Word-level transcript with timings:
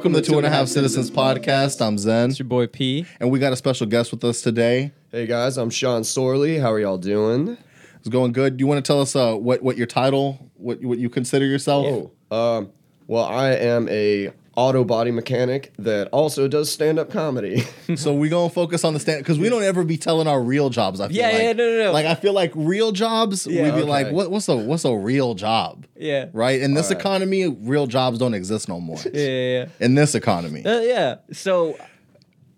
Welcome 0.00 0.14
to 0.14 0.22
Two 0.22 0.38
and 0.38 0.46
a 0.46 0.48
Half 0.48 0.68
Citizens 0.68 1.10
podcast. 1.10 1.86
I'm 1.86 1.98
Zen, 1.98 2.30
It's 2.30 2.38
your 2.38 2.48
boy 2.48 2.66
P. 2.68 3.04
and 3.20 3.30
we 3.30 3.38
got 3.38 3.52
a 3.52 3.56
special 3.56 3.86
guest 3.86 4.10
with 4.10 4.24
us 4.24 4.40
today. 4.40 4.92
Hey 5.12 5.26
guys, 5.26 5.58
I'm 5.58 5.68
Sean 5.68 6.04
Sorley. 6.04 6.56
How 6.56 6.72
are 6.72 6.80
y'all 6.80 6.96
doing? 6.96 7.58
It's 7.98 8.08
going 8.08 8.32
good. 8.32 8.56
Do 8.56 8.62
you 8.62 8.66
want 8.66 8.82
to 8.82 8.90
tell 8.90 9.02
us 9.02 9.14
uh, 9.14 9.34
what 9.34 9.62
what 9.62 9.76
your 9.76 9.86
title, 9.86 10.50
what 10.54 10.82
what 10.82 10.96
you 10.98 11.10
consider 11.10 11.44
yourself? 11.44 12.10
Oh, 12.30 12.34
um, 12.34 12.70
well, 13.08 13.26
I 13.26 13.50
am 13.50 13.90
a 13.90 14.32
auto 14.56 14.84
body 14.84 15.10
mechanic 15.10 15.72
that 15.78 16.08
also 16.08 16.48
does 16.48 16.70
stand 16.70 16.98
up 16.98 17.10
comedy. 17.10 17.62
so 17.96 18.12
we 18.12 18.28
gonna 18.28 18.50
focus 18.50 18.84
on 18.84 18.92
the 18.94 19.00
stand 19.00 19.20
because 19.20 19.38
we 19.38 19.48
don't 19.48 19.62
ever 19.62 19.84
be 19.84 19.96
telling 19.96 20.26
our 20.26 20.42
real 20.42 20.68
jobs. 20.70 21.00
I 21.00 21.08
feel 21.08 21.16
Yeah, 21.16 21.28
like. 21.28 21.42
yeah, 21.42 21.52
no, 21.52 21.68
no, 21.70 21.84
no. 21.84 21.92
Like 21.92 22.06
I 22.06 22.14
feel 22.16 22.32
like 22.32 22.52
real 22.54 22.92
jobs, 22.92 23.46
Yeah. 23.46 23.62
we'd 23.64 23.70
be 23.74 23.80
Okay. 23.82 23.88
like, 23.88 24.10
what, 24.12 24.30
what's 24.30 24.48
a 24.48 24.56
what's 24.56 24.84
a 24.84 24.94
real 24.94 25.34
job? 25.34 25.86
Yeah. 25.96 26.26
Right? 26.32 26.60
In 26.60 26.74
this 26.74 26.86
All 26.90 26.94
right. 26.94 27.00
economy, 27.00 27.46
real 27.48 27.86
jobs 27.86 28.18
don't 28.18 28.34
exist 28.34 28.68
no 28.68 28.80
more. 28.80 28.98
Yeah, 29.14 29.20
yeah, 29.22 29.66
In 29.78 29.94
this 29.94 30.14
economy. 30.14 30.64
Uh, 30.64 30.80
yeah. 30.80 31.16
So, 31.32 31.78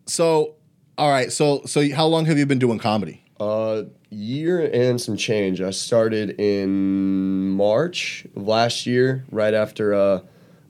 So, 0.07 0.55
all 0.99 1.11
right. 1.11 1.31
So 1.33 1.63
so 1.67 1.89
how 1.93 2.07
long 2.07 2.25
have 2.27 2.39
you 2.39 2.47
been 2.47 2.59
doing 2.59 2.79
comedy? 2.79 3.19
uh, 3.41 3.83
year 4.11 4.61
and 4.73 5.01
some 5.01 5.17
change. 5.17 5.61
I 5.61 5.71
started 5.71 6.39
in 6.41 7.51
March 7.51 8.25
of 8.37 8.47
last 8.47 8.87
year, 8.87 9.25
right 9.33 9.53
after 9.55 9.95
uh, 9.95 10.21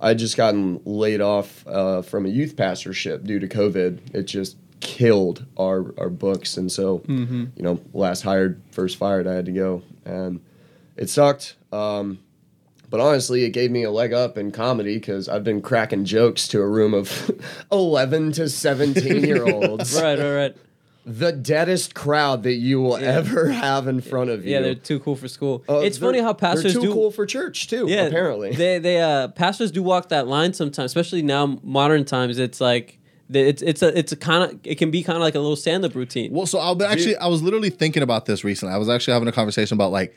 I 0.02 0.15
just 0.15 0.37
gotten 0.37 0.80
laid 0.84 1.20
off 1.20 1.66
uh, 1.66 2.02
from 2.02 2.27
a 2.27 2.29
youth 2.29 2.56
pastorship 2.56 3.24
due 3.24 3.38
to 3.38 3.47
COVID. 3.48 4.15
It 4.15 4.24
just 4.24 4.56
killed 4.80 5.47
our 5.56 5.95
our 5.96 6.10
books, 6.10 6.57
and 6.57 6.71
so 6.71 7.02
you 7.09 7.51
know, 7.63 7.80
last 7.95 8.23
hired, 8.23 8.60
first 8.73 8.96
fired, 8.99 9.26
I 9.29 9.35
had 9.35 9.46
to 9.46 9.52
go, 9.52 9.82
and 10.04 10.41
it 10.96 11.09
sucked. 11.09 11.54
Um, 11.73 12.18
But 12.91 13.01
honestly, 13.01 13.45
it 13.45 13.51
gave 13.51 13.71
me 13.71 13.85
a 13.85 13.91
leg 13.91 14.13
up 14.13 14.37
in 14.37 14.51
comedy 14.51 14.96
because 14.99 15.26
I've 15.29 15.45
been 15.45 15.63
cracking 15.63 16.04
jokes 16.04 16.46
to 16.48 16.60
a 16.60 16.69
room 16.69 16.93
of 16.93 17.30
11 17.73 18.32
to 18.32 18.48
17 18.51 19.24
year 19.24 19.45
olds. 19.54 19.95
right, 19.98 20.21
all 20.21 20.35
right. 20.35 20.54
The 21.04 21.32
deadest 21.32 21.95
crowd 21.95 22.45
that 22.45 22.54
you 22.54 22.80
will 22.80 23.00
Yeah. 23.00 23.08
ever 23.18 23.50
have 23.50 23.88
in 23.88 24.00
front 24.00 24.30
of 24.30 24.45
you. 24.45 24.52
Yeah, 24.52 24.60
they're 24.60 24.74
too 24.76 25.00
cool 25.00 25.16
for 25.16 25.26
school. 25.26 25.64
Uh, 25.68 25.78
it's 25.78 25.98
funny 25.98 26.20
how 26.20 26.32
pastors 26.32 26.74
too 26.74 26.82
do. 26.82 26.92
cool 26.92 27.10
for 27.10 27.26
church 27.26 27.66
too. 27.68 27.86
yeah, 27.88 28.02
apparently. 28.04 28.52
they 28.54 28.78
they 28.78 29.00
uh 29.00 29.28
pastors 29.28 29.73
do 29.73 29.82
walk 29.82 30.10
that 30.10 30.28
line 30.28 30.54
sometimes, 30.54 30.86
especially 30.90 31.23
now 31.23 31.58
modern 31.64 32.04
times. 32.04 32.38
It's 32.38 32.60
like 32.60 32.98
it's 33.32 33.62
it's 33.62 33.82
a 33.82 33.98
it's 33.98 34.12
a 34.12 34.16
kind 34.16 34.45
of 34.52 34.60
it 34.64 34.76
can 34.76 34.90
be 34.92 35.02
kind 35.02 35.16
of 35.16 35.23
like 35.23 35.34
a 35.34 35.40
little 35.40 35.56
stand 35.56 35.84
up 35.84 35.95
routine. 35.95 36.32
Well, 36.32 36.46
so 36.46 36.58
I'll 36.58 36.80
actually 36.84 37.16
I 37.16 37.26
was 37.26 37.42
literally 37.42 37.70
thinking 37.70 38.02
about 38.04 38.26
this 38.26 38.45
recently. 38.45 38.73
I 38.74 38.78
was 38.78 38.88
actually 38.88 39.14
having 39.14 39.28
a 39.28 39.32
conversation 39.32 39.74
about 39.76 39.90
like 39.90 40.14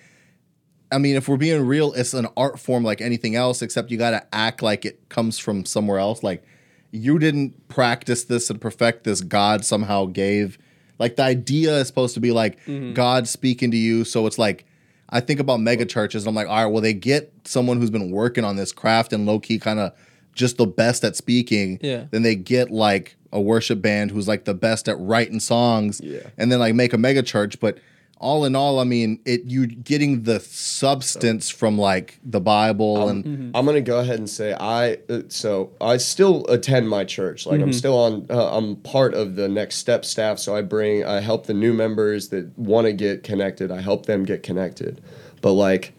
I 0.91 1.00
mean, 1.00 1.16
if 1.16 1.28
we're 1.28 1.38
being 1.38 1.66
real, 1.66 1.94
it's 1.94 2.13
an 2.13 2.28
art 2.38 2.59
form 2.59 2.83
like 2.83 3.02
anything 3.02 3.36
else, 3.36 3.63
except 3.63 3.89
you 3.89 3.97
got 3.97 4.11
to 4.11 4.23
act 4.31 4.61
like 4.61 4.86
it 4.86 5.09
comes 5.09 5.39
from 5.39 5.66
somewhere 5.66 5.97
else. 5.97 6.22
Like 6.22 6.44
you 6.91 7.17
didn't 7.17 7.67
practice 7.69 8.23
this 8.25 8.52
and 8.52 8.61
perfect 8.61 9.03
this. 9.03 9.22
God 9.22 9.66
somehow 9.66 10.06
gave. 10.06 10.59
Like 11.00 11.16
the 11.16 11.24
idea 11.24 11.78
is 11.78 11.88
supposed 11.88 12.14
to 12.14 12.20
be 12.20 12.32
like 12.32 12.60
mm-hmm. 12.66 12.94
God 12.94 13.28
speaking 13.28 13.72
to 13.72 13.78
you. 13.78 14.04
So 14.04 14.26
it's 14.28 14.38
like 14.38 14.66
I 15.10 15.20
think 15.20 15.40
about 15.40 15.60
mega 15.60 15.86
churches. 15.86 16.24
And 16.24 16.30
I'm 16.30 16.36
like, 16.36 16.48
all 16.48 16.64
right, 16.64 16.72
well, 16.72 16.82
they 16.82 16.94
get 16.94 17.32
someone 17.44 17.80
who's 17.80 17.90
been 17.90 18.12
working 18.12 18.44
on 18.44 18.56
this 18.56 18.72
craft 18.72 19.14
and 19.14 19.26
low 19.26 19.40
key 19.40 19.60
kind 19.60 19.80
of 19.80 19.94
just 20.34 20.58
the 20.58 20.66
best 20.66 21.04
at 21.04 21.16
speaking. 21.16 21.80
Yeah. 21.82 22.06
Then 22.12 22.24
they 22.24 22.36
get 22.36 22.72
like 22.72 23.16
a 23.32 23.40
worship 23.40 23.82
band 23.82 24.12
who's 24.12 24.28
like 24.28 24.46
the 24.46 24.54
best 24.54 24.88
at 24.88 25.00
writing 25.00 25.40
songs. 25.40 26.02
Yeah. 26.04 26.22
And 26.38 26.52
then 26.52 26.60
like 26.60 26.76
make 26.76 26.94
a 26.94 26.98
mega 26.98 27.24
church. 27.24 27.59
But 27.59 27.78
all 28.18 28.46
in 28.46 28.56
all, 28.56 28.80
I 28.80 28.86
mean, 28.86 29.20
it 29.26 29.44
you 29.46 29.68
getting 29.68 30.24
the 30.24 30.40
substance 30.40 31.50
from 31.50 31.78
like 31.78 32.20
the 32.24 32.40
Bible 32.40 33.09
and 33.09 33.52
I'm 33.56 33.66
gonna 33.66 33.81
go 33.81 34.00
ahead 34.00 34.20
and 34.20 34.30
say 34.30 34.53
I 34.53 34.98
uh, 35.09 35.22
so 35.28 35.72
I 35.81 35.98
still 35.98 36.46
attend 36.48 36.90
my 36.90 37.04
church. 37.04 37.46
Like 37.46 37.62
I'm 37.62 37.74
still 37.74 37.98
on. 37.98 38.25
Uh, 38.30 38.58
I'm 38.58 38.78
part 38.78 39.14
of 39.14 39.36
the 39.36 39.48
Next 39.50 39.75
Step 39.78 40.06
staff. 40.06 40.40
So 40.40 40.56
I 40.56 40.62
bring. 40.62 41.04
I 41.06 41.20
help 41.20 41.46
the 41.46 41.54
new 41.54 41.74
members 41.74 42.30
that 42.30 42.58
want 42.58 42.88
to 42.88 42.94
get 42.94 43.24
connected. 43.24 43.72
I 43.72 43.81
help 43.81 44.06
them 44.06 44.24
get 44.24 44.44
connected. 44.44 45.02
But 45.42 45.54
like, 45.54 45.94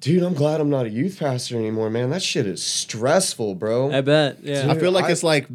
dude, 0.00 0.22
I'm 0.22 0.34
glad 0.34 0.60
I'm 0.60 0.70
not 0.70 0.86
a 0.86 0.90
youth 0.90 1.18
pastor 1.20 1.56
anymore, 1.56 1.88
man. 1.90 2.10
That 2.10 2.22
shit 2.22 2.46
is 2.46 2.62
stressful, 2.62 3.54
bro. 3.54 3.92
I 3.92 4.00
bet. 4.00 4.38
Yeah. 4.42 4.70
I 4.70 4.78
feel 4.78 4.90
like 4.92 5.04
I- 5.06 5.12
it's 5.12 5.22
like 5.22 5.46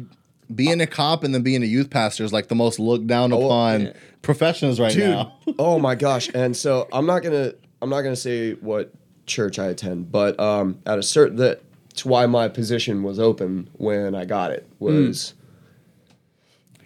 being 0.54 0.80
a 0.80 0.86
cop 0.86 1.24
and 1.24 1.34
then 1.34 1.42
being 1.42 1.62
a 1.62 1.66
youth 1.66 1.90
pastor 1.90 2.24
is 2.24 2.32
like 2.32 2.48
the 2.48 2.54
most 2.54 2.78
looked 2.78 3.06
down 3.06 3.34
Oh, 3.34 3.44
upon 3.44 3.80
yeah. 3.82 3.92
Professions 4.22 4.78
right 4.80 4.92
dude 4.92 5.10
now. 5.10 5.34
oh 5.58 5.78
my 5.78 5.94
gosh 5.94 6.28
and 6.34 6.56
so 6.56 6.88
i'm 6.92 7.06
not 7.06 7.22
gonna 7.22 7.52
i'm 7.80 7.88
not 7.90 8.02
gonna 8.02 8.16
say 8.16 8.52
what 8.54 8.92
church 9.26 9.58
i 9.58 9.66
attend 9.66 10.10
but 10.10 10.38
um 10.40 10.78
at 10.86 10.98
a 10.98 11.02
certain 11.02 11.36
that's 11.36 12.04
why 12.04 12.26
my 12.26 12.48
position 12.48 13.02
was 13.02 13.18
open 13.18 13.68
when 13.74 14.14
i 14.14 14.24
got 14.24 14.50
it 14.50 14.66
was 14.78 15.34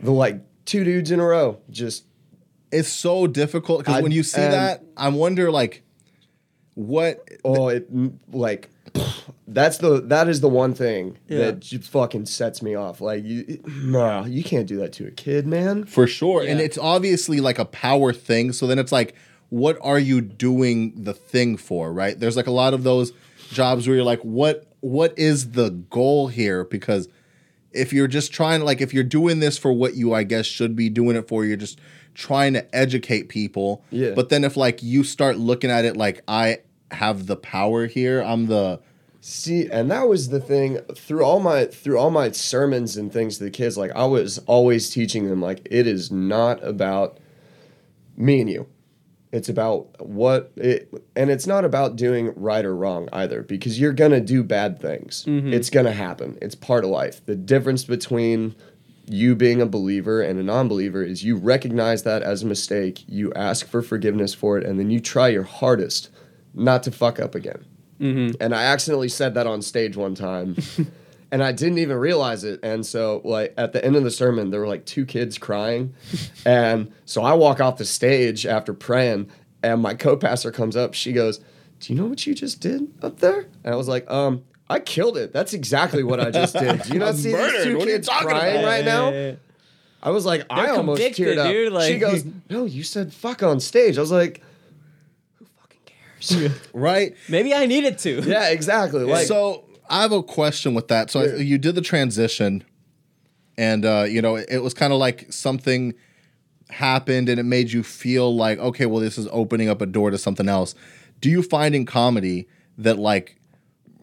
the 0.00 0.10
like 0.10 0.40
two 0.64 0.84
dudes 0.84 1.10
in 1.10 1.20
a 1.20 1.24
row 1.24 1.58
just 1.70 2.04
It's 2.70 2.88
so 2.88 3.26
difficult 3.26 3.80
because 3.80 4.02
when 4.02 4.12
you 4.12 4.22
see 4.22 4.40
that, 4.40 4.82
I 4.96 5.08
wonder 5.08 5.50
like 5.50 5.82
what 6.74 7.28
oh 7.44 7.68
it 7.68 7.86
like 8.32 8.70
that's 9.48 9.78
the 9.78 10.00
that 10.00 10.28
is 10.28 10.40
the 10.40 10.48
one 10.48 10.72
thing 10.74 11.18
Yeah. 11.28 11.38
that 11.38 11.60
just 11.60 11.90
fucking 11.90 12.26
sets 12.26 12.62
me 12.62 12.74
off 12.74 13.00
like 13.00 13.24
you 13.24 13.60
nah, 13.66 14.24
you 14.24 14.42
can't 14.42 14.66
do 14.66 14.76
that 14.78 14.92
to 14.94 15.06
a 15.06 15.10
kid 15.10 15.46
man 15.46 15.84
for 15.84 16.06
sure. 16.06 16.42
And 16.42 16.60
it's 16.60 16.78
obviously 16.78 17.40
like 17.40 17.58
a 17.58 17.64
power 17.66 18.12
thing. 18.12 18.52
So 18.52 18.66
then 18.66 18.78
it's 18.78 18.92
like, 18.92 19.14
what 19.50 19.76
are 19.82 19.98
you 19.98 20.20
doing 20.22 21.04
the 21.04 21.12
thing 21.14 21.56
for? 21.58 21.92
Right? 21.92 22.18
There's 22.18 22.36
like 22.36 22.46
a 22.46 22.52
lot 22.52 22.72
of 22.74 22.84
those 22.84 23.12
jobs 23.50 23.86
where 23.86 23.96
you're 23.96 24.04
like, 24.04 24.20
what 24.22 24.66
what 24.80 25.16
is 25.18 25.52
the 25.52 25.70
goal 25.70 26.28
here? 26.28 26.64
Because 26.64 27.08
if 27.72 27.92
you're 27.92 28.08
just 28.08 28.32
trying 28.32 28.62
like 28.62 28.80
if 28.80 28.92
you're 28.94 29.04
doing 29.04 29.40
this 29.40 29.58
for 29.58 29.72
what 29.72 29.94
you 29.94 30.14
I 30.14 30.22
guess 30.24 30.46
should 30.46 30.74
be 30.74 30.88
doing 30.88 31.16
it 31.16 31.28
for, 31.28 31.44
you're 31.44 31.56
just 31.56 31.78
trying 32.14 32.52
to 32.54 32.74
educate 32.74 33.28
people. 33.28 33.84
Yeah. 33.90 34.12
But 34.14 34.28
then 34.28 34.44
if 34.44 34.56
like 34.56 34.82
you 34.82 35.04
start 35.04 35.38
looking 35.38 35.70
at 35.70 35.84
it 35.84 35.96
like 35.96 36.22
I 36.28 36.58
have 36.90 37.26
the 37.26 37.36
power 37.36 37.86
here, 37.86 38.20
I'm 38.22 38.46
the 38.46 38.80
See, 39.24 39.68
and 39.70 39.88
that 39.92 40.08
was 40.08 40.30
the 40.30 40.40
thing 40.40 40.78
through 40.96 41.24
all 41.24 41.38
my 41.38 41.66
through 41.66 41.96
all 41.96 42.10
my 42.10 42.32
sermons 42.32 42.96
and 42.96 43.12
things 43.12 43.38
to 43.38 43.44
the 43.44 43.50
kids. 43.52 43.78
Like 43.78 43.92
I 43.92 44.04
was 44.04 44.38
always 44.46 44.90
teaching 44.90 45.28
them, 45.28 45.40
like 45.40 45.60
it 45.70 45.86
is 45.86 46.10
not 46.10 46.62
about 46.66 47.18
me 48.16 48.40
and 48.40 48.50
you. 48.50 48.66
It's 49.30 49.48
about 49.48 50.04
what 50.04 50.50
it, 50.56 50.92
and 51.14 51.30
it's 51.30 51.46
not 51.46 51.64
about 51.64 51.94
doing 51.94 52.32
right 52.34 52.64
or 52.64 52.74
wrong 52.74 53.08
either, 53.12 53.42
because 53.44 53.78
you're 53.78 53.92
gonna 53.92 54.20
do 54.20 54.42
bad 54.42 54.80
things. 54.80 55.24
Mm-hmm. 55.24 55.52
It's 55.52 55.70
gonna 55.70 55.92
happen. 55.92 56.36
It's 56.42 56.56
part 56.56 56.82
of 56.82 56.90
life. 56.90 57.24
The 57.24 57.36
difference 57.36 57.84
between 57.84 58.56
you 59.12 59.34
being 59.34 59.60
a 59.60 59.66
believer 59.66 60.22
and 60.22 60.38
a 60.38 60.42
non-believer 60.42 61.02
is 61.02 61.22
you 61.22 61.36
recognize 61.36 62.02
that 62.02 62.22
as 62.22 62.42
a 62.42 62.46
mistake, 62.46 63.04
you 63.06 63.32
ask 63.34 63.66
for 63.66 63.82
forgiveness 63.82 64.34
for 64.34 64.58
it, 64.58 64.64
and 64.64 64.78
then 64.78 64.90
you 64.90 65.00
try 65.00 65.28
your 65.28 65.42
hardest 65.42 66.08
not 66.54 66.82
to 66.84 66.90
fuck 66.90 67.20
up 67.20 67.34
again. 67.34 67.64
And 68.40 68.54
I 68.54 68.64
accidentally 68.64 69.08
said 69.08 69.34
that 69.34 69.46
on 69.46 69.62
stage 69.62 69.96
one 69.96 70.14
time. 70.14 70.56
and 71.30 71.42
I 71.42 71.52
didn't 71.52 71.78
even 71.78 71.96
realize 71.96 72.44
it. 72.44 72.60
And 72.62 72.84
so, 72.84 73.22
like, 73.24 73.54
at 73.56 73.72
the 73.72 73.84
end 73.84 73.96
of 73.96 74.04
the 74.04 74.10
sermon, 74.10 74.50
there 74.50 74.60
were 74.60 74.66
like 74.66 74.84
two 74.84 75.06
kids 75.06 75.38
crying. 75.38 75.94
and 76.46 76.92
so 77.04 77.22
I 77.22 77.32
walk 77.34 77.60
off 77.60 77.78
the 77.78 77.84
stage 77.84 78.44
after 78.44 78.74
praying, 78.74 79.30
and 79.62 79.80
my 79.80 79.94
co 79.94 80.16
pastor 80.16 80.50
comes 80.50 80.76
up. 80.76 80.94
She 80.94 81.12
goes, 81.12 81.40
Do 81.80 81.92
you 81.92 82.00
know 82.00 82.06
what 82.06 82.26
you 82.26 82.34
just 82.34 82.60
did 82.60 82.92
up 83.02 83.20
there? 83.20 83.46
And 83.64 83.72
I 83.72 83.76
was 83.76 83.88
like, 83.88 84.10
Um, 84.10 84.44
I 84.72 84.80
killed 84.80 85.16
it. 85.16 85.32
That's 85.32 85.52
exactly 85.54 86.02
what 86.02 86.20
I 86.20 86.30
just 86.30 86.54
did. 86.54 86.82
Do 86.82 86.92
you 86.92 86.98
not 86.98 87.14
see 87.16 87.32
these 87.34 87.64
two 87.64 87.78
What 87.78 87.86
kids 87.88 88.08
talking 88.08 88.28
crying 88.28 88.56
about? 88.58 88.66
right 88.68 88.84
now? 88.84 89.10
Yeah, 89.10 89.26
yeah, 89.30 89.34
I 90.02 90.10
was 90.10 90.24
like, 90.26 90.44
I 90.50 90.66
They're 90.66 90.74
almost 90.74 91.00
teared 91.02 91.38
up. 91.38 91.46
dude, 91.46 91.82
she 91.84 91.98
goes, 91.98 92.24
No, 92.50 92.64
you 92.64 92.82
said 92.82 93.12
fuck 93.12 93.42
on 93.42 93.60
stage. 93.60 93.98
I 93.98 94.00
was 94.00 94.10
like, 94.10 94.42
Who 95.38 95.46
fucking 95.60 95.80
cares? 95.86 96.60
right. 96.72 97.14
Maybe 97.28 97.54
I 97.54 97.66
needed 97.66 97.98
to. 97.98 98.22
yeah, 98.26 98.48
exactly. 98.50 99.04
Like, 99.04 99.26
so 99.26 99.64
I 99.88 100.02
have 100.02 100.12
a 100.12 100.22
question 100.22 100.74
with 100.74 100.88
that. 100.88 101.10
So 101.10 101.20
I- 101.20 101.36
you 101.36 101.58
did 101.58 101.74
the 101.74 101.82
transition, 101.82 102.64
and 103.58 103.84
uh, 103.84 104.04
you 104.08 104.22
know 104.22 104.36
it, 104.36 104.46
it 104.50 104.58
was 104.62 104.74
kind 104.74 104.92
of 104.92 104.98
like 104.98 105.32
something 105.32 105.94
happened, 106.70 107.28
and 107.28 107.38
it 107.38 107.44
made 107.44 107.70
you 107.70 107.82
feel 107.82 108.34
like, 108.34 108.58
okay, 108.58 108.86
well, 108.86 109.00
this 109.00 109.18
is 109.18 109.28
opening 109.30 109.68
up 109.68 109.80
a 109.82 109.86
door 109.86 110.10
to 110.10 110.18
something 110.18 110.48
else. 110.48 110.74
Do 111.20 111.28
you 111.30 111.42
find 111.42 111.74
in 111.74 111.84
comedy 111.86 112.48
that 112.78 112.98
like 112.98 113.36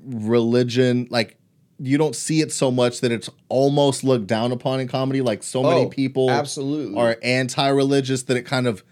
religion, 0.05 1.07
like 1.09 1.37
you 1.81 1.97
don't 1.97 2.15
see 2.15 2.41
it 2.41 2.51
so 2.51 2.69
much 2.71 2.99
that 3.01 3.11
it's 3.11 3.29
almost 3.47 4.03
looked 4.03 4.27
down 4.27 4.51
upon 4.51 4.79
in 4.79 4.87
comedy? 4.87 5.21
Like 5.21 5.43
so 5.43 5.63
many 5.63 5.81
Oh, 5.85 5.89
people 5.89 6.29
absolutely. 6.29 6.97
are 6.99 7.17
anti-religious 7.23 8.23
that 8.23 8.37
it 8.37 8.43
kind 8.43 8.67
of 8.67 8.83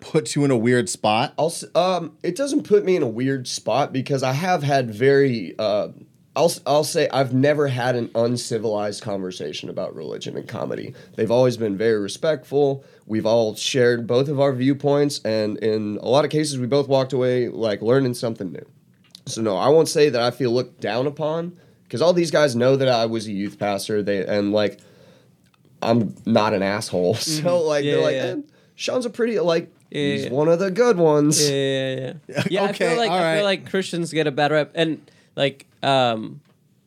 puts 0.00 0.36
you 0.36 0.44
in 0.44 0.50
a 0.52 0.56
weird 0.56 0.88
spot. 0.88 1.34
I'll 1.38 1.52
um 1.74 2.16
it 2.22 2.36
doesn't 2.36 2.62
put 2.62 2.84
me 2.84 2.94
in 2.96 3.02
a 3.02 3.08
weird 3.08 3.48
spot 3.48 3.92
because 3.92 4.22
I 4.22 4.32
have 4.32 4.62
had 4.62 4.90
very 4.94 5.54
uh 5.58 5.88
I'll 6.36 6.52
I'll 6.64 6.84
say 6.84 7.08
I've 7.12 7.34
never 7.34 7.66
had 7.66 7.96
an 7.96 8.08
uncivilized 8.14 9.02
conversation 9.02 9.68
about 9.68 9.96
religion 9.96 10.36
and 10.36 10.46
comedy. 10.46 10.94
They've 11.16 11.32
always 11.32 11.56
been 11.56 11.76
very 11.76 11.98
respectful. 11.98 12.84
We've 13.06 13.26
all 13.26 13.56
shared 13.56 14.06
both 14.06 14.28
of 14.28 14.38
our 14.38 14.52
viewpoints 14.52 15.20
and 15.24 15.58
in 15.58 15.98
a 16.00 16.08
lot 16.08 16.24
of 16.24 16.30
cases 16.30 16.56
we 16.60 16.68
both 16.68 16.86
walked 16.86 17.12
away 17.12 17.48
like 17.48 17.82
learning 17.82 18.14
something 18.14 18.52
new. 18.52 18.66
So 19.28 19.42
no, 19.42 19.56
I 19.56 19.68
won't 19.68 19.88
say 19.88 20.08
that 20.08 20.20
I 20.20 20.30
feel 20.30 20.50
looked 20.50 20.80
down 20.80 21.06
upon 21.06 21.56
because 21.84 22.02
all 22.02 22.12
these 22.12 22.30
guys 22.30 22.54
know 22.56 22.76
that 22.76 22.88
I 22.88 23.06
was 23.06 23.26
a 23.26 23.32
youth 23.32 23.58
pastor. 23.58 24.02
They 24.02 24.24
and 24.26 24.52
like 24.52 24.80
I'm 25.82 26.14
not 26.26 26.54
an 26.54 26.62
asshole, 26.62 27.14
so 27.14 27.60
like 27.62 27.84
Mm-hmm. 27.84 27.88
Yeah, 27.88 27.94
they're 27.94 28.02
like, 28.02 28.14
yeah. 28.16 28.42
"Eh, 28.42 28.52
Sean's 28.74 29.06
a 29.06 29.10
pretty 29.10 29.38
like 29.40 29.72
Yeah, 29.90 30.02
he's 30.02 30.24
yeah. 30.24 30.30
one 30.30 30.48
of 30.48 30.58
the 30.58 30.70
good 30.70 30.96
ones. 30.96 31.48
Yeah, 31.48 31.56
yeah, 31.56 31.94
yeah. 31.96 32.12
Yeah, 32.28 32.42
yeah 32.50 32.62
I 32.64 32.72
feel 32.72 32.96
like 32.96 33.10
I 33.10 33.36
feel 33.36 33.44
like 33.44 33.70
Christians 33.70 34.12
get 34.12 34.26
a 34.26 34.30
bad 34.32 34.50
rep, 34.50 34.72
and 34.74 35.00
like, 35.36 35.66
um, 35.82 36.40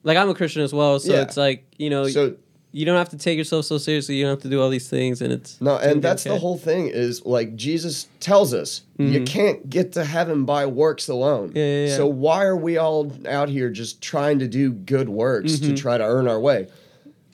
like 0.03 0.17
I'm 0.17 0.29
a 0.29 0.33
Christian 0.35 0.61
as 0.61 0.73
well, 0.73 0.99
so 0.99 1.13
Yeah. 1.13 1.21
it's 1.21 1.37
like 1.37 1.63
you 1.77 1.89
know, 1.89 2.07
So 2.07 2.35
you 2.73 2.85
don't 2.85 2.97
have 2.97 3.09
to 3.09 3.17
take 3.17 3.37
yourself 3.37 3.65
so 3.65 3.77
seriously. 3.77 4.15
You 4.15 4.23
don't 4.23 4.31
have 4.31 4.41
to 4.43 4.49
do 4.49 4.61
all 4.61 4.69
these 4.69 4.87
things, 4.89 5.21
and 5.21 5.33
it's 5.33 5.59
No, 5.59 5.77
and 5.77 6.01
that's 6.01 6.23
the 6.23 6.37
whole 6.37 6.57
thing 6.57 6.87
is 6.87 7.25
like 7.25 7.55
Jesus 7.55 8.07
tells 8.19 8.53
us 8.53 8.83
you 8.97 9.23
can't 9.23 9.69
get 9.69 9.93
to 9.93 10.05
heaven 10.05 10.45
by 10.45 10.65
works 10.67 11.07
alone. 11.09 11.49
Mm-hmm. 11.49 11.57
Yeah, 11.57 11.63
yeah, 11.65 11.85
yeah. 11.87 11.95
So 11.97 12.07
why 12.07 12.43
are 12.45 12.55
we 12.55 12.77
all 12.77 13.11
out 13.27 13.49
here 13.49 13.69
just 13.69 14.01
trying 14.01 14.39
to 14.39 14.47
do 14.47 14.71
good 14.71 15.09
works 15.09 15.59
to 15.59 15.75
try 15.75 15.97
to 15.97 16.03
earn 16.03 16.27
our 16.27 16.39
way? 16.39 16.67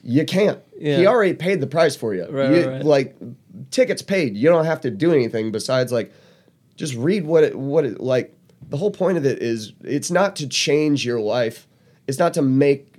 You 0.02 0.24
can't. 0.26 0.60
Mm-hmm. 0.60 0.86
Yeah. 0.86 0.98
He 0.98 1.08
already 1.08 1.34
paid 1.34 1.60
the 1.60 1.68
price 1.68 1.96
for 1.96 2.14
you. 2.16 2.26
Right, 2.30 2.50
You- 2.52 2.58
right, 2.62 2.68
right. 2.68 2.86
Like 2.86 3.16
tickets 3.72 4.02
paid. 4.02 4.38
You 4.38 4.50
don't 4.50 4.66
have 4.66 4.82
to 4.82 4.90
do 4.92 5.12
anything 5.12 5.52
besides 5.52 5.92
like 5.92 6.14
just 6.78 6.94
read 6.96 7.26
what 7.26 7.44
it 7.44 7.56
what 7.58 7.84
it 7.86 8.00
like 8.00 8.34
the 8.70 8.78
whole 8.78 8.92
point 8.92 9.18
of 9.18 9.26
it 9.26 9.42
is 9.42 9.74
it's 9.84 10.10
not 10.12 10.36
to 10.38 10.48
change 10.48 11.06
your 11.06 11.20
life. 11.20 11.68
It's 12.08 12.20
not 12.20 12.34
to 12.36 12.42
make 12.42 12.97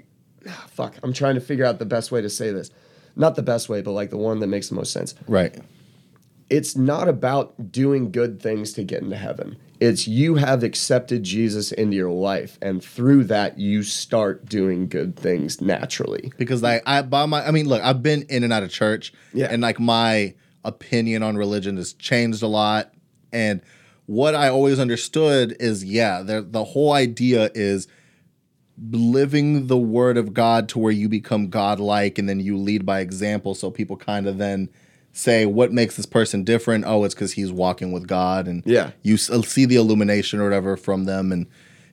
fuck, 0.68 0.96
I'm 1.02 1.12
trying 1.12 1.34
to 1.34 1.40
figure 1.40 1.64
out 1.64 1.78
the 1.78 1.84
best 1.86 2.10
way 2.12 2.20
to 2.22 2.30
say 2.30 2.50
this. 2.52 2.70
Not 3.16 3.34
the 3.36 3.42
best 3.42 3.68
way, 3.68 3.82
but 3.82 3.92
like 3.92 4.10
the 4.10 4.16
one 4.16 4.38
that 4.40 4.46
makes 4.46 4.68
the 4.68 4.74
most 4.76 4.92
sense 4.92 5.14
Right. 5.26 5.54
it's 6.50 6.76
not 6.76 7.08
about 7.08 7.70
doing 7.72 8.10
good 8.10 8.40
things 8.40 8.72
to 8.74 8.84
get 8.84 9.02
into 9.02 9.16
heaven. 9.16 9.56
It's 9.80 10.08
you 10.08 10.36
have 10.36 10.62
accepted 10.64 11.22
Jesus 11.22 11.70
into 11.72 11.96
your 11.96 12.10
life, 12.10 12.58
and 12.60 12.82
through 12.82 13.24
that, 13.24 13.58
you 13.58 13.82
start 13.84 14.46
doing 14.46 14.88
good 14.88 15.14
things 15.16 15.60
naturally. 15.60 16.32
because 16.38 16.62
like 16.62 16.82
I 16.86 17.02
by 17.02 17.26
my 17.26 17.46
I 17.46 17.50
mean 17.50 17.68
look 17.68 17.82
I've 17.82 18.02
been 18.02 18.22
in 18.28 18.42
and 18.44 18.52
out 18.52 18.62
of 18.62 18.70
church 18.70 19.12
Yeah. 19.32 19.48
and 19.50 19.62
like 19.62 19.78
my 19.78 20.34
opinion 20.64 21.22
on 21.22 21.36
religion 21.36 21.76
has 21.76 21.92
changed 21.94 22.42
a 22.42 22.48
lot 22.48 22.92
and 23.32 23.60
what 24.06 24.34
I 24.34 24.48
always 24.48 24.78
understood 24.80 25.56
is 25.60 25.84
yeah 25.84 26.22
the 26.22 26.42
the 26.42 26.64
whole 26.64 26.92
idea 26.92 27.50
is 27.54 27.86
living 28.90 29.66
the 29.66 29.76
word 29.76 30.16
of 30.16 30.32
God 30.34 30.68
to 30.70 30.78
where 30.78 30.92
you 30.92 31.08
become 31.08 31.48
godlike 31.48 32.18
and 32.18 32.28
then 32.28 32.40
you 32.40 32.56
lead 32.56 32.86
by 32.86 33.00
example 33.00 33.54
so 33.54 33.70
people 33.70 33.96
kind 33.96 34.26
of 34.26 34.38
then 34.38 34.68
say 35.12 35.46
what 35.46 35.72
makes 35.72 35.96
this 35.96 36.06
person 36.06 36.44
different 36.44 36.84
oh 36.86 37.02
it's 37.04 37.14
cuz 37.14 37.32
he's 37.32 37.50
walking 37.50 37.90
with 37.92 38.06
God 38.06 38.46
and 38.46 38.62
Yeah. 38.64 38.90
you 39.02 39.14
uh, 39.14 39.42
see 39.42 39.64
the 39.64 39.76
illumination 39.76 40.38
or 40.38 40.44
whatever 40.44 40.76
from 40.76 41.04
them 41.06 41.32
and 41.32 41.46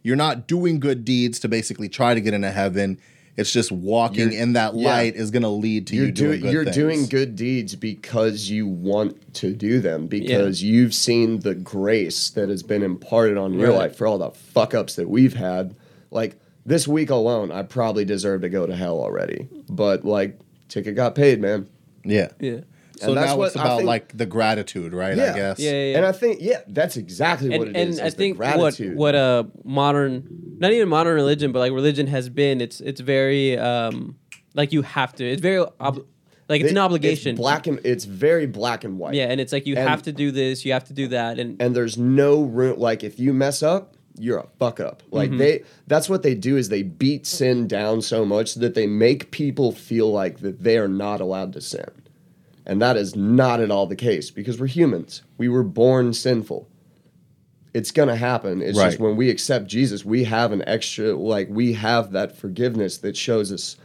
you're 0.03 0.15
not 0.15 0.47
doing 0.47 0.79
good 0.79 1.03
deeds 1.03 1.39
to 1.39 1.47
basically 1.47 1.89
try 1.89 2.13
to 2.13 2.21
get 2.21 2.33
into 2.33 2.51
heaven 2.51 2.97
it's 3.37 3.51
just 3.51 3.69
walking 3.71 4.19
You're- 4.31 4.37
in 4.37 4.53
that 4.53 4.75
yeah. 4.75 4.87
light 4.87 5.15
is 5.15 5.31
going 5.31 5.43
to 5.43 5.49
lead 5.49 5.87
to 5.87 5.95
You're 5.95 6.05
you 6.05 6.11
doing 6.11 6.29
doing 6.39 6.41
good 6.43 6.53
you're 6.53 6.63
things. 6.65 6.75
doing 6.75 7.05
good 7.07 7.35
deeds 7.35 7.75
because 7.75 8.49
you 8.49 8.67
want 8.67 9.33
to 9.35 9.53
do 9.53 9.79
them 9.81 10.07
because 10.07 10.61
you've 10.63 10.93
seen 10.93 11.39
the 11.39 11.55
grace 11.55 12.29
that 12.29 12.47
has 12.49 12.63
been 12.63 12.83
imparted 12.83 13.37
on 13.37 13.53
your 13.53 13.69
Right. 13.71 13.77
life 13.77 13.95
for 13.95 14.07
all 14.07 14.19
the 14.19 14.29
fuck 14.31 14.73
ups 14.73 14.95
that 14.95 15.09
we've 15.09 15.33
had. 15.33 15.75
Like 16.11 16.37
this 16.65 16.87
week 16.87 17.09
alone, 17.09 17.51
I 17.51 17.63
probably 17.63 18.05
deserve 18.05 18.41
to 18.41 18.49
go 18.49 18.65
to 18.65 18.75
hell 18.75 18.99
already, 18.99 19.47
but 19.69 20.03
like 20.05 20.39
ticket 20.69 20.95
got 20.95 21.15
paid, 21.15 21.39
man. 21.39 21.67
yeah 22.03 22.29
yeah. 22.39 22.61
so 22.97 23.07
And 23.09 23.17
that's 23.17 23.31
now 23.31 23.37
what 23.37 23.45
it's 23.47 23.55
about 23.55 23.77
think- 23.77 23.87
like 23.87 24.17
the 24.17 24.25
gratitude 24.25 24.93
right 24.93 25.13
i 25.13 25.15
guess 25.15 25.59
Yeah, 25.59 25.71
yeah, 25.71 25.83
yeah. 25.91 25.97
And 25.97 26.05
I 26.05 26.11
think 26.11 26.39
yeah, 26.41 26.61
that's 26.67 26.97
exactly 26.97 27.49
what 27.49 27.67
and, 27.67 27.75
it 27.77 27.79
and 27.79 27.89
is. 27.91 27.99
I 27.99 28.05
is 28.07 28.13
think 28.15 28.39
what 28.39 28.53
gratitude. 28.57 28.95
what 28.97 29.15
a 29.15 29.47
modern, 29.63 30.55
not 30.59 30.71
even 30.71 30.89
modern 30.89 31.15
religion, 31.15 31.51
but 31.51 31.59
like 31.59 31.71
religion 31.71 32.07
has 32.07 32.29
been. 32.29 32.61
It's 32.61 32.79
it's 32.81 33.01
very 33.01 33.57
um 33.57 34.15
like 34.53 34.71
you 34.73 34.81
have 34.83 35.13
to. 35.15 35.23
It's 35.25 35.41
very 35.41 35.65
ob- 35.79 36.05
like 36.47 36.61
it's 36.61 36.71
an 36.71 36.77
obligation. 36.77 37.31
It's 37.31 37.39
black 37.39 37.67
and 37.67 37.79
it's 37.83 38.05
very 38.05 38.45
black 38.47 38.83
and 38.83 38.97
white. 38.99 39.13
yeah, 39.15 39.25
and 39.25 39.41
it's 39.41 39.51
like 39.51 39.65
you 39.67 39.75
And- 39.75 39.87
have 39.89 40.03
to 40.03 40.11
do 40.11 40.31
this. 40.31 40.63
You 40.65 40.73
have 40.73 40.85
to 40.85 40.93
do 40.93 41.07
that, 41.09 41.37
and 41.39 41.61
And 41.61 41.75
there's 41.75 41.97
no 41.97 42.41
room 42.43 42.79
like 42.79 43.03
if 43.03 43.19
you 43.19 43.33
mess 43.33 43.61
up, 43.63 43.94
you're 44.17 44.37
a 44.39 44.47
fuck 44.59 44.79
up. 44.79 45.03
Like 45.11 45.29
Mm-hmm. 45.29 45.37
they 45.39 45.63
that's 45.87 46.09
what 46.09 46.23
they 46.23 46.35
do 46.35 46.57
is 46.57 46.69
they 46.69 46.83
beat 46.83 47.25
sin 47.25 47.67
down 47.67 48.01
so 48.01 48.25
much 48.25 48.55
that 48.55 48.73
they 48.75 48.87
make 48.87 49.31
people 49.31 49.71
feel 49.71 50.11
like 50.11 50.39
that 50.39 50.63
they 50.63 50.77
are 50.77 50.87
not 50.87 51.21
allowed 51.21 51.53
to 51.53 51.61
sin. 51.61 51.89
And 52.65 52.81
that 52.81 52.97
is 52.97 53.15
not 53.15 53.59
at 53.59 53.69
all 53.69 53.85
the 53.85 53.95
case 53.95 54.31
because 54.31 54.59
we're 54.59 54.67
humans. 54.67 55.21
We 55.37 55.49
were 55.49 55.63
born 55.63 56.13
sinful. 56.13 56.67
It's 57.73 57.91
going 57.91 58.07
to 58.07 58.15
happen. 58.15 58.61
It's 58.61 58.77
just 58.91 58.99
when 58.99 59.17
we 59.17 59.29
accept 59.29 59.67
Jesus, 59.67 60.05
we 60.05 60.23
have 60.23 60.51
an 60.53 60.63
extra 60.65 61.13
like 61.13 61.47
we 61.49 61.73
have 61.73 62.11
that 62.13 62.35
forgiveness 62.37 62.97
that 62.99 63.15
shows 63.17 63.51
us 63.51 63.75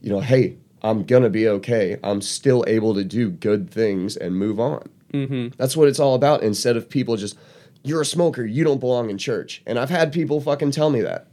you 0.00 0.10
know, 0.10 0.20
hey, 0.20 0.56
I'm 0.82 1.04
going 1.04 1.24
to 1.24 1.28
be 1.30 1.46
okay. 1.46 1.98
I'm 2.02 2.22
still 2.22 2.64
able 2.66 2.94
to 2.94 3.04
do 3.04 3.30
good 3.30 3.70
things 3.70 4.16
and 4.16 4.34
move 4.34 4.58
on. 4.58 4.88
mm-hmm. 5.12 5.48
That's 5.58 5.76
what 5.76 5.88
it's 5.88 6.00
all 6.00 6.14
about. 6.14 6.42
Instead 6.42 6.78
of 6.78 6.88
people 6.88 7.18
just, 7.18 7.36
you're 7.82 8.02
a 8.02 8.06
smoker, 8.06 8.44
you 8.44 8.64
don't 8.64 8.80
belong 8.80 9.10
in 9.10 9.18
church. 9.18 9.62
And 9.66 9.78
I've 9.78 9.90
had 9.90 10.12
people 10.12 10.40
fucking 10.40 10.70
tell 10.70 10.90
me 10.90 11.00
that. 11.02 11.28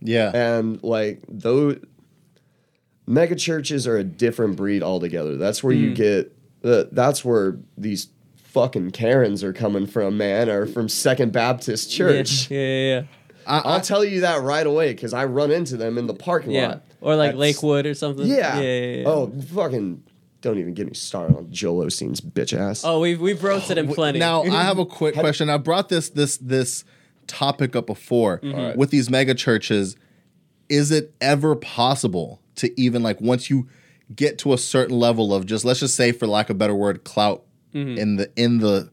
yeah 0.00 0.30
And 0.34 0.82
like 0.82 1.22
those 1.28 1.78
mega 3.06 3.34
churches 3.34 3.86
are 3.86 3.96
a 3.96 4.04
different 4.04 4.56
breed 4.56 4.82
altogether. 4.82 5.36
That's 5.36 5.62
where 5.62 5.74
you 5.74 5.90
mm. 5.90 5.96
get 5.96 6.36
the. 6.62 6.88
That's 6.92 7.24
where 7.24 7.58
these 7.76 8.08
fucking 8.36 8.90
Karens 8.92 9.44
are 9.44 9.52
coming 9.52 9.86
from, 9.86 10.16
man, 10.16 10.48
or 10.48 10.66
from 10.66 10.88
Second 10.88 11.32
Baptist 11.32 11.90
Church. 11.90 12.50
Yeah, 12.50 12.58
yeah, 12.58 12.94
yeah. 12.94 13.02
I, 13.46 13.58
I, 13.58 13.60
I'll 13.74 13.80
tell 13.80 14.04
you 14.04 14.20
that 14.20 14.42
right 14.42 14.66
away 14.66 14.92
because 14.92 15.12
I 15.14 15.24
run 15.24 15.50
into 15.50 15.76
them 15.76 15.98
in 15.98 16.06
the 16.06 16.14
parking 16.14 16.52
yeah. 16.52 16.68
lot. 16.68 16.82
Or 17.00 17.16
like 17.16 17.28
That's- 17.28 17.40
Lakewood 17.40 17.86
or 17.86 17.94
something. 17.94 18.26
Yeah. 18.26 18.58
yeah, 18.58 18.62
yeah, 18.62 18.96
yeah. 18.96 19.08
Oh, 19.08 19.32
fucking! 19.54 20.02
Don't 20.40 20.58
even 20.58 20.72
get 20.74 20.86
me 20.86 20.94
started 20.94 21.36
on 21.36 21.50
Joel 21.52 21.84
Osteen's 21.84 22.20
bitch 22.20 22.56
ass. 22.58 22.82
Oh, 22.84 23.00
we've 23.00 23.20
we've 23.20 23.42
roasted 23.42 23.76
him 23.78 23.88
plenty. 23.88 24.18
now 24.18 24.42
i 24.42 24.62
have 24.62 24.78
a 24.78 24.86
quick 24.86 25.14
question 25.18 25.50
i 25.50 25.56
brought 25.58 25.88
this 25.88 26.08
this 26.10 26.36
this 26.38 26.84
topic 27.26 27.76
up 27.76 27.86
before 27.86 28.38
Mm-hmm. 28.38 28.58
Alright. 28.58 28.76
with 28.76 28.90
these 28.90 29.10
mega 29.10 29.34
churches 29.34 29.96
is 30.68 30.90
it 30.90 31.14
ever 31.20 31.54
possible 31.56 32.40
to 32.56 32.80
even 32.80 33.02
like 33.02 33.20
once 33.20 33.50
you 33.50 33.68
get 34.14 34.38
to 34.38 34.52
a 34.52 34.58
certain 34.58 34.98
level 34.98 35.32
of 35.34 35.46
just 35.46 35.64
let's 35.64 35.80
just 35.80 35.94
say 35.94 36.10
for 36.12 36.26
lack 36.26 36.48
of 36.50 36.56
a 36.56 36.58
better 36.58 36.74
word 36.74 37.04
clout 37.04 37.42
Mm-hmm. 37.74 37.98
in 37.98 38.16
the 38.16 38.30
in 38.34 38.58
the 38.58 38.90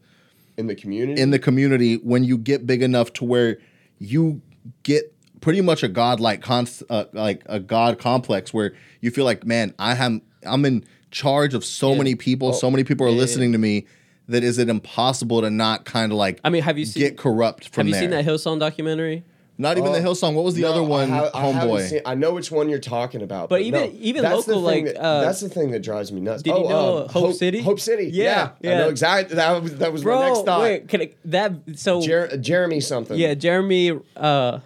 in 0.56 0.68
the 0.68 0.74
community. 0.76 1.20
in 1.20 1.30
the 1.32 1.38
community 1.40 1.96
when 1.96 2.22
you 2.22 2.38
get 2.38 2.64
big 2.64 2.80
enough 2.82 3.12
to 3.14 3.24
where 3.24 3.58
you 3.98 4.40
get 4.84 5.12
pretty 5.40 5.60
much 5.60 5.82
a 5.82 5.88
godlike 5.88 6.42
const, 6.42 6.82
uh, 6.90 7.06
like 7.12 7.42
a 7.46 7.58
god 7.58 7.98
complex 7.98 8.54
where 8.54 8.72
you 9.00 9.10
feel 9.10 9.24
like 9.24 9.44
man 9.44 9.74
i 9.80 9.96
am 9.96 10.22
i'm 10.44 10.64
in 10.64 10.84
charge 11.10 11.54
of 11.54 11.64
so 11.64 11.92
Yeah. 11.92 11.98
many 11.98 12.14
people 12.14 12.52
so 12.52 12.70
many 12.70 12.84
people 12.84 13.06
are 13.06 13.10
Yeah, 13.10 13.14
yeah, 13.16 13.20
listening 13.22 13.52
to 13.52 13.58
me 13.58 13.86
that 14.28 14.44
is 14.44 14.58
it 14.58 14.68
impossible 14.68 15.40
to 15.40 15.50
not 15.50 15.84
kind 15.84 16.12
of 16.12 16.18
like 16.18 16.38
I 16.44 16.50
mean, 16.50 16.62
have 16.62 16.78
you 16.78 16.84
seen 16.86 17.02
get 17.02 17.16
corrupt 17.16 17.68
from 17.70 17.82
have 17.82 17.88
you 17.88 17.92
there 17.94 18.02
seen 18.02 18.10
that 18.10 18.24
Hillsong 18.24 18.58
documentary? 18.60 19.24
not 19.60 19.76
even 19.76 19.90
the 19.90 19.98
Oh, 19.98 20.12
hillsong 20.14 20.34
what 20.34 20.44
was 20.44 20.54
the 20.54 20.62
No, 20.62 20.70
other 20.70 20.84
one 20.84 21.10
I 21.10 21.16
haven't 21.16 21.32
homeboy 21.34 21.88
seen- 21.88 22.00
I 22.06 22.14
know 22.14 22.32
which 22.34 22.52
one 22.52 22.68
you're 22.68 22.78
talking 22.78 23.22
about. 23.22 23.48
But 23.48 23.62
even- 23.62 23.80
no, 23.80 23.92
even 23.98 24.22
that's 24.22 24.44
the 24.44 24.54
local, 24.54 24.70
thing 24.70 24.84
like, 24.84 24.94
that- 24.94 25.02
uh, 25.02 25.20
that's 25.22 25.40
the 25.40 25.48
thing 25.48 25.72
that 25.72 25.82
drives 25.82 26.12
me 26.12 26.20
nuts. 26.20 26.44
Did 26.44 26.50
you 26.50 26.64
Oh, 26.64 26.68
know 26.68 26.98
um, 27.02 27.08
Hope 27.08 27.34
City? 27.34 27.60
Hope 27.62 27.80
City. 27.80 28.04
Yeah, 28.12 28.22
Yeah, 28.22 28.50
yeah. 28.60 28.70
I 28.76 28.78
know 28.82 28.88
exactly. 28.88 29.34
That 29.34 29.60
was 29.60 29.74
that 29.76 29.92
was 29.92 30.04
my 30.04 30.28
next 30.28 30.44
thought. 30.44 30.60
wait, 30.60 30.86
can 30.86 31.00
I, 31.00 31.10
that 31.24 31.52
so 31.74 32.00
Jer- 32.00 32.36
Jeremy 32.36 32.78
something. 32.80 33.18
yeah, 33.18 33.34
Jeremy 33.34 33.98
uh 34.16 34.60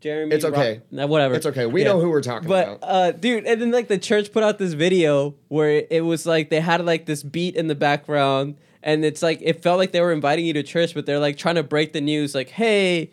Jeremy 0.00 0.34
It's 0.34 0.44
okay. 0.44 0.80
Whatever. 0.90 1.34
it's 1.34 1.46
okay. 1.46 1.66
We 1.66 1.82
Yeah. 1.82 1.88
know 1.88 2.00
who 2.00 2.10
we're 2.10 2.20
talking 2.22 2.48
But 2.48 2.66
about. 2.68 2.78
uh 2.82 3.10
dude, 3.12 3.46
and 3.46 3.60
then 3.60 3.70
like 3.70 3.88
the 3.88 3.98
church 3.98 4.32
put 4.32 4.42
out 4.42 4.58
this 4.58 4.74
video 4.74 5.34
where 5.48 5.84
it 5.90 6.04
was 6.04 6.26
like 6.26 6.50
they 6.50 6.60
had 6.60 6.84
like 6.84 7.06
this 7.06 7.22
beat 7.22 7.56
in 7.56 7.66
the 7.68 7.74
background 7.74 8.56
and 8.82 9.04
it's 9.04 9.22
like 9.22 9.40
it 9.42 9.62
felt 9.62 9.78
like 9.78 9.92
they 9.92 10.00
were 10.00 10.12
inviting 10.12 10.44
you 10.46 10.52
to 10.52 10.62
church, 10.62 10.94
but 10.94 11.06
they're 11.06 11.18
like 11.18 11.36
trying 11.36 11.56
to 11.56 11.62
break 11.64 11.92
the 11.92 12.00
news 12.00 12.34
like, 12.34 12.50
"Hey, 12.50 13.10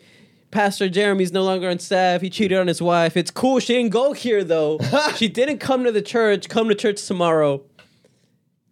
Pastor 0.52 0.88
Jeremy's 0.88 1.32
no 1.32 1.42
longer 1.42 1.68
on 1.68 1.80
staff. 1.80 2.20
He 2.20 2.30
cheated 2.30 2.56
on 2.58 2.68
his 2.68 2.80
wife. 2.80 3.16
It's 3.16 3.32
cool. 3.32 3.58
She 3.58 3.74
didn't 3.74 3.90
go 3.90 4.12
here 4.12 4.44
though. 4.44 4.78
she 5.16 5.26
didn't 5.26 5.58
come 5.58 5.82
to 5.84 5.90
the 5.90 6.02
church. 6.02 6.48
Come 6.48 6.68
to 6.68 6.74
church 6.76 7.04
tomorrow." 7.06 7.62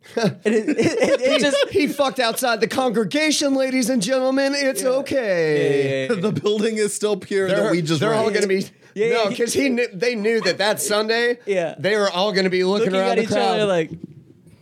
and 0.16 0.36
it, 0.44 0.68
it, 0.68 0.76
it, 0.78 1.20
it 1.20 1.40
just 1.40 1.68
he 1.70 1.86
fucked 1.86 2.18
outside 2.18 2.60
the 2.60 2.66
congregation, 2.68 3.54
ladies 3.54 3.88
and 3.88 4.02
gentlemen. 4.02 4.52
It's 4.54 4.82
okay. 4.84 6.06
Yeah, 6.08 6.08
yeah, 6.08 6.14
yeah. 6.16 6.20
the 6.20 6.32
building 6.40 6.76
is 6.76 6.92
still 6.94 7.16
pure 7.16 7.48
They're, 7.48 7.64
that 7.64 7.70
we 7.72 7.82
just 7.82 8.00
they're 8.00 8.12
all 8.14 8.28
raised. 8.28 8.46
going 8.48 8.60
to 8.62 8.68
be 8.70 9.00
Yeah, 9.00 9.14
no 9.14 9.22
yeah. 9.24 9.28
because 9.30 9.52
he 9.52 9.68
knew, 9.68 9.86
they 9.92 10.14
knew 10.14 10.40
that 10.42 10.58
that 10.58 10.80
Sunday 10.92 11.38
Yeah. 11.46 11.74
they 11.78 11.96
were 11.96 12.10
all 12.10 12.32
going 12.32 12.44
to 12.44 12.50
be 12.50 12.64
looking, 12.64 12.86
looking 12.92 13.00
around 13.00 13.10
at 13.10 13.16
the 13.16 13.22
each 13.22 13.28
crowd 13.30 13.60
other 13.60 13.66
like 13.66 13.90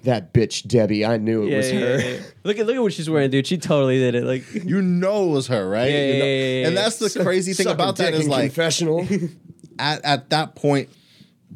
that 0.04 0.32
bitch 0.32 0.66
Debbie 0.66 1.04
I 1.04 1.16
knew 1.18 1.42
it 1.44 1.50
yeah, 1.50 1.56
was 1.58 1.72
yeah, 1.72 1.80
her 1.80 1.98
yeah, 2.00 2.08
yeah. 2.08 2.20
Look 2.44 2.58
at 2.58 2.66
look 2.66 2.76
at 2.76 2.82
what 2.82 2.92
she's 2.92 3.10
wearing, 3.10 3.30
dude. 3.30 3.46
She 3.46 3.58
totally 3.58 3.98
did 3.98 4.14
it. 4.14 4.24
Like 4.24 4.44
you 4.54 4.80
know 4.80 5.24
it 5.28 5.32
was 5.32 5.46
her 5.48 5.68
right 5.68 5.90
Yeah, 5.90 6.06
You 6.06 6.12
know- 6.18 6.24
yeah, 6.24 6.24
yeah, 6.24 6.60
yeah, 6.60 6.66
and 6.68 6.74
yeah. 6.74 6.82
that's 6.82 6.98
the 6.98 7.22
crazy 7.22 7.52
thing 7.52 7.64
Suck 7.64 7.72
a 7.72 7.74
about 7.74 7.96
that 7.96 8.10
dick 8.12 8.20
is 8.20 8.24
in 8.26 8.30
like 8.30 8.42
confessional 8.44 9.06
at 9.78 10.04
at 10.04 10.30
that 10.30 10.54
point 10.54 10.88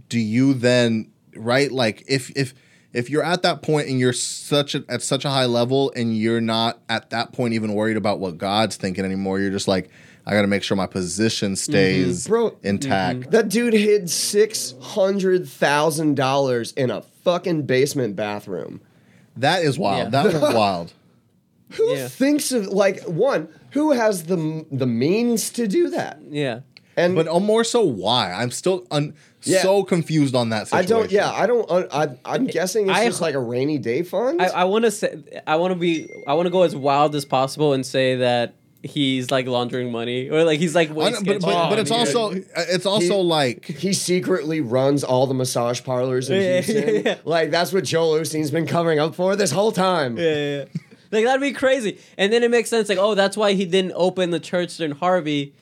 do 0.08 0.18
you 0.18 0.52
then 0.54 1.10
right 1.36 1.70
like 1.72 2.04
if 2.06 2.30
if 2.36 2.54
if 2.94 3.10
you're 3.10 3.22
at 3.24 3.42
that 3.42 3.60
point 3.60 3.88
and 3.88 3.98
you're 4.00 4.12
such 4.14 4.74
a, 4.74 4.84
at 4.88 5.02
such 5.02 5.24
a 5.26 5.30
high 5.30 5.44
level 5.46 5.92
and 5.94 6.16
you're 6.16 6.40
not 6.40 6.80
at 6.88 7.10
that 7.10 7.32
point 7.32 7.52
even 7.52 7.74
worried 7.74 7.96
about 7.98 8.20
what 8.20 8.38
God's 8.38 8.76
thinking 8.76 9.04
anymore 9.04 9.38
you're 9.40 9.50
just 9.50 9.68
like 9.68 9.90
I 10.26 10.32
got 10.32 10.40
to 10.40 10.46
make 10.48 10.62
sure 10.62 10.74
my 10.74 10.86
position 10.86 11.54
stays 11.54 12.26
Bro- 12.26 12.56
intact. 12.62 13.30
That 13.30 13.50
dude 13.50 13.74
hid 13.74 14.08
six 14.08 14.72
hundred 14.80 15.46
thousand 15.46 16.14
dollars 16.16 16.72
in 16.72 16.90
a 16.90 17.02
fucking 17.02 17.66
basement 17.66 18.16
bathroom. 18.16 18.80
That 19.36 19.62
is 19.62 19.78
wild. 19.78 20.12
Yeah. 20.14 20.22
That 20.22 20.32
was 20.40 20.54
wild. 20.54 20.94
Who 21.72 21.92
Yeah. 21.94 22.08
thinks 22.08 22.52
of 22.52 22.68
like 22.68 23.02
one? 23.02 23.48
Who 23.72 23.92
has 23.92 24.24
the 24.24 24.64
the 24.72 24.86
means 24.86 25.50
to 25.50 25.66
do 25.68 25.90
that? 25.90 26.20
Yeah. 26.30 26.60
And 26.96 27.14
But 27.16 27.28
uh, 27.28 27.40
more 27.40 27.64
so, 27.64 27.82
why? 27.82 28.32
I'm 28.32 28.50
still 28.52 28.86
un- 28.90 29.14
Yeah. 29.46 29.62
so 29.62 29.82
confused 29.84 30.34
on 30.34 30.50
that 30.50 30.62
I 30.72 30.82
situation. 30.82 30.88
don't. 30.88 31.10
Yeah, 31.12 31.30
I 31.30 31.46
don't. 31.46 31.70
un- 31.70 31.88
I, 31.92 32.08
I'm 32.24 32.46
guessing 32.46 32.88
it's 32.88 32.98
I- 32.98 33.06
just 33.06 33.20
like 33.20 33.34
a 33.34 33.40
rainy 33.40 33.78
day 33.78 34.02
fund. 34.02 34.40
I, 34.42 34.46
I 34.46 34.64
want 34.64 34.84
to 34.84 34.90
say 34.90 35.22
I 35.46 35.56
want 35.56 35.72
to 35.72 35.78
be 35.78 36.08
I 36.26 36.34
want 36.34 36.46
to 36.46 36.50
go 36.50 36.62
as 36.62 36.74
wild 36.76 37.14
as 37.14 37.24
possible 37.24 37.72
and 37.72 37.84
say 37.84 38.16
that 38.16 38.54
he's 38.82 39.30
like 39.30 39.46
laundering 39.46 39.90
money 39.90 40.28
or 40.28 40.44
like 40.44 40.58
he's 40.60 40.74
like 40.74 40.90
I 40.90 40.92
know, 41.10 41.20
but, 41.24 41.40
but, 41.40 41.70
but 41.70 41.78
it's 41.78 41.90
also 41.90 42.32
it's 42.54 42.84
also 42.84 43.06
He- 43.22 43.22
like 43.22 43.64
he 43.64 43.92
secretly 43.94 44.60
runs 44.60 45.02
all 45.02 45.26
the 45.26 45.32
massage 45.34 45.82
parlors 45.82 46.28
in 46.28 46.40
Yeah, 46.40 46.60
Houston. 46.60 47.04
yeah. 47.06 47.16
Like 47.24 47.50
that's 47.50 47.72
what 47.72 47.84
Joel 47.84 48.18
Osteen's 48.18 48.50
been 48.50 48.66
covering 48.66 48.98
up 48.98 49.14
for 49.14 49.36
this 49.36 49.50
whole 49.52 49.72
time. 49.72 50.18
yeah, 50.18 50.24
yeah, 50.34 50.56
yeah. 50.58 50.64
like 51.10 51.24
that'd 51.24 51.40
be 51.40 51.52
crazy 51.52 51.98
and 52.18 52.30
then 52.32 52.42
it 52.42 52.50
makes 52.50 52.68
sense 52.68 52.88
like 52.90 52.98
oh 52.98 53.14
that's 53.14 53.36
why 53.38 53.54
he 53.54 53.64
didn't 53.64 53.92
open 53.94 54.30
the 54.32 54.40
church 54.40 54.78
in 54.80 54.90
Harvey 54.90 55.54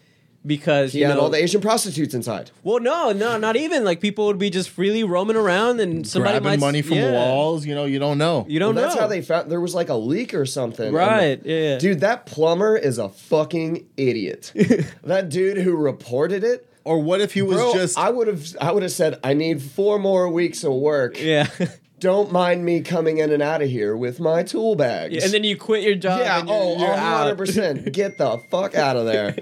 because 0.44 0.92
He 0.92 1.00
you 1.00 1.06
had 1.06 1.14
know 1.14 1.20
all 1.22 1.30
the 1.30 1.42
Asian 1.42 1.60
prostitutes 1.60 2.14
inside. 2.14 2.50
well 2.62 2.80
no 2.80 3.12
no 3.12 3.38
not 3.38 3.56
even 3.56 3.84
like 3.84 4.00
people 4.00 4.26
would 4.26 4.38
be 4.38 4.50
just 4.50 4.70
freely 4.70 5.04
roaming 5.04 5.36
around 5.36 5.80
and 5.80 6.06
somebody 6.06 6.32
grabbing 6.40 6.60
might 6.60 6.60
money 6.66 6.82
from 6.82 6.96
yeah. 6.96 7.12
walls. 7.12 7.64
You 7.64 7.74
know, 7.74 7.84
you 7.84 7.98
don't 7.98 8.18
know. 8.18 8.44
you 8.48 8.58
don't 8.58 8.74
Well, 8.74 8.84
that's 8.84 8.98
how 8.98 9.06
they 9.06 9.22
found 9.22 9.50
there 9.50 9.60
was 9.60 9.74
like 9.74 9.88
a 9.88 9.94
leak 9.94 10.34
or 10.34 10.46
something. 10.46 10.86
and 10.86 10.94
right 10.96 11.40
yeah 11.44 11.78
Dude, 11.78 12.00
that 12.00 12.26
plumber 12.26 12.76
is 12.76 12.98
a 12.98 13.08
fucking 13.08 13.86
idiot. 13.96 14.52
that 15.04 15.28
dude 15.28 15.58
who 15.58 15.76
reported 15.76 16.44
it, 16.44 16.68
or 16.84 17.00
what 17.00 17.20
if 17.20 17.34
he 17.34 17.42
was 17.42 17.58
bro, 17.58 17.72
just? 17.74 17.96
I 17.98 18.10
would 18.10 18.26
have 18.26 18.44
I 18.60 18.72
would 18.72 18.82
have 18.82 18.92
said 18.92 19.20
I 19.22 19.34
need 19.34 19.62
4 19.62 19.98
more 19.98 20.28
weeks 20.28 20.64
of 20.64 20.72
work. 20.72 21.20
yeah 21.20 21.46
Don't 22.00 22.32
mind 22.32 22.64
me 22.64 22.80
coming 22.80 23.18
in 23.18 23.30
and 23.30 23.40
out 23.40 23.62
of 23.62 23.70
here 23.70 23.96
with 23.96 24.18
my 24.18 24.42
tool 24.42 24.74
bags. 24.74 25.22
and 25.22 25.32
then 25.32 25.44
you 25.44 25.56
quit 25.56 25.84
your 25.84 25.94
job 25.94 26.18
yeah, 26.18 26.40
and 26.40 26.48
you're, 26.48 26.58
oh, 26.58 26.76
you're 26.76 27.36
100%. 27.36 27.92
Get 27.92 28.18
the 28.18 28.38
fuck 28.50 28.74
out 28.74 28.96
of 28.96 29.06
there. 29.06 29.36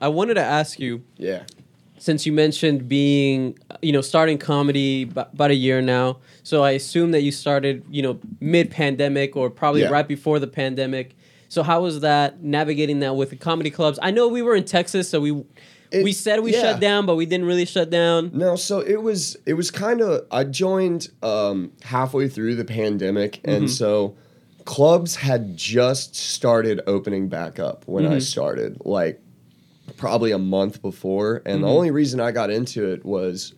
I 0.00 0.08
wanted 0.08 0.34
to 0.34 0.42
ask 0.42 0.78
you 0.78 1.02
Yeah. 1.16 1.42
since 1.98 2.26
you 2.26 2.32
mentioned 2.32 2.88
being 2.88 3.58
you 3.82 3.92
know 3.92 4.00
starting 4.00 4.38
comedy 4.38 5.04
b- 5.04 5.12
about 5.20 5.50
a 5.50 5.54
year 5.54 5.80
now 5.80 6.18
so 6.42 6.62
i 6.64 6.72
assume 6.72 7.12
that 7.12 7.22
you 7.22 7.30
started 7.32 7.82
you 7.90 8.02
know 8.02 8.18
mid-pandemic 8.40 9.36
or 9.36 9.48
probably 9.50 9.82
Yeah. 9.82 9.88
right 9.88 10.06
before 10.06 10.38
the 10.38 10.46
pandemic 10.46 11.16
so 11.48 11.62
how 11.62 11.82
was 11.82 12.00
that 12.00 12.42
navigating 12.42 13.00
that 13.00 13.14
with 13.16 13.30
the 13.30 13.36
comedy 13.36 13.70
clubs 13.70 13.98
i 14.02 14.10
know 14.10 14.28
we 14.28 14.42
were 14.42 14.54
in 14.54 14.64
texas 14.64 15.08
so 15.08 15.20
we 15.20 15.32
we 16.02 16.12
said 16.12 16.40
we 16.40 16.52
yeah. 16.52 16.60
shut 16.62 16.80
down 16.80 17.06
but 17.06 17.14
we 17.16 17.24
didn't 17.26 17.46
really 17.46 17.64
shut 17.64 17.88
down 17.90 18.30
No, 18.34 18.56
so 18.56 18.80
it 18.80 19.00
was 19.02 19.36
it 19.46 19.54
was 19.54 19.70
kind 19.70 20.00
of 20.00 20.26
I 20.30 20.42
joined 20.44 21.08
um, 21.22 21.70
halfway 21.82 22.28
through 22.28 22.56
the 22.56 22.64
pandemic, 22.64 23.40
and 23.44 23.70
so 23.70 24.16
clubs 24.64 25.14
had 25.16 25.56
just 25.56 26.16
started 26.16 26.80
opening 26.88 27.28
back 27.28 27.58
up 27.60 27.84
when 27.86 28.06
I 28.06 28.18
started, 28.18 28.78
like 28.84 29.20
probably 29.96 30.30
a 30.32 30.38
month 30.38 30.80
before. 30.82 31.42
And 31.46 31.62
the 31.64 31.68
only 31.68 31.90
reason 31.90 32.20
I 32.20 32.30
got 32.32 32.50
into 32.50 32.86
it 32.92 33.04
was 33.04 33.54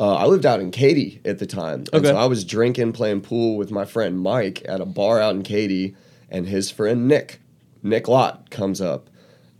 uh, 0.00 0.14
I 0.16 0.26
lived 0.26 0.44
out 0.46 0.60
in 0.60 0.70
Katy 0.70 1.20
at 1.24 1.38
the 1.38 1.46
time, 1.46 1.80
and 1.92 1.94
Okay. 1.94 2.08
so 2.08 2.16
I 2.16 2.26
was 2.26 2.44
drinking, 2.44 2.92
playing 2.92 3.20
pool 3.20 3.56
with 3.56 3.70
my 3.70 3.84
friend 3.84 4.18
Mike 4.20 4.62
at 4.68 4.80
a 4.80 4.84
bar 4.86 5.20
out 5.20 5.34
in 5.36 5.42
Katy, 5.42 5.94
and 6.30 6.46
his 6.48 6.70
friend 6.70 7.06
Nick, 7.06 7.40
Nick 7.82 8.08
Lott, 8.08 8.50
comes 8.50 8.80
up, 8.80 9.08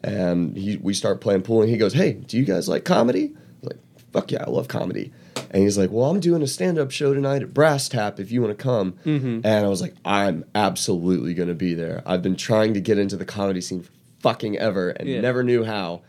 and 0.03 0.57
he 0.57 0.77
we 0.77 0.93
start 0.95 1.21
playing 1.21 1.43
pool, 1.43 1.63
and 1.63 1.71
he 1.71 1.77
goes, 1.77 1.93
"Hey, 1.93 2.15
do 2.15 2.37
you 2.37 2.45
guys 2.45 2.69
like 2.69 2.85
comedy?" 2.85 3.33
I 3.35 3.39
was 3.61 3.71
like, 3.75 3.79
"Fuck 4.13 4.33
yeah, 4.33 4.45
I 4.45 4.51
love 4.51 4.67
comedy." 4.69 5.13
And 5.51 5.63
he's 5.63 5.79
like, 5.79 5.91
"Well, 5.93 6.11
I'm 6.11 6.19
doing 6.19 6.43
a 6.43 6.49
stand-up 6.49 6.91
show 6.91 7.15
tonight 7.15 7.43
at 7.43 7.55
Brass 7.55 7.89
Tap 7.89 8.19
if 8.19 8.33
you 8.33 8.43
want 8.43 8.59
to 8.59 8.63
come." 8.63 8.95
And 9.05 9.47
I 9.47 9.69
was 9.69 9.81
like, 9.81 9.95
"I'm 10.05 10.45
absolutely 10.55 11.33
going 11.35 11.49
to 11.49 11.55
be 11.55 11.75
there. 11.75 12.03
I've 12.05 12.23
been 12.23 12.35
trying 12.37 12.75
to 12.75 12.81
get 12.81 12.99
into 12.99 13.17
the 13.17 13.25
comedy 13.25 13.61
scene 13.61 13.83
for 13.83 13.93
fucking 14.25 14.57
ever 14.59 14.91
and 14.91 15.09
Yeah. 15.09 15.21
never 15.21 15.43
knew 15.45 15.63
how." 15.65 16.03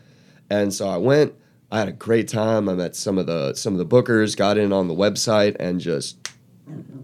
And 0.50 0.72
so 0.72 0.88
I 0.88 0.96
went. 0.96 1.34
I 1.70 1.78
had 1.80 1.88
a 1.88 1.92
great 2.06 2.28
time. 2.28 2.68
I 2.68 2.74
met 2.74 2.94
some 2.96 3.18
of 3.18 3.26
the 3.26 3.54
some 3.54 3.72
of 3.74 3.78
the 3.78 3.86
bookers, 3.94 4.36
got 4.36 4.56
in 4.58 4.72
on 4.72 4.88
the 4.88 4.94
website, 4.94 5.54
and 5.60 5.80
just 5.80 6.16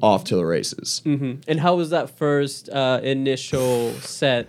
off 0.01 0.25
to 0.25 0.35
the 0.37 0.45
races. 0.45 1.01
hmm 1.05 1.35
and 1.47 1.61
how 1.61 1.77
was 1.77 1.91
that 1.91 2.11
first 2.19 2.69
uh, 2.71 2.99
initial 3.05 3.93
set 4.01 4.49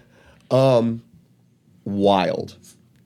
Wild. 1.86 2.58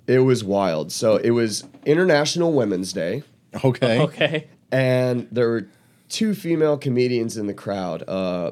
It 0.06 0.20
was 0.20 0.44
wild. 0.44 0.92
So 0.92 1.18
it 1.18 1.32
was 1.32 1.66
International 1.86 2.54
Women's 2.54 2.94
Day. 2.94 3.24
okay. 3.64 4.00
okay 4.02 4.48
and 4.72 5.28
there 5.32 5.48
were 5.50 5.68
two 6.10 6.34
female 6.34 6.78
comedians 6.78 7.38
in 7.38 7.48
the 7.48 7.54
crowd 7.54 8.04
uh, 8.08 8.52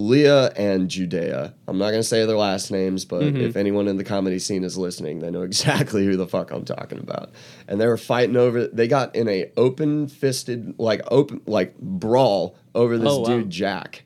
leah 0.00 0.46
and 0.56 0.88
judea. 0.88 1.52
I'm 1.68 1.78
not 1.78 1.90
going 1.90 2.00
to 2.00 2.08
say 2.08 2.24
their 2.24 2.36
last 2.36 2.70
names 2.70 3.04
but 3.04 3.22
mm-hmm. 3.22 3.36
if 3.42 3.56
anyone 3.56 3.86
in 3.88 3.96
the 3.96 4.04
comedy 4.04 4.38
scene 4.38 4.64
is 4.64 4.76
listening 4.78 5.18
they 5.20 5.30
know 5.30 5.42
exactly 5.52 6.04
who 6.04 6.16
the 6.16 6.26
fuck 6.26 6.50
i'm 6.50 6.64
talking 6.64 6.98
about. 6.98 7.30
And 7.68 7.80
they 7.80 7.86
were 7.86 7.96
fighting 7.98 8.36
over 8.36 8.66
they 8.66 8.88
got 8.88 9.14
in 9.14 9.28
a 9.28 9.50
open 9.56 10.08
fisted 10.08 10.74
like 10.78 11.02
open 11.10 11.42
like 11.46 11.78
brawl 11.78 12.56
over 12.74 12.96
this 12.98 13.08
Oh, 13.08 13.20
wow. 13.20 13.26
dude 13.26 13.50
jack. 13.50 14.04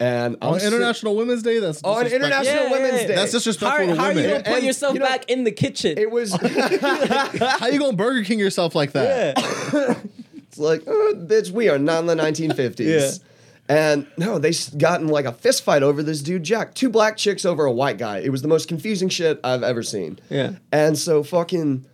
And 0.00 0.36
On 0.42 0.54
was 0.54 0.62
sit- 0.62 0.72
International 0.72 1.14
Women's 1.14 1.42
Day, 1.44 1.60
that's 1.60 1.80
on 1.84 2.02
disrespectful. 2.04 2.26
International 2.42 2.70
Women's 2.72 3.06
Day. 3.06 3.14
That's 3.14 3.32
disrespectful 3.32 3.86
how, 3.86 3.94
to 3.94 4.00
how 4.00 4.06
are 4.08 4.12
you 4.12 4.22
gonna 4.22 4.38
put 4.42 4.46
And, 4.48 4.64
yourself 4.66 4.94
you 4.94 5.00
know- 5.00 5.06
back 5.06 5.30
in 5.30 5.44
the 5.44 5.52
kitchen? 5.52 5.96
it 5.98 6.10
was 6.10 6.32
How 6.80 7.66
you 7.68 7.78
gonna 7.78 7.96
Burger 7.96 8.24
King 8.24 8.38
yourself 8.40 8.74
like 8.74 8.92
that? 8.92 9.38
yeah 9.38 9.94
It's 10.48 10.58
like, 10.60 10.84
oh, 10.86 11.14
bitch, 11.16 11.50
we 11.50 11.68
are 11.68 11.78
not 11.80 11.98
in 12.00 12.06
the 12.06 12.14
1950s. 12.14 13.20
And 13.68 14.06
no, 14.18 14.38
they 14.38 14.50
s- 14.50 14.68
got 14.68 15.00
in 15.00 15.08
like 15.08 15.24
a 15.24 15.32
fist 15.32 15.62
fight 15.62 15.82
over 15.82 16.02
this 16.02 16.20
dude 16.20 16.42
Jack. 16.42 16.74
Two 16.74 16.90
black 16.90 17.16
chicks 17.16 17.44
over 17.44 17.64
a 17.64 17.72
white 17.72 17.96
guy. 17.98 18.18
It 18.18 18.30
was 18.30 18.42
the 18.42 18.48
most 18.48 18.68
confusing 18.68 19.08
shit 19.08 19.40
I've 19.42 19.62
ever 19.62 19.82
seen. 19.82 20.18
Yeah. 20.28 20.52
And 20.70 20.98
so 20.98 21.22
fucking 21.22 21.86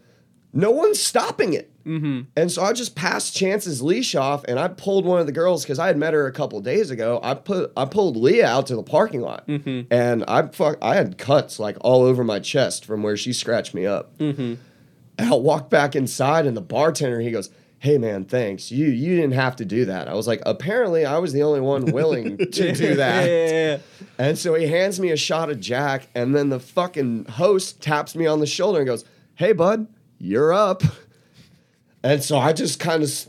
no 0.53 0.73
one's 0.73 1.01
stopping 1.01 1.53
it. 1.53 1.69
Mm-hmm. 1.85 2.23
And 2.37 2.53
so 2.53 2.63
I 2.63 2.73
just 2.73 2.95
passed 2.95 3.35
Chance's 3.35 3.81
leash 3.81 4.15
off, 4.15 4.45
and 4.47 4.59
I 4.59 4.69
pulled 4.69 5.07
one 5.07 5.19
of 5.19 5.27
the 5.27 5.33
girls 5.33 5.63
because 5.65 5.79
I 5.79 5.87
had 5.87 5.97
met 5.97 6.13
her 6.13 6.27
a 6.27 6.33
couple 6.33 6.61
days 6.61 6.91
ago. 6.91 7.21
I 7.23 7.35
put 7.35 7.73
I 7.77 7.85
pulled 7.87 8.17
Leah 8.17 8.47
out 8.49 8.67
to 8.67 8.77
the 8.77 8.83
parking 8.83 9.21
lot, 9.23 9.45
and 9.49 10.25
I 10.29 10.43
fuck 10.49 10.77
I 10.83 10.95
had 10.97 11.17
cuts 11.19 11.59
like 11.59 11.77
all 11.81 12.03
over 12.03 12.23
my 12.23 12.39
chest 12.41 12.85
from 12.85 13.03
where 13.03 13.17
she 13.17 13.33
scratched 13.33 13.75
me 13.75 13.87
up. 13.87 14.13
And 14.21 14.59
I 15.19 15.35
walked 15.35 15.71
back 15.71 15.95
inside, 15.97 16.47
and 16.47 16.57
the 16.57 16.61
bartender 16.63 17.21
he 17.21 17.31
goes, 17.31 17.49
"Hey 17.81 17.99
man, 17.99 18.25
thanks. 18.25 18.71
You 18.71 18.87
you 18.87 19.17
didn't 19.17 19.33
have 19.33 19.57
to 19.57 19.65
do 19.65 19.85
that." 19.87 20.07
I 20.07 20.15
was 20.15 20.27
like, 20.29 20.41
"Apparently, 20.47 21.05
I 21.05 21.19
was 21.19 21.33
the 21.33 21.43
only 21.43 21.61
one 21.61 21.87
willing 21.87 22.37
to 22.53 22.73
do 22.73 22.95
that." 22.95 23.27
yeah, 23.29 23.47
yeah, 23.47 23.51
yeah. 23.53 23.79
And 24.19 24.39
so 24.39 24.55
he 24.55 24.69
hands 24.69 25.01
me 25.01 25.11
a 25.11 25.17
shot 25.17 25.51
of 25.51 25.59
Jack, 25.61 26.09
and 26.15 26.35
then 26.35 26.49
the 26.49 26.61
fucking 26.61 27.25
host 27.25 27.83
taps 27.83 28.15
me 28.15 28.27
on 28.27 28.39
the 28.41 28.47
shoulder 28.47 28.79
and 28.79 28.87
goes, 28.87 29.05
"Hey 29.35 29.53
bud, 29.53 29.89
you're 30.19 30.53
up." 30.53 30.83
And 32.03 32.23
so 32.23 32.39
I 32.39 32.53
just 32.53 32.81
kind 32.81 33.03
of 33.03 33.09
this 33.09 33.27
is 33.27 33.29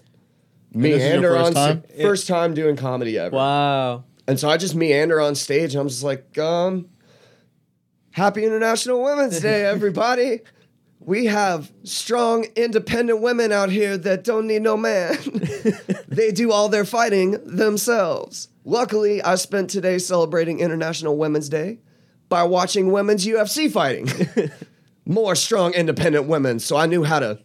your 0.74 1.22
meander 1.22 1.30
first 1.36 1.48
on 1.48 1.54
time? 1.54 1.84
sta- 1.90 2.02
first 2.04 2.28
time 2.28 2.54
doing 2.54 2.76
comedy 2.78 3.18
ever. 3.18 3.36
wow 3.36 4.04
And 4.28 4.40
so 4.40 4.50
I 4.50 4.56
just 4.58 4.76
meander 4.76 5.20
on 5.20 5.36
stage, 5.36 5.74
and 5.74 5.82
I'm 5.82 5.88
just 5.90 6.04
like, 6.04 6.38
um, 6.38 6.88
Happy 8.12 8.46
International 8.46 9.04
Women's 9.04 9.40
Day, 9.42 9.66
everybody. 9.76 10.42
We 11.04 11.26
have 11.26 11.72
strong, 11.84 12.46
independent 12.56 13.22
women 13.22 13.52
out 13.52 13.70
here 13.72 13.98
that 13.98 14.24
don't 14.24 14.46
need 14.48 14.62
no 14.62 14.78
man. 14.78 15.18
they 16.08 16.32
do 16.32 16.52
all 16.52 16.70
their 16.70 16.86
fighting 16.86 17.32
themselves. 17.44 18.50
Luckily, 18.66 19.22
I 19.22 19.36
spent 19.36 19.70
today 19.72 19.98
celebrating 19.98 20.60
International 20.60 21.18
Women's 21.18 21.50
Day 21.50 21.80
by 22.30 22.44
watching 22.44 22.92
women's 22.92 23.26
UFC 23.26 23.70
fighting. 23.72 24.08
More 25.06 25.34
strong, 25.36 25.74
independent 25.74 26.28
women, 26.28 26.60
so 26.60 26.78
I 26.78 26.86
knew 26.86 27.04
how 27.04 27.20
to 27.20 27.40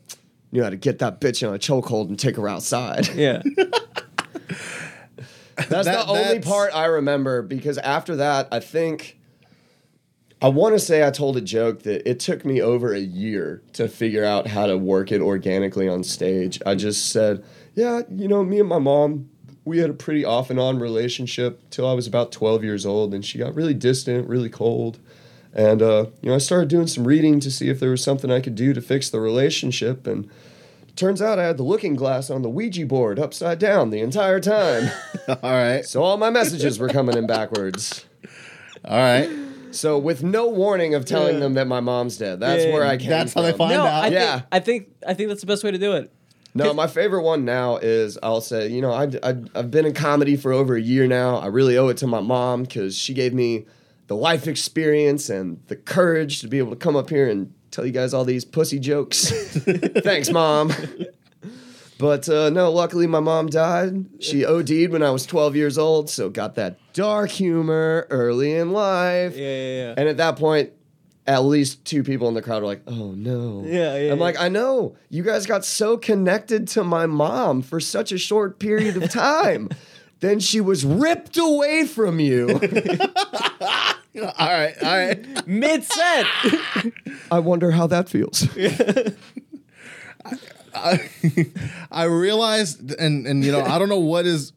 knew 0.52 0.62
how 0.62 0.70
to 0.70 0.76
get 0.76 0.98
that 1.00 1.20
bitch 1.20 1.46
on 1.46 1.54
a 1.54 1.58
chokehold 1.58 2.08
and 2.08 2.18
take 2.18 2.36
her 2.36 2.48
outside. 2.48 3.08
yeah 3.14 3.42
That's 5.56 5.68
That- 5.68 5.84
the 5.84 6.06
only 6.06 6.22
that's- 6.22 6.44
part 6.46 6.70
I 6.74 6.84
remember 6.86 7.42
because 7.42 7.78
after 7.78 8.16
that, 8.16 8.48
I 8.52 8.60
think 8.60 9.15
I 10.40 10.48
want 10.48 10.74
to 10.74 10.78
say 10.78 11.06
I 11.06 11.10
told 11.10 11.36
a 11.38 11.40
joke 11.40 11.82
that 11.84 12.08
it 12.08 12.20
took 12.20 12.44
me 12.44 12.60
over 12.60 12.92
a 12.92 13.00
year 13.00 13.62
to 13.72 13.88
figure 13.88 14.24
out 14.24 14.48
how 14.48 14.66
to 14.66 14.76
work 14.76 15.10
it 15.10 15.22
organically 15.22 15.88
on 15.88 16.04
stage. 16.04 16.60
I 16.66 16.74
just 16.74 17.08
said, 17.08 17.42
"Yeah, 17.74 18.02
you 18.10 18.28
know, 18.28 18.44
me 18.44 18.60
and 18.60 18.68
my 18.68 18.78
mom, 18.78 19.30
we 19.64 19.78
had 19.78 19.88
a 19.88 19.94
pretty 19.94 20.26
off 20.26 20.50
and 20.50 20.60
on 20.60 20.78
relationship 20.78 21.62
till 21.70 21.88
I 21.88 21.94
was 21.94 22.06
about 22.06 22.32
12 22.32 22.62
years 22.62 22.84
old, 22.84 23.14
and 23.14 23.24
she 23.24 23.38
got 23.38 23.54
really 23.54 23.72
distant, 23.72 24.28
really 24.28 24.50
cold." 24.50 24.98
And 25.54 25.80
uh, 25.80 26.06
you 26.20 26.28
know, 26.28 26.34
I 26.34 26.38
started 26.38 26.68
doing 26.68 26.86
some 26.86 27.06
reading 27.06 27.40
to 27.40 27.50
see 27.50 27.70
if 27.70 27.80
there 27.80 27.90
was 27.90 28.02
something 28.02 28.30
I 28.30 28.40
could 28.40 28.54
do 28.54 28.74
to 28.74 28.82
fix 28.82 29.08
the 29.08 29.20
relationship, 29.20 30.06
and 30.06 30.28
turns 30.96 31.22
out 31.22 31.38
I 31.38 31.44
had 31.44 31.56
the 31.56 31.62
looking 31.62 31.94
glass 31.94 32.28
on 32.28 32.42
the 32.42 32.50
Ouija 32.50 32.84
board 32.84 33.18
upside 33.18 33.58
down 33.58 33.88
the 33.88 34.00
entire 34.00 34.40
time. 34.40 34.90
All 35.28 35.36
right. 35.42 35.84
So 35.86 36.02
all 36.02 36.18
my 36.18 36.28
messages 36.28 36.78
were 36.78 36.88
coming 36.88 37.16
in 37.16 37.26
backwards. 37.26 38.04
All 38.84 38.98
right. 38.98 39.45
So 39.76 39.98
with 39.98 40.22
no 40.22 40.48
warning 40.48 40.94
of 40.94 41.04
telling 41.04 41.34
Yeah. 41.34 41.40
them 41.40 41.54
that 41.54 41.66
my 41.66 41.80
mom's 41.80 42.16
dead. 42.16 42.40
That's 42.40 42.64
Yeah, 42.64 42.72
where. 42.72 42.84
I 42.84 42.96
came 42.96 43.10
That's 43.10 43.34
how 43.34 43.42
they 43.42 43.50
from. 43.50 43.58
find 43.58 43.72
no, 43.74 43.82
out. 43.86 44.04
I 44.04 44.08
Yeah. 44.08 44.32
think 44.40 44.44
I 44.52 44.60
think 44.60 44.88
I 45.06 45.14
think 45.14 45.28
that's 45.28 45.40
the 45.42 45.46
best 45.46 45.62
way 45.64 45.70
to 45.70 45.78
do 45.78 45.92
it. 45.92 46.10
No, 46.54 46.72
my 46.72 46.86
favorite 46.86 47.22
one 47.22 47.44
now 47.44 47.76
is 47.76 48.18
I'll 48.22 48.40
say, 48.40 48.68
you 48.68 48.80
know, 48.80 48.90
I, 48.90 49.10
I, 49.22 49.34
I've 49.54 49.70
been 49.70 49.84
in 49.84 49.92
comedy 49.92 50.36
for 50.36 50.52
over 50.54 50.74
a 50.74 50.80
year 50.80 51.06
now. 51.06 51.36
I 51.36 51.48
really 51.48 51.76
owe 51.76 51.88
it 51.88 51.98
to 51.98 52.06
my 52.06 52.20
mom 52.20 52.62
because 52.62 52.96
she 52.96 53.12
gave 53.12 53.34
me 53.34 53.66
the 54.06 54.16
life 54.16 54.46
experience 54.48 55.28
and 55.28 55.60
the 55.66 55.76
courage 55.76 56.40
to 56.40 56.48
be 56.48 56.56
able 56.56 56.70
to 56.70 56.76
come 56.76 56.96
up 56.96 57.10
here 57.10 57.28
and 57.28 57.52
tell 57.70 57.84
you 57.84 57.92
guys 57.92 58.14
all 58.14 58.24
these 58.24 58.44
pussy 58.46 58.78
jokes. 58.78 59.28
Thanks, 60.02 60.30
mom. 60.30 60.72
But 61.98 62.28
uh, 62.28 62.50
no, 62.50 62.70
luckily 62.70 63.06
my 63.06 63.20
mom 63.20 63.46
died. 63.46 64.04
She 64.20 64.44
OD'd 64.44 64.90
when 64.90 65.02
I 65.02 65.10
was 65.10 65.24
12 65.24 65.56
years 65.56 65.78
old, 65.78 66.10
so 66.10 66.28
got 66.28 66.54
that 66.56 66.78
dark 66.92 67.30
humor 67.30 68.06
early 68.10 68.54
in 68.54 68.72
life. 68.72 69.36
Yeah, 69.36 69.46
yeah, 69.46 69.76
yeah. 69.76 69.94
And 69.96 70.08
at 70.08 70.18
that 70.18 70.36
point, 70.36 70.72
at 71.26 71.44
least 71.44 71.84
two 71.84 72.02
people 72.02 72.28
in 72.28 72.34
the 72.34 72.42
crowd 72.42 72.62
were 72.62 72.68
like, 72.68 72.82
"Oh 72.86 73.12
no!" 73.12 73.62
Yeah, 73.64 73.96
yeah, 73.96 74.12
I'm 74.12 74.18
yeah. 74.18 74.24
like, 74.24 74.38
"I 74.38 74.48
know 74.48 74.96
you 75.08 75.22
guys 75.22 75.46
got 75.46 75.64
so 75.64 75.96
connected 75.96 76.68
to 76.68 76.84
my 76.84 77.06
mom 77.06 77.62
for 77.62 77.80
such 77.80 78.12
a 78.12 78.18
short 78.18 78.58
period 78.58 79.02
of 79.02 79.10
time. 79.10 79.70
then 80.20 80.38
she 80.38 80.60
was 80.60 80.84
ripped 80.84 81.36
away 81.36 81.86
from 81.86 82.20
you. 82.20 82.48
all 82.50 82.58
right, 84.38 84.74
all 84.82 84.98
right. 84.98 85.46
Mid 85.46 85.84
set. 85.84 86.26
I 87.30 87.38
wonder 87.38 87.70
how 87.70 87.86
that 87.86 88.08
feels." 88.08 88.46
I, 90.76 91.10
I 91.90 92.04
realized, 92.04 92.92
and 92.98 93.26
and 93.26 93.44
you 93.44 93.52
know, 93.52 93.62
I 93.62 93.78
don't 93.78 93.88
know 93.88 93.98
what 94.00 94.26
is 94.26 94.52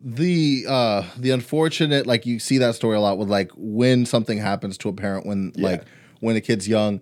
the 0.00 0.64
uh 0.68 1.04
the 1.16 1.30
unfortunate. 1.30 2.06
Like 2.06 2.26
you 2.26 2.38
see 2.38 2.58
that 2.58 2.74
story 2.74 2.96
a 2.96 3.00
lot 3.00 3.18
with 3.18 3.28
like 3.28 3.50
when 3.56 4.06
something 4.06 4.38
happens 4.38 4.78
to 4.78 4.88
a 4.88 4.92
parent 4.92 5.26
when 5.26 5.52
Yeah. 5.54 5.64
like 5.70 5.84
when 6.20 6.36
a 6.36 6.40
kid's 6.40 6.68
young. 6.68 7.00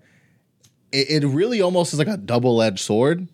It, 0.91 1.23
it 1.23 1.27
really 1.27 1.61
almost 1.61 1.93
is 1.93 1.99
like 1.99 2.09
a 2.09 2.17
double 2.17 2.63
edged 2.63 2.81
sword 2.81 3.29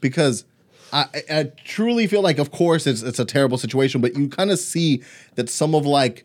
because. 0.00 0.44
I, 0.92 1.06
I 1.30 1.38
I 1.38 1.42
truly 1.64 2.06
feel 2.06 2.22
like, 2.22 2.38
of 2.38 2.52
course, 2.52 2.86
it's 2.86 3.02
it's 3.02 3.18
a 3.18 3.24
terrible 3.24 3.58
situation, 3.58 4.00
but 4.00 4.16
you 4.16 4.28
kind 4.28 4.52
of 4.52 4.58
see 4.60 5.02
that 5.34 5.50
some 5.50 5.74
of 5.74 5.84
like 5.84 6.24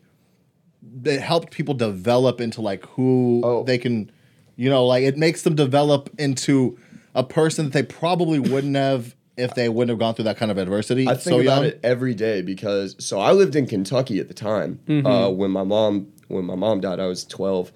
that 1.02 1.20
helped 1.20 1.50
people 1.50 1.74
develop 1.74 2.40
into 2.40 2.60
like 2.62 2.86
who 2.90 3.42
Oh. 3.44 3.64
they 3.64 3.76
can, 3.76 4.08
you 4.54 4.70
know, 4.70 4.86
like 4.86 5.02
it 5.02 5.16
makes 5.18 5.42
them 5.42 5.56
develop 5.56 6.10
into 6.16 6.78
a 7.14 7.24
person 7.24 7.66
that 7.66 7.72
they 7.72 7.82
probably 7.82 8.38
wouldn't 8.38 8.76
have 8.76 9.14
if 9.36 9.54
they 9.54 9.68
wouldn't 9.68 9.90
have 9.90 9.98
gone 9.98 10.14
through 10.14 10.24
that 10.24 10.36
kind 10.36 10.50
of 10.50 10.58
adversity. 10.58 11.08
I 11.08 11.14
think 11.14 11.22
so 11.22 11.40
about 11.40 11.62
young. 11.62 11.64
it 11.64 11.80
every 11.82 12.14
day 12.14 12.42
because 12.42 12.96
so 13.04 13.20
I 13.20 13.32
lived 13.32 13.56
in 13.56 13.66
Kentucky 13.66 14.18
at 14.18 14.28
the 14.28 14.34
time. 14.34 14.80
Uh, 15.06 15.30
when 15.30 15.50
my 15.50 15.64
mom 15.64 16.12
when 16.28 16.44
my 16.44 16.54
mom 16.54 16.80
died, 16.80 17.00
I 17.00 17.06
was 17.06 17.24
12, 17.24 17.72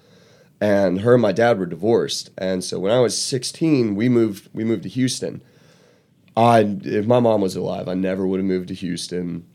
and 0.61 1.01
her 1.01 1.13
and 1.13 1.21
my 1.21 1.31
dad 1.31 1.59
were 1.59 1.65
divorced. 1.65 2.31
And 2.37 2.63
so 2.63 2.79
when 2.79 2.91
I 2.91 2.99
was 2.99 3.17
16, 3.17 3.95
we 3.95 4.09
moved 4.09 4.49
we 4.53 4.63
moved 4.63 4.83
to 4.83 4.89
Houston. 4.89 5.41
I 6.35 6.77
if 6.83 7.05
my 7.05 7.19
mom 7.19 7.41
was 7.41 7.55
alive, 7.55 7.87
I 7.87 7.93
never 7.93 8.25
would 8.27 8.39
have 8.39 8.45
moved 8.45 8.67
to 8.69 8.75
Houston. 8.75 9.45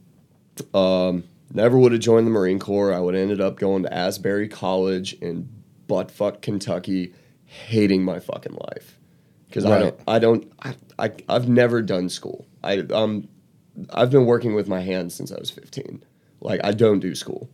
Um, 0.74 1.24
never 1.52 1.78
would 1.78 1.92
have 1.92 2.00
joined 2.00 2.26
the 2.26 2.30
Marine 2.30 2.58
Corps. 2.58 2.92
I 2.92 2.98
would 2.98 3.14
have 3.14 3.22
ended 3.22 3.40
up 3.40 3.56
going 3.56 3.84
to 3.84 3.92
Asbury 3.92 4.48
College 4.48 5.14
in 5.14 5.48
buttfuck 5.88 6.42
Kentucky, 6.42 7.14
hating 7.44 8.02
my 8.02 8.18
fucking 8.18 8.54
life 8.54 8.98
because 9.52 9.66
I 9.66 9.78
don't, 9.78 10.00
I 10.08 10.18
don't, 10.18 10.52
I, 10.62 10.74
I, 10.98 11.12
I've 11.28 11.46
never 11.46 11.82
done 11.82 12.08
school. 12.08 12.46
I 12.64 12.78
um 12.78 13.28
I've 13.90 14.10
been 14.10 14.26
working 14.26 14.54
with 14.54 14.66
my 14.66 14.80
hands 14.80 15.14
since 15.14 15.30
I 15.30 15.38
was 15.38 15.50
15. 15.50 16.02
Like 16.40 16.60
I 16.64 16.72
don't 16.72 17.00
do 17.00 17.14
school. 17.14 17.50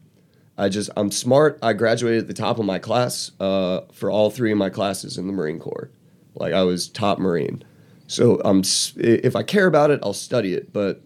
I 0.56 0.68
just 0.68 0.90
I'm 0.96 1.10
smart. 1.10 1.58
I 1.62 1.72
graduated 1.72 2.22
at 2.22 2.28
the 2.28 2.34
top 2.34 2.58
of 2.58 2.64
my 2.64 2.78
class 2.78 3.32
uh, 3.40 3.82
for 3.92 4.10
all 4.10 4.30
three 4.30 4.52
of 4.52 4.58
my 4.58 4.70
classes 4.70 5.18
in 5.18 5.26
the 5.26 5.32
Marine 5.32 5.58
Corps. 5.58 5.90
Like 6.34 6.52
I 6.52 6.62
was 6.62 6.88
top 6.88 7.18
Marine. 7.18 7.64
So 8.06 8.40
I'm 8.44 8.62
if 8.96 9.36
I 9.36 9.42
care 9.42 9.66
about 9.66 9.90
it, 9.90 10.00
I'll 10.02 10.14
study 10.14 10.54
it. 10.54 10.72
But 10.72 11.02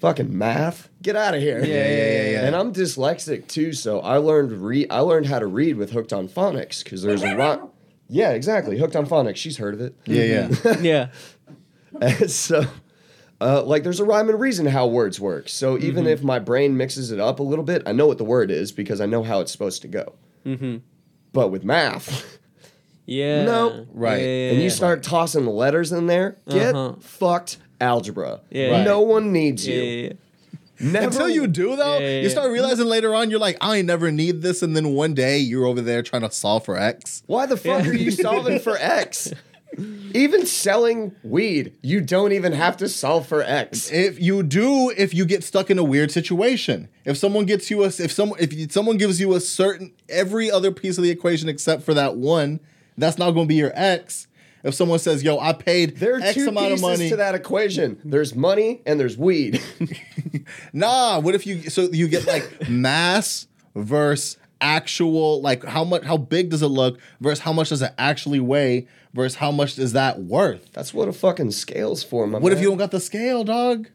fucking 0.00 0.36
math, 0.36 0.88
get 1.02 1.16
out 1.16 1.34
of 1.34 1.40
here. 1.40 1.58
Yeah, 1.58 1.66
yeah, 1.66 1.88
yeah, 1.88 2.30
yeah. 2.30 2.46
And 2.46 2.54
I'm 2.54 2.72
dyslexic 2.72 3.48
too, 3.48 3.72
so 3.72 4.00
I 4.00 4.18
learned 4.18 4.52
read. 4.52 4.88
I 4.90 5.00
learned 5.00 5.26
how 5.26 5.38
to 5.38 5.46
read 5.46 5.76
with 5.76 5.90
Hooked 5.92 6.12
on 6.12 6.28
Phonics 6.28 6.84
because 6.84 7.02
there's 7.02 7.22
a 7.22 7.34
lot. 7.34 7.72
Yeah, 8.08 8.30
exactly. 8.30 8.78
Hooked 8.78 8.96
on 8.96 9.06
Phonics. 9.06 9.36
She's 9.36 9.56
heard 9.58 9.74
of 9.74 9.80
it. 9.80 9.94
yeah, 10.06 10.48
yeah. 10.64 10.78
yeah. 10.80 11.08
And 12.00 12.30
so, 12.30 12.64
uh, 13.40 13.62
like, 13.64 13.82
there's 13.82 14.00
a 14.00 14.04
rhyme 14.04 14.28
and 14.28 14.38
reason 14.40 14.66
how 14.66 14.86
words 14.86 15.18
work. 15.20 15.48
So 15.48 15.76
even 15.78 16.04
Mm-hmm. 16.04 16.12
if 16.12 16.22
my 16.22 16.38
brain 16.38 16.76
mixes 16.76 17.10
it 17.10 17.18
up 17.20 17.40
a 17.40 17.42
little 17.42 17.64
bit, 17.64 17.82
I 17.86 17.92
know 17.92 18.06
what 18.06 18.18
the 18.18 18.24
word 18.24 18.50
is 18.50 18.70
because 18.72 19.00
I 19.00 19.06
know 19.06 19.22
how 19.22 19.40
it's 19.40 19.50
supposed 19.52 19.82
to 19.82 19.88
go. 19.88 20.14
Mm-hmm. 20.44 20.76
But 21.32 21.48
with 21.48 21.64
math, 21.64 22.38
Yeah. 23.06 23.44
No. 23.52 23.86
Right. 23.92 24.20
Yeah, 24.20 24.26
yeah, 24.26 24.50
and 24.52 24.62
you 24.62 24.70
start 24.70 25.02
tossing 25.02 25.44
the 25.44 25.50
letters 25.50 25.90
in 25.92 26.06
there, 26.06 26.36
get 26.48 26.74
Uh-huh. 26.74 26.96
fucked 27.00 27.58
algebra. 27.80 28.40
Yeah. 28.50 28.70
Right. 28.70 28.84
No 28.84 29.00
one 29.00 29.32
needs 29.32 29.66
Yeah, 29.66 29.74
you. 29.76 30.18
Yeah, 30.78 30.86
yeah. 30.86 30.92
Never, 30.92 31.06
Until 31.06 31.28
you 31.28 31.46
do 31.46 31.76
though, 31.76 31.98
Yeah, 31.98 32.08
yeah, 32.08 32.20
you 32.22 32.30
start 32.30 32.50
realizing 32.50 32.86
later 32.86 33.14
on 33.14 33.30
you're 33.30 33.38
like, 33.40 33.56
I 33.60 33.76
ain't 33.78 33.86
never 33.86 34.10
need 34.10 34.42
this, 34.42 34.62
and 34.62 34.76
then 34.76 34.90
one 34.90 35.14
day 35.14 35.38
you're 35.38 35.66
over 35.66 35.80
there 35.80 36.02
trying 36.02 36.22
to 36.22 36.30
solve 36.30 36.64
for 36.64 36.76
X. 36.76 37.22
Why 37.26 37.46
the 37.46 37.56
fuck 37.56 37.84
Yeah. 37.84 37.90
are 37.90 37.94
you 37.94 38.10
solving 38.10 38.58
for 38.58 38.76
X? 38.78 39.32
Even 40.14 40.46
selling 40.46 41.14
weed, 41.22 41.74
you 41.82 42.00
don't 42.00 42.32
even 42.32 42.52
have 42.52 42.78
to 42.78 42.88
solve 42.88 43.26
for 43.26 43.42
X. 43.42 43.90
If 43.92 44.18
you 44.18 44.42
do, 44.42 44.90
if 44.96 45.12
you 45.12 45.26
get 45.26 45.44
stuck 45.44 45.70
in 45.70 45.78
a 45.78 45.84
weird 45.84 46.10
situation, 46.10 46.88
if 47.04 47.18
someone 47.18 47.44
gets 47.44 47.70
you 47.70 47.82
a, 47.82 47.88
if 47.88 48.10
someone, 48.10 48.38
if 48.40 48.54
you, 48.54 48.68
someone 48.70 48.96
gives 48.96 49.20
you 49.20 49.34
a 49.34 49.40
certain 49.40 49.92
every 50.08 50.50
other 50.50 50.70
piece 50.72 50.96
of 50.96 51.04
the 51.04 51.10
equation 51.10 51.48
except 51.50 51.82
for 51.82 51.92
that 51.92 52.16
one, 52.16 52.60
that's 52.96 53.18
not 53.18 53.32
going 53.32 53.46
to 53.46 53.48
be 53.48 53.56
your 53.56 53.72
X. 53.74 54.28
If 54.66 54.74
someone 54.74 54.98
says, 54.98 55.22
"Yo, 55.22 55.38
I 55.38 55.52
paid 55.52 55.98
There 55.98 56.16
are 56.16 56.20
X 56.20 56.34
two 56.34 56.48
amount 56.48 56.70
pieces 56.70 56.82
of 56.82 56.90
money," 56.90 57.08
to 57.10 57.16
that 57.16 57.36
equation. 57.36 58.00
There's 58.04 58.34
money 58.34 58.82
and 58.84 58.98
there's 58.98 59.16
weed. 59.16 59.62
nah. 60.72 61.20
What 61.20 61.36
if 61.36 61.46
you 61.46 61.70
so 61.70 61.82
you 61.82 62.08
get 62.08 62.26
like 62.26 62.68
mass 62.68 63.46
versus 63.76 64.38
actual, 64.60 65.40
like 65.40 65.64
how 65.64 65.84
much, 65.84 66.02
how 66.02 66.16
big 66.16 66.50
does 66.50 66.62
it 66.62 66.68
look 66.68 66.98
versus 67.20 67.40
how 67.40 67.52
much 67.52 67.68
does 67.68 67.80
it 67.80 67.92
actually 67.96 68.40
weigh 68.40 68.88
versus 69.14 69.36
how 69.36 69.52
much 69.52 69.78
is 69.78 69.92
that 69.92 70.20
worth? 70.20 70.72
That's 70.72 70.92
what 70.92 71.08
a 71.08 71.12
fucking 71.12 71.52
scale's 71.52 72.02
for, 72.02 72.26
my 72.26 72.38
What 72.38 72.52
if 72.52 72.60
you 72.60 72.68
don't 72.68 72.78
got 72.78 72.90
the 72.90 73.00
scale, 73.00 73.44
dog? 73.44 73.88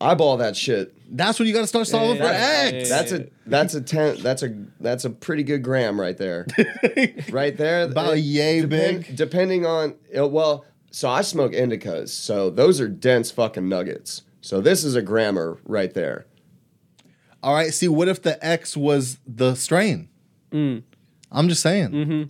Eyeball 0.00 0.38
that 0.38 0.56
shit? 0.56 0.94
That's 1.16 1.38
when 1.38 1.48
you 1.48 1.54
got 1.54 1.62
to 1.62 1.66
start 1.66 1.86
solving 1.88 2.18
for 2.18 2.22
Yeah, 2.24 2.70
X. 2.72 2.88
yeah, 2.88 2.96
That's 2.96 3.12
a 3.12 3.26
that's 3.46 3.74
a 3.74 3.80
ten 3.80 4.22
that's 4.22 4.42
a 4.42 4.64
that's 4.78 5.04
a 5.04 5.10
pretty 5.10 5.42
good 5.42 5.62
gram 5.62 6.00
right 6.00 6.16
there. 6.16 6.46
right 7.30 7.56
there. 7.56 7.82
About 7.84 8.16
It- 8.16 8.20
yay 8.20 8.60
depend- 8.60 9.06
big. 9.06 9.16
Depending 9.16 9.66
on 9.66 9.94
uh, 10.16 10.26
well, 10.28 10.64
so 10.92 11.08
I 11.08 11.22
smoke 11.22 11.52
indicas, 11.52 12.08
so 12.10 12.50
those 12.50 12.80
are 12.80 12.88
dense 12.88 13.30
fucking 13.30 13.68
nuggets. 13.68 14.22
So 14.40 14.60
this 14.60 14.84
is 14.84 14.94
a 14.96 15.02
grammer 15.02 15.58
right 15.64 15.92
there. 15.92 16.26
All 17.42 17.54
right. 17.54 17.72
See, 17.74 17.88
what 17.88 18.08
if 18.08 18.22
the 18.22 18.42
X 18.44 18.76
was 18.76 19.18
the 19.26 19.54
strain? 19.54 20.08
Mm. 20.52 20.82
I'm 21.32 21.48
just 21.48 21.62
saying. 21.62 21.90
Mm-hmm. 21.90 22.22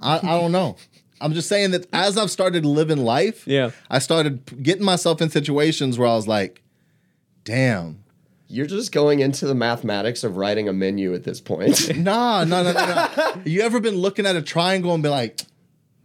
I, 0.00 0.16
I 0.18 0.40
don't 0.40 0.52
know. 0.52 0.76
I'm 1.20 1.32
just 1.32 1.48
saying 1.48 1.70
that 1.70 1.86
as 1.92 2.18
I've 2.18 2.30
started 2.30 2.64
living 2.66 2.98
life, 2.98 3.46
Yeah. 3.46 3.70
I 3.90 3.98
started 4.00 4.62
getting 4.62 4.84
myself 4.84 5.22
in 5.22 5.30
situations 5.30 5.98
where 5.98 6.08
I 6.08 6.14
was 6.14 6.28
like, 6.28 6.62
damn. 7.44 8.00
You're 8.46 8.66
just 8.66 8.92
going 8.92 9.20
into 9.20 9.46
the 9.46 9.54
mathematics 9.54 10.22
of 10.22 10.36
writing 10.36 10.68
a 10.68 10.72
menu 10.72 11.14
at 11.14 11.24
this 11.24 11.40
point. 11.40 11.96
Nah, 11.96 12.44
no, 12.44 12.62
no, 12.62 12.72
no, 12.72 12.84
no. 13.16 13.42
you 13.44 13.62
ever 13.62 13.80
been 13.80 13.96
looking 13.96 14.26
at 14.26 14.36
a 14.36 14.42
triangle 14.42 14.92
and 14.94 15.02
be 15.02 15.08
like, 15.08 15.40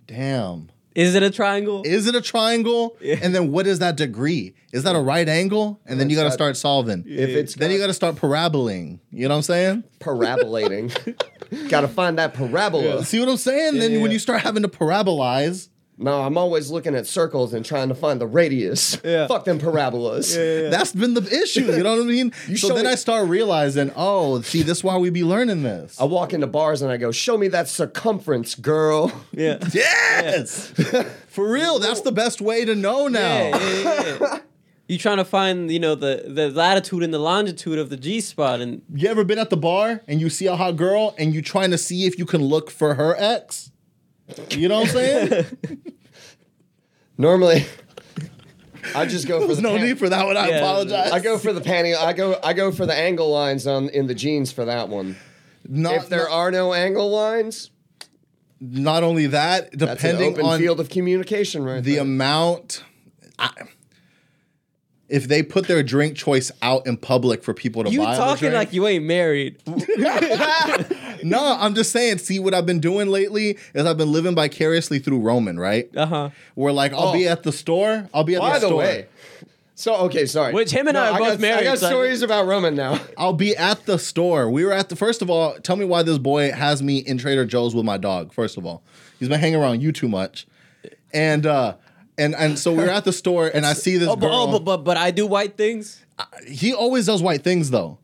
damn, 0.08 0.70
Is 0.96 1.16
it 1.16 1.22
a 1.22 1.30
triangle? 1.30 1.84
is 1.86 2.08
it 2.08 2.16
a 2.16 2.22
triangle? 2.22 2.96
Yeah. 3.02 3.18
And 3.22 3.36
then 3.36 3.52
what 3.52 3.68
is 3.68 3.80
that 3.80 3.98
degree? 3.98 4.56
Is 4.72 4.84
that 4.84 4.96
a 4.96 5.00
right 5.00 5.28
angle? 5.28 5.80
And 5.86 6.00
then 6.00 6.10
you 6.10 6.16
got 6.16 6.24
to 6.24 6.32
start 6.32 6.56
solving. 6.58 7.04
if 7.08 7.30
it's 7.30 7.56
Then 7.56 7.72
you 7.72 7.78
got 7.78 7.88
to 7.88 7.94
start 7.94 8.16
paraboling. 8.16 9.00
You 9.12 9.28
know 9.28 9.34
what 9.36 9.38
I'm 9.38 9.42
saying? 9.44 9.84
parabolating, 10.00 10.90
got 11.70 11.82
to 11.82 11.88
find 11.88 12.18
that 12.18 12.34
parabola. 12.34 13.04
See 13.06 13.20
what 13.20 13.30
I'm 13.30 13.38
saying? 13.38 13.80
then 13.80 13.94
yeah, 13.94 14.02
when 14.02 14.12
you 14.12 14.20
start 14.20 14.42
having 14.42 14.64
to 14.64 14.70
parabolize, 14.70 15.70
No, 16.02 16.22
I'm 16.22 16.38
always 16.38 16.72
looking 16.72 16.96
at 16.96 17.06
circles 17.08 17.54
and 17.54 17.66
trying 17.66 17.90
to 17.90 17.96
find 17.96 18.22
the 18.22 18.26
radius. 18.26 18.98
Yeah. 19.04 19.28
Fuck 19.28 19.44
them 19.44 19.60
parabolas. 19.60 20.34
That's 20.72 20.94
been 20.94 21.14
the 21.14 21.22
issue. 21.44 21.66
You 21.66 21.84
know 21.84 21.98
what 21.98 22.04
I 22.04 22.06
mean? 22.06 22.32
So 22.56 22.74
then 22.74 22.86
me- 22.86 22.92
I 22.92 22.96
start 22.96 23.28
realizing, 23.28 23.92
oh, 23.96 24.42
see, 24.42 24.64
this 24.64 24.80
is 24.80 24.84
why 24.84 24.98
we 24.98 25.10
be 25.10 25.24
learning 25.24 25.64
this. 25.64 26.00
I 26.00 26.06
walk 26.06 26.34
into 26.34 26.48
bars 26.48 26.82
and 26.82 26.90
I 26.92 26.98
go, 26.98 27.12
"Show 27.12 27.38
me 27.38 27.48
that 27.50 27.68
circumference, 27.68 28.56
girl." 28.56 29.12
yeah. 29.32 29.60
yes, 29.74 30.68
for 31.28 31.50
real. 31.52 31.80
That's 31.80 32.02
the 32.02 32.12
best 32.12 32.40
way 32.42 32.64
to 32.66 32.76
know 32.76 33.08
now. 33.08 33.20
Yeah, 33.20 33.58
yeah, 33.60 33.84
yeah, 33.84 34.18
yeah. 34.22 34.40
You 34.88 34.98
trying 34.98 35.18
to 35.18 35.26
find, 35.26 35.70
you 35.72 35.80
know, 35.80 35.96
the 35.96 36.24
the 36.28 36.50
latitude 36.50 37.04
and 37.04 37.14
the 37.14 37.20
longitude 37.20 37.78
of 37.78 37.90
the 37.90 37.98
G 37.98 38.22
spot, 38.22 38.60
and 38.62 38.82
You 38.94 39.08
ever 39.10 39.24
been 39.24 39.38
at 39.40 39.50
the 39.50 39.58
bar 39.58 40.02
and 40.08 40.20
you 40.22 40.30
see 40.30 40.48
a 40.48 40.56
hot 40.56 40.76
girl 40.78 41.14
and 41.18 41.34
you 41.34 41.42
trying 41.42 41.72
to 41.72 41.78
see 41.78 42.06
if 42.06 42.18
you 42.18 42.26
can 42.26 42.42
look 42.42 42.72
for 42.72 42.96
her 42.96 43.16
ex? 43.18 43.72
You 44.52 44.68
know 44.70 44.80
what 44.82 44.90
I'm 44.90 44.94
saying? 44.94 45.46
Normally, 47.18 47.66
I 48.96 49.06
just 49.06 49.28
go 49.28 49.42
for 49.42 49.48
There's 49.48 49.58
the 49.58 49.64
no 49.64 49.78
pan- 49.78 49.86
need 49.88 50.00
for 50.00 50.10
that 50.10 50.26
one. 50.26 50.38
I 50.38 50.50
Yeah. 50.50 50.58
apologize. 50.60 51.12
I 51.12 51.20
go 51.20 51.38
for 51.38 51.52
the 51.54 51.62
panty. 51.62 51.96
I 51.96 52.14
go. 52.14 52.40
I 52.44 52.54
go 52.54 52.72
for 52.72 52.86
the 52.86 52.94
angle 52.96 53.30
lines 53.32 53.68
on 53.68 53.90
in 53.90 54.08
the 54.08 54.16
jeans 54.16 54.52
for 54.52 54.66
that 54.66 54.90
one. 54.90 55.18
Not, 55.68 55.96
if 55.96 56.10
there 56.10 56.24
not, 56.30 56.32
are 56.32 56.52
no 56.52 56.74
angle 56.74 57.10
lines, 57.12 57.70
not 58.62 59.04
only 59.04 59.28
that, 59.28 59.72
that's 59.78 59.84
an 59.92 59.96
depending 59.98 60.34
open 60.34 60.46
on 60.46 60.60
field 60.60 60.80
of 60.80 60.90
communication, 60.90 61.64
right 61.64 61.84
the 61.84 61.94
there. 61.96 62.02
amount. 62.02 62.84
I, 63.38 63.52
if 65.10 65.28
they 65.28 65.42
put 65.44 65.68
their 65.68 65.82
drink 65.84 66.16
choice 66.16 66.52
out 66.62 66.86
in 66.88 66.96
public 66.96 67.44
for 67.44 67.54
people 67.54 67.84
to 67.84 67.90
You 67.90 68.00
buy, 68.00 68.12
the 68.16 68.18
talking 68.22 68.40
drink- 68.50 68.54
like 68.56 68.74
you 68.74 68.88
ain't 68.88 69.06
married. 69.06 69.58
no, 71.24 71.58
I'm 71.60 71.76
just 71.76 71.92
saying. 71.92 72.18
See 72.20 72.40
what 72.40 72.54
I've 72.54 72.66
been 72.66 72.80
doing 72.80 73.08
lately 73.10 73.58
is 73.74 73.86
I've 73.86 73.98
been 73.98 74.12
living 74.12 74.36
vicariously 74.36 75.00
through 75.00 75.20
Roman, 75.20 75.60
right? 75.60 75.90
Uh 75.96 76.06
huh. 76.06 76.30
Where 76.56 76.74
like 76.74 76.94
I'll 76.94 77.10
Oh. 77.10 77.14
be 77.14 77.28
at 77.28 77.44
the 77.44 77.52
store, 77.52 78.10
I'll 78.14 78.24
be 78.24 78.36
at 78.36 78.42
By 78.42 78.54
the 78.54 78.60
the 78.62 78.68
store. 78.68 78.78
way, 78.80 79.08
so 79.76 79.96
okay, 80.08 80.26
sorry. 80.26 80.54
Which 80.54 80.72
him 80.72 80.88
and 80.88 80.98
I 80.98 81.12
are 81.12 81.20
both 81.20 81.40
got, 81.42 81.60
I 81.60 81.64
got 81.64 81.80
so 81.80 81.88
I- 81.88 81.90
stories 81.90 82.22
about 82.22 82.46
Roman 82.48 82.76
now. 82.76 83.00
I'll 83.18 83.34
be 83.34 83.56
at 83.56 83.86
the 83.86 83.98
store. 83.98 84.50
We 84.50 84.66
were 84.66 84.74
at 84.74 84.90
the 84.90 84.96
first 84.96 85.22
of 85.22 85.30
all. 85.30 85.54
Tell 85.60 85.76
me 85.76 85.86
why 85.86 86.04
this 86.04 86.18
boy 86.18 86.52
has 86.52 86.82
me 86.84 86.98
in 87.00 87.18
Trader 87.18 87.46
Joe's 87.46 87.74
with 87.76 87.86
my 87.86 87.98
dog. 87.98 88.34
First 88.34 88.58
of 88.58 88.66
all, 88.66 88.84
he's 89.20 89.30
been 89.30 89.40
hanging 89.40 89.60
around 89.62 89.82
you 89.82 89.92
too 89.92 90.08
much, 90.10 90.48
and 91.14 91.46
uh, 91.46 91.76
and 92.18 92.36
and 92.36 92.60
so 92.60 92.72
we 92.72 92.80
we're 92.80 92.90
at 92.90 93.06
the 93.06 93.14
store, 93.14 93.48
and 93.48 93.66
I 93.66 93.74
see 93.86 93.98
this 93.98 94.10
Oh, 94.10 94.16
but, 94.16 94.28
girl. 94.28 94.36
oh, 94.36 94.52
but, 94.52 94.66
but 94.66 94.78
but 94.84 94.98
I 94.98 95.12
do 95.12 95.26
white 95.26 95.56
things. 95.58 96.04
he 96.48 96.74
always 96.74 97.06
does 97.06 97.22
white 97.24 97.44
things 97.44 97.72
though. 97.72 97.98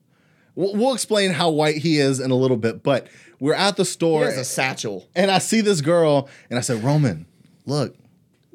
We'll, 0.55 0.73
we'll 0.75 0.93
explain 0.93 1.31
how 1.31 1.49
white 1.49 1.77
he 1.77 1.97
is 1.99 2.19
in 2.19 2.31
a 2.31 2.35
little 2.35 2.57
bit, 2.57 2.81
but 2.83 3.07
we're 3.39 3.53
at 3.53 3.75
the 3.75 3.85
store, 3.85 4.25
has 4.25 4.37
a 4.37 4.45
satchel. 4.45 5.07
and 5.15 5.29
I 5.29 5.39
see 5.39 5.61
this 5.61 5.81
girl, 5.81 6.29
and 6.49 6.57
I 6.57 6.61
said, 6.61 6.83
Roman, 6.83 7.25
look, 7.65 7.95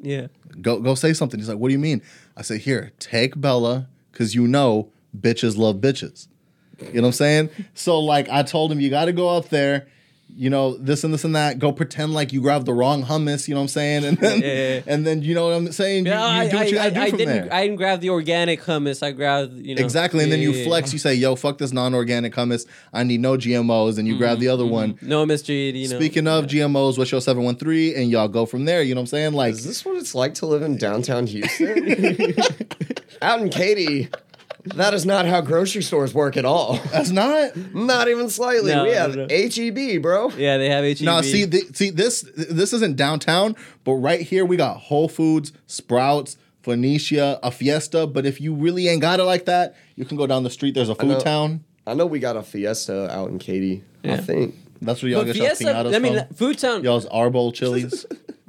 Yeah. 0.00 0.28
go 0.62 0.80
go 0.80 0.94
say 0.94 1.12
something. 1.12 1.38
He's 1.38 1.48
like, 1.48 1.58
what 1.58 1.68
do 1.68 1.72
you 1.72 1.78
mean? 1.78 2.02
I 2.36 2.42
said, 2.42 2.60
here, 2.62 2.92
take 2.98 3.38
Bella, 3.40 3.88
because 4.12 4.34
you 4.34 4.46
know 4.48 4.90
bitches 5.18 5.56
love 5.58 5.76
bitches. 5.76 6.28
You 6.80 6.94
know 6.94 7.02
what 7.02 7.06
I'm 7.08 7.12
saying? 7.12 7.50
So 7.74 7.98
like 8.00 8.28
I 8.30 8.42
told 8.42 8.72
him, 8.72 8.80
you 8.80 8.88
got 8.88 9.04
to 9.04 9.12
go 9.12 9.28
out 9.36 9.50
there, 9.50 9.86
you 10.36 10.50
know, 10.50 10.76
this 10.76 11.04
and 11.04 11.12
this 11.12 11.24
and 11.24 11.34
that. 11.36 11.58
Go 11.58 11.72
pretend 11.72 12.12
like 12.14 12.32
you 12.32 12.40
grabbed 12.40 12.66
the 12.66 12.72
wrong 12.72 13.04
hummus. 13.04 13.48
You 13.48 13.54
know 13.54 13.60
what 13.60 13.64
I'm 13.64 13.68
saying? 13.68 14.04
And 14.04 14.18
then 14.18 14.40
Yeah, 14.40 14.46
yeah, 14.46 14.74
yeah. 14.74 14.82
and 14.86 15.06
then 15.06 15.22
you 15.22 15.34
know 15.34 15.46
what 15.48 15.54
I'm 15.54 15.72
saying? 15.72 16.06
You, 16.06 16.12
Yeah, 16.12 16.42
you 16.42 16.50
I, 16.50 16.54
what 16.54 16.68
you 16.68 16.74
got 16.76 16.82
to 16.82 16.86
I, 16.86 16.90
do 16.90 17.00
I 17.00 17.10
from 17.10 17.18
didn't. 17.18 17.42
there. 17.46 17.54
I 17.54 17.62
didn't 17.62 17.76
grab 17.76 18.00
the 18.00 18.10
organic 18.10 18.62
hummus. 18.62 19.02
I 19.02 19.12
grabbed 19.12 19.54
you 19.54 19.74
know 19.74 19.82
Exactly, 19.84 20.22
and 20.22 20.32
then 20.32 20.40
you 20.40 20.50
Yeah, 20.52 20.58
yeah, 20.58 20.64
flex. 20.66 20.92
You 20.92 20.98
say, 20.98 21.14
"Yo, 21.14 21.36
fuck 21.36 21.58
this 21.58 21.72
non-organic 21.72 22.34
hummus. 22.34 22.66
I 22.92 23.02
need 23.04 23.20
no 23.20 23.36
GMOs." 23.36 23.98
And 23.98 24.06
you 24.08 24.16
grab 24.18 24.32
mm-hmm, 24.34 24.40
the 24.40 24.48
other 24.48 24.66
one. 24.66 24.94
Mm-hmm. 24.94 25.08
No 25.08 25.24
MSG. 25.26 25.74
You 25.74 25.88
know. 25.88 25.96
Speaking 25.96 26.26
of 26.26 26.46
GMOs, 26.46 26.98
what's 26.98 27.12
your 27.12 27.20
seven 27.20 27.44
one 27.44 27.56
three? 27.56 27.94
And 27.94 28.10
y'all 28.10 28.28
go 28.28 28.46
from 28.46 28.64
there. 28.64 28.82
You 28.82 28.94
know 28.94 29.00
what 29.00 29.02
I'm 29.02 29.06
saying? 29.08 29.32
Like, 29.32 29.52
Is 29.54 29.64
this 29.64 29.84
what 29.84 29.96
it's 29.96 30.14
like 30.14 30.34
to 30.34 30.46
live 30.46 30.62
in 30.62 30.76
downtown 30.76 31.26
Houston? 31.26 32.34
Out 33.22 33.40
in 33.40 33.50
Katy, 33.50 34.08
that 34.64 34.94
is 34.94 35.06
not 35.06 35.26
how 35.26 35.40
grocery 35.40 35.82
stores 35.82 36.12
work 36.14 36.36
at 36.36 36.44
all. 36.44 36.76
that's 36.92 37.10
not. 37.10 37.56
Not 37.74 38.08
even 38.08 38.28
slightly. 38.28 38.72
No, 38.72 38.84
we 38.84 38.90
no, 38.90 38.96
have 38.96 39.16
no. 39.16 39.26
HEB, 39.28 40.02
bro. 40.02 40.30
yeah, 40.30 40.56
they 40.58 40.68
have 40.68 40.84
HEB. 40.84 41.00
No, 41.02 41.20
see, 41.22 41.46
th- 41.46 41.74
see 41.76 41.90
this. 41.90 42.22
This 42.36 42.72
isn't 42.72 42.96
downtown, 42.96 43.56
but 43.84 43.94
right 43.94 44.20
here 44.20 44.44
we 44.44 44.56
got 44.56 44.76
Whole 44.76 45.08
Foods, 45.08 45.52
Sprouts, 45.66 46.36
Phoenicia, 46.62 47.38
a 47.42 47.50
Fiesta. 47.50 48.06
But 48.06 48.26
if 48.26 48.40
you 48.40 48.54
really 48.54 48.88
ain't 48.88 49.00
got 49.00 49.20
it 49.20 49.24
like 49.24 49.46
that, 49.46 49.76
you 49.96 50.04
can 50.04 50.16
go 50.16 50.26
down 50.26 50.42
the 50.42 50.50
street. 50.50 50.74
There's 50.74 50.88
a 50.88 50.94
know. 51.02 51.14
food 51.14 51.20
town. 51.20 51.64
I 51.86 51.94
know 51.94 52.06
we 52.06 52.18
got 52.20 52.36
a 52.36 52.42
Fiesta 52.42 53.10
out 53.10 53.30
in 53.30 53.38
Katy. 53.38 53.82
I 54.04 54.08
Yeah. 54.08 54.16
think. 54.20 54.54
That's 54.82 55.02
where 55.02 55.10
y'all 55.12 55.20
but 55.20 55.26
get 55.26 55.36
your 55.36 55.46
Fiesta. 55.46 55.64
pinatas 55.64 55.94
I 55.94 55.98
mean, 55.98 56.24
from. 56.26 56.34
Food 56.34 56.58
Town. 56.58 56.84
Y'all's 56.84 57.06
Arbol 57.06 57.52
chilies. 57.52 58.06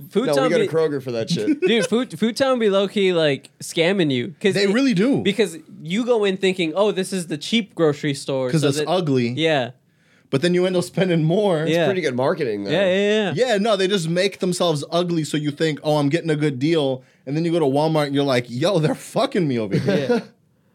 Food 0.10 0.26
No, 0.28 0.34
we 0.34 0.38
Town. 0.40 0.50
go 0.50 0.58
to 0.58 0.64
Be, 0.64 0.68
Kroger 0.68 1.04
for 1.04 1.12
that 1.12 1.30
shit. 1.30 1.60
dude, 1.68 1.86
food 1.88 2.18
Food 2.20 2.38
Town 2.38 2.60
be 2.60 2.70
low 2.70 2.88
key 2.88 3.14
like 3.14 3.50
scamming 3.60 4.12
you 4.12 4.28
because 4.30 4.56
they 4.56 4.68
really 4.68 4.94
do 4.94 5.22
because 5.22 5.58
you 5.82 6.06
go 6.06 6.24
in 6.24 6.38
thinking, 6.38 6.74
oh, 6.76 6.92
this 6.92 7.12
is 7.14 7.28
the 7.28 7.38
cheap 7.38 7.76
grocery 7.76 8.14
store 8.14 8.48
because 8.48 8.62
so 8.62 8.68
it's 8.70 8.78
that- 8.80 8.88
ugly. 8.88 9.30
Yeah, 9.30 9.72
But 10.30 10.42
then 10.42 10.54
you 10.54 10.66
end 10.66 10.76
up 10.78 10.84
spending 10.86 11.24
more. 11.24 11.66
Yeah. 11.68 11.86
Pretty 11.86 12.02
good 12.02 12.16
marketing, 12.16 12.64
though. 12.64 12.72
yeah, 12.72 12.86
yeah, 12.86 13.32
yeah. 13.34 13.34
Yeah, 13.36 13.58
no, 13.58 13.76
they 13.76 13.88
just 13.88 14.08
make 14.08 14.40
themselves 14.40 14.84
ugly 14.92 15.24
so 15.26 15.36
you 15.38 15.52
think, 15.52 15.80
oh, 15.84 15.98
I'm 15.98 16.08
getting 16.10 16.30
a 16.30 16.36
good 16.38 16.58
deal. 16.60 17.04
And 17.26 17.36
then 17.36 17.44
you 17.46 17.52
go 17.52 17.60
to 17.60 17.66
Walmart 17.66 18.06
and 18.08 18.16
you're 18.16 18.24
like, 18.24 18.46
yo, 18.48 18.80
they're 18.80 18.96
fucking 18.96 19.46
me 19.48 19.60
over 19.60 19.78
here. 19.78 20.08
Yeah. 20.10 20.20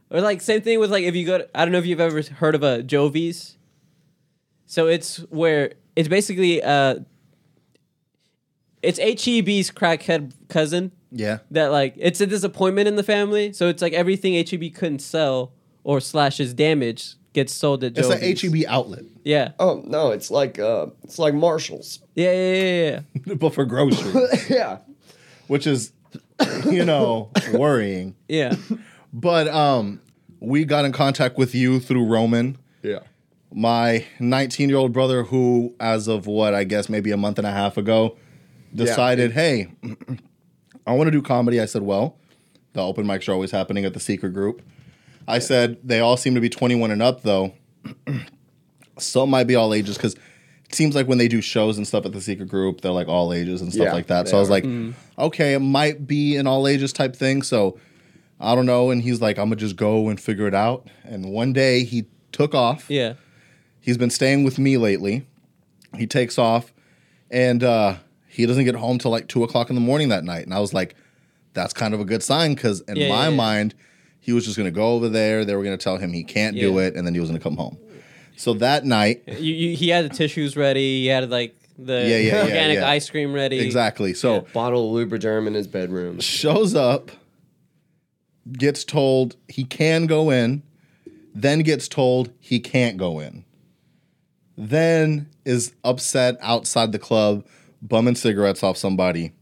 Or 0.09 0.21
like 0.21 0.41
same 0.41 0.61
thing 0.61 0.79
with 0.79 0.93
like 0.93 1.03
if 1.03 1.17
you 1.17 1.27
go 1.27 1.39
to, 1.39 1.49
I 1.53 1.65
don't 1.65 1.73
know 1.73 1.79
if 1.79 1.85
you've 1.87 1.99
ever 1.99 2.23
heard 2.23 2.55
of 2.55 2.63
a 2.63 2.81
Joe 2.85 3.09
V's. 3.09 3.57
So 4.67 4.87
it's 4.87 5.19
where 5.31 5.75
it's 5.95 6.09
basically 6.09 6.63
uh 6.63 6.97
it's 8.83 8.99
HEB's 8.99 9.71
crackhead 9.71 10.33
cousin 10.49 10.93
yeah. 11.11 11.39
that 11.51 11.73
like 11.73 11.95
it's 11.97 12.21
a 12.21 12.27
disappointment 12.27 12.89
in 12.89 12.97
the 12.97 13.03
family. 13.03 13.53
So 13.53 13.69
it's 13.69 13.83
like 13.83 13.93
everything 13.93 14.35
HEB 14.35 14.75
couldn't 14.75 15.01
sell 15.01 15.53
or 15.85 16.01
slash 16.01 16.41
is 16.41 16.53
damaged 16.55 17.17
gets 17.37 17.53
sold 17.53 17.85
at 17.85 17.97
It's 17.97 18.09
Joe 18.09 18.17
V's. 18.17 18.45
an 18.45 18.53
HEB 18.53 18.65
outlet, 18.67 19.05
Yeah. 19.23 19.53
Oh 19.61 19.83
no, 19.87 20.11
it's 20.11 20.31
like 20.31 20.59
uh, 20.59 20.87
it's 21.05 21.19
like 21.19 21.35
Marshalls. 21.35 22.01
Yeah, 22.15 22.33
yeah, 22.33 22.63
yeah, 22.63 23.01
yeah. 23.27 23.35
but 23.39 23.55
for 23.55 23.65
groceries, 23.65 24.49
yeah. 24.51 24.79
which 25.47 25.67
is, 25.67 25.93
you 26.71 26.85
know, 26.85 27.31
worrying. 27.53 28.17
Yeah. 28.27 28.57
But 29.13 29.49
um, 29.49 30.01
we 30.41 30.65
got 30.65 30.87
in 30.87 30.93
contact 30.93 31.37
with 31.37 31.55
you 31.55 31.79
through 31.79 32.07
Roman, 32.07 32.57
Yeah. 32.57 32.57
My 33.57 34.05
19 34.21 34.69
year 34.69 34.77
old 34.79 34.93
brother, 34.93 35.25
who, 35.25 35.75
as 35.81 36.07
of 36.09 36.27
what 36.27 36.55
I 36.55 36.63
guess 36.65 36.89
maybe 36.91 37.11
a 37.11 37.17
month 37.17 37.39
and 37.39 37.47
a 37.47 37.51
half 37.51 37.79
ago, 37.79 38.17
decided, 38.75 39.33
hey, 39.33 39.69
I 40.87 40.93
want 40.93 41.09
to 41.09 41.11
do 41.11 41.23
comedy. 41.23 41.59
I 41.59 41.65
said, 41.65 41.81
well, 41.83 42.19
the 42.75 42.83
open 42.83 43.07
mics 43.07 43.29
are 43.29 43.33
always 43.33 43.51
happening 43.51 43.87
at 43.87 43.95
the 43.95 44.01
secret 44.01 44.35
group. 44.35 44.61
I 45.27 45.39
said 45.41 45.79
they 45.83 46.01
all 46.01 46.17
seem 46.19 46.35
to 46.35 46.41
be 46.41 46.51
21 46.51 46.91
and 46.91 47.03
up 47.03 47.23
though. 47.23 47.55
Some 48.99 49.31
might 49.31 49.45
be 49.45 49.55
all 49.57 49.73
ages 49.75 49.97
because 49.97 50.15
it 50.15 50.75
seems 50.75 50.95
like 50.95 51.07
when 51.09 51.19
they 51.19 51.29
do 51.29 51.41
shows 51.41 51.79
and 51.79 51.87
stuff 51.87 52.05
at 52.07 52.13
the 52.13 52.21
secret 52.21 52.49
group, 52.49 52.83
they're 52.83 52.93
like 52.93 53.09
all 53.09 53.33
ages 53.33 53.61
and 53.63 53.73
stuff 53.73 53.87
Yeah, 53.87 53.93
like 53.93 54.07
that. 54.09 54.29
So 54.29 54.37
I 54.37 54.41
was 54.41 54.49
are. 54.49 54.53
like, 54.61 54.65
okay, 55.19 55.55
it 55.55 55.61
might 55.61 56.07
be 56.07 56.37
an 56.37 56.47
all 56.47 56.69
ages 56.69 56.93
type 56.93 57.17
thing. 57.17 57.43
So 57.43 57.79
I 58.39 58.55
don't 58.55 58.67
know. 58.67 58.91
And 58.91 59.03
he's 59.03 59.21
like, 59.21 59.39
I'm 59.39 59.47
gonna 59.47 59.57
just 59.57 59.77
go 59.77 60.09
and 60.09 60.21
figure 60.21 60.47
it 60.47 60.55
out. 60.55 60.89
And 61.05 61.31
one 61.31 61.53
day 61.53 61.85
he 61.85 62.07
took 62.33 62.55
off. 62.55 62.91
Yeah. 62.91 63.15
He's 63.87 63.97
been 63.97 64.11
staying 64.11 64.43
with 64.43 64.59
me 64.59 64.77
lately. 64.79 65.25
He 65.97 66.09
takes 66.09 66.39
off 66.39 66.73
and 67.31 67.63
uh, 67.63 67.97
he 68.27 68.45
doesn't 68.45 68.65
get 68.65 68.75
home 68.75 68.99
till 68.99 69.13
like 69.13 69.29
two 69.29 69.45
o'clock 69.45 69.71
in 69.71 69.77
the 69.77 69.81
morning 69.81 70.09
that 70.09 70.25
night. 70.25 70.45
And 70.45 70.53
I 70.53 70.59
was 70.59 70.75
like, 70.75 70.97
that's 71.55 71.73
kind 71.73 71.95
of 71.95 72.01
a 72.01 72.05
good 72.05 72.21
sign 72.25 72.55
because 72.57 72.81
in 72.83 72.97
Yeah, 72.97 73.09
my 73.09 73.25
yeah, 73.27 73.29
yeah. 73.31 73.37
mind, 73.37 73.75
he 74.19 74.33
was 74.33 74.45
just 74.45 74.57
gonna 74.57 74.73
go 74.73 74.95
over 74.95 75.09
there. 75.09 75.45
They 75.45 75.55
were 75.55 75.63
gonna 75.63 75.77
tell 75.77 75.99
him 75.99 76.13
he 76.13 76.25
can't 76.25 76.57
do 76.57 76.79
it, 76.81 76.97
and 76.97 77.07
then 77.07 77.15
he 77.15 77.21
was 77.21 77.29
gonna 77.31 77.39
come 77.39 77.57
home. 77.57 77.79
So 78.37 78.55
that 78.55 78.85
night, 78.85 79.23
You, 79.39 79.55
you, 79.55 79.77
he 79.77 79.89
had 79.91 80.05
the 80.05 80.15
tissues 80.15 80.57
ready. 80.57 81.03
He 81.03 81.07
had 81.07 81.31
like 81.31 81.57
the 81.79 81.93
Yeah, 81.93 82.19
yeah, 82.19 82.37
yeah, 82.39 82.43
organic 82.43 82.79
yeah. 82.81 82.89
ice 82.89 83.09
cream 83.09 83.33
ready. 83.33 83.61
exactly. 83.61 84.15
So 84.15 84.41
Bottle 84.53 84.99
of 84.99 85.09
Lubriderm 85.09 85.47
in 85.47 85.55
his 85.55 85.69
bedroom. 85.69 86.19
shows 86.19 86.75
up, 86.75 87.13
gets 88.53 88.85
told 88.85 89.37
he 89.49 89.63
can 89.65 90.07
go 90.07 90.29
in, 90.31 90.63
then 91.35 91.61
gets 91.61 91.87
told 91.89 92.31
he 92.41 92.59
can't 92.61 92.97
go 92.99 93.21
in. 93.21 93.45
Then 94.57 95.29
is 95.45 95.73
upset 95.85 96.37
outside 96.41 96.93
the 96.93 96.99
club, 96.99 97.47
bumming 97.83 98.15
cigarettes 98.15 98.63
off 98.63 98.77
somebody. 98.77 99.33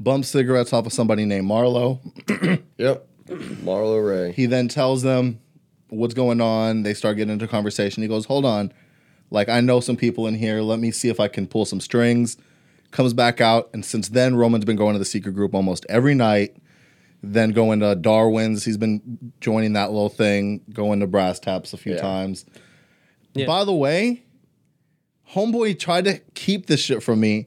Bumps 0.00 0.28
cigarettes 0.28 0.72
off 0.72 0.86
of 0.86 0.92
somebody 0.92 1.24
named 1.24 1.48
Marlo. 1.48 2.00
Yep. 2.78 3.06
Marlo 3.26 4.08
Ray. 4.08 4.32
He 4.32 4.46
then 4.46 4.68
tells 4.68 5.02
them 5.02 5.40
what's 5.88 6.14
going 6.14 6.40
on. 6.40 6.84
They 6.84 6.94
start 6.94 7.16
getting 7.16 7.32
into 7.32 7.48
conversation. 7.48 8.02
He 8.02 8.08
goes, 8.08 8.24
Hold 8.26 8.44
on. 8.44 8.72
Like, 9.30 9.48
I 9.48 9.60
know 9.60 9.80
some 9.80 9.96
people 9.96 10.26
in 10.28 10.36
here. 10.36 10.62
Let 10.62 10.78
me 10.78 10.90
see 10.92 11.08
if 11.08 11.18
I 11.20 11.26
can 11.28 11.46
pull 11.48 11.64
some 11.66 11.80
strings. 11.80 12.36
Comes 12.92 13.12
back 13.12 13.40
out. 13.40 13.68
And 13.74 13.84
since 13.84 14.08
then, 14.08 14.36
Roman's 14.36 14.64
been 14.64 14.76
going 14.76 14.94
to 14.94 14.98
the 15.00 15.04
secret 15.04 15.32
group 15.34 15.54
almost 15.54 15.84
every 15.88 16.14
night. 16.14 16.56
Then 17.22 17.50
going 17.50 17.80
to 17.80 17.96
Darwin's. 17.96 18.64
He's 18.64 18.76
been 18.78 19.32
joining 19.40 19.72
that 19.74 19.90
little 19.90 20.08
thing, 20.08 20.60
going 20.72 21.00
to 21.00 21.06
Brass 21.08 21.40
Taps 21.40 21.72
a 21.72 21.76
few 21.76 21.94
Yeah. 21.94 22.00
times. 22.00 22.46
Yeah. 23.40 23.46
By 23.46 23.64
the 23.64 23.74
way, 23.74 24.22
Homeboy 25.34 25.78
tried 25.78 26.04
to 26.06 26.18
keep 26.34 26.66
this 26.66 26.80
shit 26.80 27.02
from 27.02 27.20
me. 27.20 27.46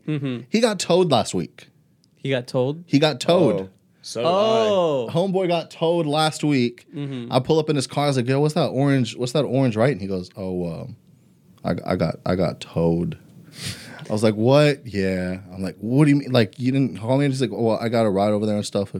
He 0.49 0.59
got 0.59 0.79
towed 0.79 1.11
last 1.11 1.33
week. 1.33 1.67
He 2.15 2.29
got 2.29 2.47
towed. 2.47 2.83
He 2.85 2.99
got 2.99 3.19
towed. 3.19 3.61
Oh, 3.61 3.69
so 4.03 4.21
did 4.21 4.27
Oh. 4.27 5.09
Homeboy 5.11 5.47
got 5.47 5.71
towed 5.71 6.05
last 6.05 6.43
week. 6.43 6.85
I 7.31 7.39
pull 7.39 7.59
up 7.59 7.69
in 7.69 7.75
his 7.75 7.87
car. 7.87 8.05
I 8.05 8.07
was 8.07 8.17
like, 8.17 8.27
"Yo, 8.27 8.39
what's 8.39 8.53
that 8.53 8.67
orange? 8.69 9.15
What's 9.15 9.31
that 9.31 9.43
orange 9.43 9.75
right?" 9.75 9.91
And 9.91 10.01
he 10.01 10.07
goes, 10.07 10.29
"Oh, 10.37 10.71
um, 10.81 10.95
I, 11.63 11.75
I 11.85 11.95
got 11.95 12.15
I 12.25 12.35
got 12.35 12.59
towed." 12.61 13.17
I 14.09 14.13
was 14.13 14.23
like, 14.23 14.35
"What? 14.35 14.85
Yeah." 14.85 15.39
I'm 15.53 15.61
like, 15.63 15.77
"What 15.79 16.05
do 16.05 16.11
you 16.11 16.17
mean? 16.17 16.31
Like 16.31 16.59
you 16.59 16.71
didn't 16.71 16.97
call 16.99 17.17
me?" 17.17 17.25
And 17.25 17.33
he's 17.33 17.41
like, 17.41 17.51
"Oh, 17.51 17.69
I 17.77 17.89
got 17.89 18.05
a 18.05 18.09
ride 18.09 18.31
over 18.31 18.45
there 18.45 18.55
and 18.57 18.65
stuff. 18.65 18.93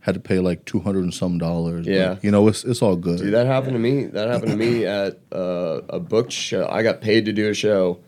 Had 0.00 0.14
to 0.14 0.20
pay 0.20 0.38
like 0.38 0.64
two 0.64 0.80
hundred 0.80 1.04
and 1.04 1.12
some 1.12 1.38
dollars. 1.38 1.84
but, 1.86 1.92
Yeah. 1.92 2.16
you 2.22 2.30
know, 2.30 2.46
it's 2.48 2.64
it's 2.64 2.80
all 2.82 2.96
good." 2.96 3.18
Dude, 3.18 3.34
that 3.34 3.46
happened 3.46 3.72
to 3.74 3.78
me. 3.78 4.04
That 4.06 4.28
happened 4.28 4.52
to 4.52 4.56
me 4.56 4.84
at 4.86 5.18
uh, 5.32 5.80
a 5.88 5.98
booked 6.00 6.32
show. 6.32 6.66
I 6.70 6.82
got 6.82 7.00
paid 7.00 7.24
to 7.26 7.32
do 7.32 7.48
a 7.50 7.54
show, 7.54 7.98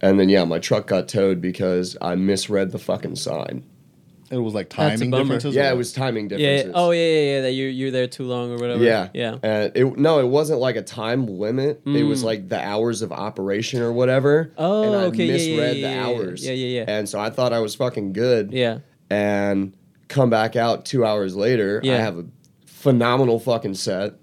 and 0.00 0.18
then 0.18 0.28
yeah, 0.28 0.44
my 0.44 0.58
truck 0.58 0.86
got 0.86 1.06
towed 1.06 1.40
because 1.40 1.96
I 2.00 2.14
misread 2.16 2.72
the 2.72 2.78
fucking 2.78 3.16
sign. 3.16 3.64
It 4.30 4.38
was 4.38 4.54
like 4.54 4.66
a 4.66 4.68
timing 4.70 5.10
bummer. 5.10 5.24
differences. 5.24 5.54
Yeah, 5.54 5.70
it 5.70 5.76
was 5.76 5.92
timing 5.92 6.30
Yeah. 6.30 6.36
differences. 6.38 6.72
Oh 6.74 6.90
yeah, 6.92 7.06
yeah, 7.06 7.20
yeah. 7.34 7.40
That 7.42 7.52
you 7.52 7.66
you're 7.66 7.90
there 7.90 8.06
too 8.08 8.24
long 8.24 8.50
or 8.50 8.56
whatever. 8.56 8.82
Yeah, 8.82 9.10
Yeah. 9.12 9.36
And 9.42 9.72
it 9.76 9.98
no, 9.98 10.18
it 10.20 10.26
wasn't 10.26 10.60
like 10.60 10.76
a 10.76 10.82
time 10.82 11.26
limit. 11.26 11.82
It 11.86 12.04
was 12.04 12.22
Mm. 12.22 12.24
like 12.24 12.48
the 12.48 12.58
hours 12.60 13.02
of 13.02 13.12
operation 13.12 13.82
or 13.82 13.92
whatever. 13.92 14.50
Oh, 14.56 14.82
and 14.84 14.96
I 14.96 15.04
okay, 15.04 15.26
yeah, 15.26 15.32
yeah, 15.32 15.32
misread 15.34 15.76
yeah, 15.76 15.88
the 15.88 15.94
yeah, 15.94 15.94
yeah. 15.94 16.06
hours. 16.06 16.46
Yeah, 16.46 16.52
yeah, 16.54 16.78
yeah. 16.80 16.84
And 16.88 17.06
so 17.08 17.20
I 17.20 17.28
thought 17.28 17.52
I 17.52 17.58
was 17.60 17.74
fucking 17.74 18.14
good. 18.14 18.50
Yeah. 18.52 18.78
And 19.10 19.74
come 20.08 20.30
back 20.30 20.56
out 20.56 20.84
two 20.84 21.04
hours 21.04 21.36
later, 21.36 21.80
I 21.84 21.88
have 21.88 22.18
a 22.18 22.26
phenomenal 22.66 23.38
fucking 23.38 23.74
set, 23.74 24.14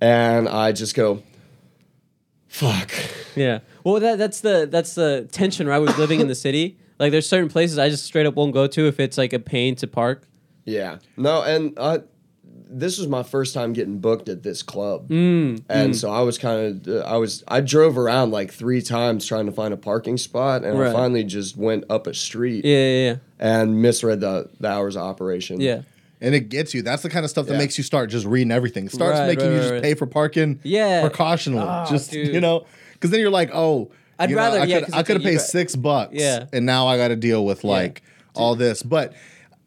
and 0.00 0.48
I 0.48 0.72
just 0.72 0.94
go, 0.94 1.22
fuck. 2.48 2.90
Yeah. 3.36 3.60
Well, 3.84 4.00
that 4.00 4.18
that's 4.18 4.40
the 4.40 4.68
that's 4.70 4.94
the 4.94 5.28
tension, 5.32 5.66
right? 5.66 5.78
With 5.78 5.96
living 5.98 6.20
in 6.20 6.28
the 6.28 6.34
city, 6.34 6.78
like 6.98 7.12
there's 7.12 7.28
certain 7.28 7.48
places 7.48 7.78
I 7.78 7.88
just 7.88 8.04
straight 8.04 8.26
up 8.26 8.34
won't 8.34 8.52
go 8.52 8.66
to 8.66 8.86
if 8.86 9.00
it's 9.00 9.16
like 9.16 9.32
a 9.32 9.38
pain 9.38 9.76
to 9.76 9.86
park. 9.86 10.26
Yeah. 10.64 10.98
No, 11.16 11.42
and 11.42 11.72
uh, 11.76 11.98
this 12.72 12.98
was 12.98 13.08
my 13.08 13.22
first 13.22 13.52
time 13.52 13.72
getting 13.72 13.98
booked 13.98 14.28
at 14.28 14.42
this 14.42 14.62
club. 14.62 15.08
Mm. 15.08 15.62
And 15.68 15.96
so 15.96 16.10
I 16.10 16.20
was 16.22 16.38
kind 16.38 16.86
of, 16.86 16.94
uh, 16.94 17.00
I 17.06 17.16
was, 17.16 17.42
I 17.48 17.60
drove 17.60 17.98
around 17.98 18.30
like 18.30 18.52
three 18.52 18.80
times 18.80 19.26
trying 19.26 19.46
to 19.46 19.52
find 19.52 19.74
a 19.74 19.76
parking 19.76 20.16
spot, 20.16 20.64
and 20.64 20.78
Right. 20.78 20.90
I 20.90 20.92
finally 20.92 21.24
just 21.24 21.56
went 21.56 21.84
up 21.90 22.06
a 22.06 22.14
street 22.14 22.64
Yeah, 22.64 22.76
yeah, 23.10 23.16
and 23.38 23.82
misread 23.82 24.20
the, 24.20 24.48
the 24.60 24.68
hours 24.68 24.96
of 24.96 25.02
operation. 25.02 25.60
yeah. 25.60 25.82
and 26.22 26.34
it 26.34 26.48
gets 26.50 26.74
you. 26.74 26.82
That's 26.82 27.02
the 27.02 27.08
kind 27.10 27.24
of 27.24 27.30
stuff 27.30 27.46
that 27.46 27.52
Yeah. 27.54 27.58
makes 27.58 27.78
you 27.78 27.82
start 27.84 28.10
just 28.10 28.26
reading 28.26 28.52
everything. 28.52 28.88
Starts 28.90 29.18
Right, 29.18 29.26
making 29.28 29.46
right, 29.46 29.52
you 29.54 29.58
just 29.60 29.72
right. 29.72 29.82
pay 29.82 29.94
for 29.94 30.06
parking. 30.06 30.60
Yeah. 30.62 31.08
precautionally. 31.08 31.64
Ah, 31.66 31.86
just 31.88 32.10
dude. 32.10 32.34
you 32.34 32.40
know, 32.42 32.66
because 32.92 33.10
then 33.10 33.20
you're 33.20 33.30
like, 33.30 33.50
oh, 33.54 33.90
I'd 34.18 34.28
you 34.28 34.36
know, 34.36 34.42
rather- 34.42 34.60
I 34.60 34.64
yeah, 34.64 34.80
could, 34.80 34.84
'cause 34.90 34.94
I 35.00 35.02
could 35.02 35.16
have 35.16 35.22
paid 35.24 35.36
got- 35.38 35.46
six 35.46 35.74
bucks. 35.76 36.12
Yeah. 36.14 36.44
and 36.52 36.66
now 36.66 36.86
I 36.88 36.98
got 36.98 37.08
to 37.08 37.16
deal 37.16 37.44
with 37.46 37.64
like 37.64 38.02
all 38.34 38.54
this, 38.54 38.82
but. 38.82 39.14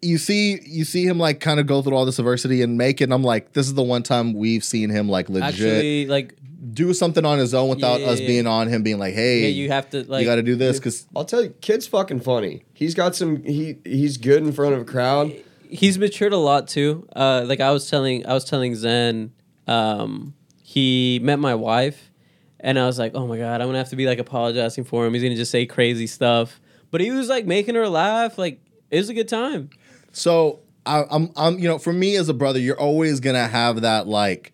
You 0.04 0.18
see, 0.18 0.60
you 0.66 0.86
see 0.86 1.06
him 1.06 1.18
like 1.18 1.40
kind 1.40 1.60
of 1.60 1.68
go 1.68 1.82
through 1.82 1.96
all 1.96 2.06
this 2.06 2.20
adversity 2.20 2.62
and 2.62 2.78
make 2.78 3.02
it. 3.02 3.06
And 3.06 3.14
I'm 3.14 3.24
like, 3.24 3.54
this 3.54 3.68
is 3.68 3.74
the 3.74 3.84
one 3.84 4.04
time 4.04 4.34
we've 4.34 4.64
seen 4.64 4.90
him 4.90 5.10
like 5.10 5.30
legit 5.30 5.48
Actually, 5.54 6.06
like, 6.08 6.36
do 6.74 6.94
something 6.94 7.26
on 7.26 7.40
his 7.40 7.54
own 7.54 7.70
without 7.70 8.02
Yeah, 8.02 8.08
us 8.08 8.20
yeah, 8.22 8.28
being 8.28 8.48
on 8.48 8.68
him, 8.68 8.84
being 8.84 8.98
like, 9.00 9.14
hey, 9.14 9.42
yeah, 9.42 9.48
you 9.50 9.70
have 9.70 9.90
to 9.92 10.04
like. 10.10 10.22
you 10.22 10.26
got 10.28 10.36
to 10.36 10.44
do 10.44 10.56
this 10.56 10.78
because 10.80 11.06
I'll 11.16 11.26
tell 11.26 11.44
you, 11.44 11.50
kid's 11.62 11.88
fucking 11.88 12.22
funny. 12.22 12.64
He's 12.74 12.96
got 12.96 13.16
some, 13.16 13.44
he 13.44 13.78
he's 13.84 14.18
good 14.18 14.44
in 14.44 14.52
front 14.52 14.74
of 14.76 14.82
a 14.82 14.86
crowd. 14.86 15.34
he's 15.70 15.98
matured 15.98 16.34
a 16.34 16.38
lot 16.38 16.68
too. 16.68 17.08
Uh, 17.16 17.44
like 17.46 17.60
I 17.60 17.72
was 17.72 17.90
telling, 17.90 18.26
I 18.26 18.34
was 18.34 18.46
telling 18.46 18.76
Zen, 18.76 19.34
um, 19.68 20.34
he 20.62 21.20
met 21.22 21.40
my 21.40 21.56
wife, 21.56 22.12
and 22.60 22.80
I 22.80 22.86
was 22.86 22.98
like, 22.98 23.12
oh 23.16 23.28
my 23.28 23.38
god, 23.38 23.62
I'm 23.62 23.68
gonna 23.68 23.78
have 23.78 23.90
to 23.90 23.96
be 23.96 24.06
like 24.08 24.20
apologizing 24.20 24.84
for 24.86 25.06
him. 25.06 25.14
He's 25.14 25.24
gonna 25.24 25.36
just 25.36 25.52
say 25.52 25.66
crazy 25.66 26.08
stuff, 26.08 26.60
but 26.92 27.02
he 27.02 27.12
was 27.12 27.28
like 27.30 27.46
making 27.46 27.76
her 27.76 27.90
laugh. 27.90 28.38
Like 28.38 28.62
it 28.90 28.98
was 28.98 29.10
a 29.10 29.14
good 29.14 29.28
time. 29.28 29.70
So 30.14 30.60
I, 30.86 31.04
I'm, 31.12 31.32
I'm, 31.36 31.60
you 31.60 31.68
know, 31.68 31.78
for 31.78 31.92
me 31.92 32.16
as 32.16 32.30
a 32.30 32.34
brother, 32.34 32.60
you're 32.60 32.80
always 32.80 33.20
gonna 33.20 33.48
have 33.48 33.82
that 33.82 34.08
like 34.08 34.54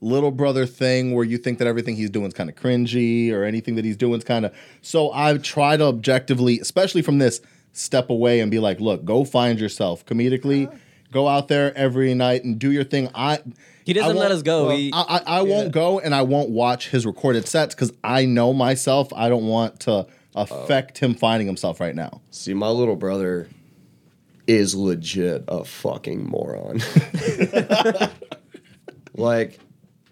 little 0.00 0.30
brother 0.30 0.66
thing 0.66 1.14
where 1.14 1.24
you 1.24 1.38
think 1.38 1.58
that 1.58 1.66
everything 1.66 1.96
he's 1.96 2.10
doing 2.10 2.26
is 2.26 2.34
kind 2.34 2.50
of 2.50 2.56
cringy 2.56 3.32
or 3.32 3.44
anything 3.44 3.74
that 3.74 3.84
he's 3.84 3.96
doing 3.96 4.18
is 4.18 4.24
kind 4.24 4.46
of. 4.46 4.54
So 4.82 5.12
I 5.12 5.36
try 5.38 5.76
to 5.76 5.84
objectively, 5.84 6.60
especially 6.60 7.02
from 7.02 7.18
this, 7.18 7.40
step 7.72 8.08
away 8.08 8.40
and 8.40 8.50
be 8.50 8.58
like, 8.58 8.80
look, 8.80 9.04
go 9.04 9.24
find 9.24 9.58
yourself 9.58 10.06
comedically. 10.06 10.68
Uh-huh. 10.68 10.76
Go 11.10 11.28
out 11.28 11.48
there 11.48 11.76
every 11.76 12.12
night 12.14 12.44
and 12.44 12.58
do 12.58 12.72
your 12.72 12.84
thing. 12.84 13.08
I 13.14 13.40
He 13.84 13.92
doesn't 13.92 14.16
I 14.16 14.20
let 14.20 14.30
us 14.32 14.42
go. 14.42 14.68
well, 14.68 14.76
He- 14.76 14.92
I, 14.92 15.02
I, 15.02 15.22
I 15.38 15.42
won't 15.42 15.72
go 15.72 16.00
and 16.00 16.14
I 16.14 16.22
won't 16.22 16.50
watch 16.50 16.88
his 16.88 17.06
recorded 17.06 17.46
sets 17.46 17.74
because 17.74 17.92
I 18.02 18.24
know 18.24 18.52
myself. 18.52 19.12
I 19.12 19.28
don't 19.28 19.46
want 19.46 19.80
to 19.80 19.92
oh. 19.92 20.06
affect 20.34 20.98
him 20.98 21.14
finding 21.14 21.46
himself 21.46 21.80
right 21.80 21.94
now. 21.94 22.20
See, 22.30 22.54
my 22.54 22.68
little 22.68 22.96
brother 22.96 23.48
is 24.46 24.74
legit 24.74 25.44
a 25.48 25.64
fucking 25.64 26.28
moron. 26.28 26.80
like, 29.14 29.58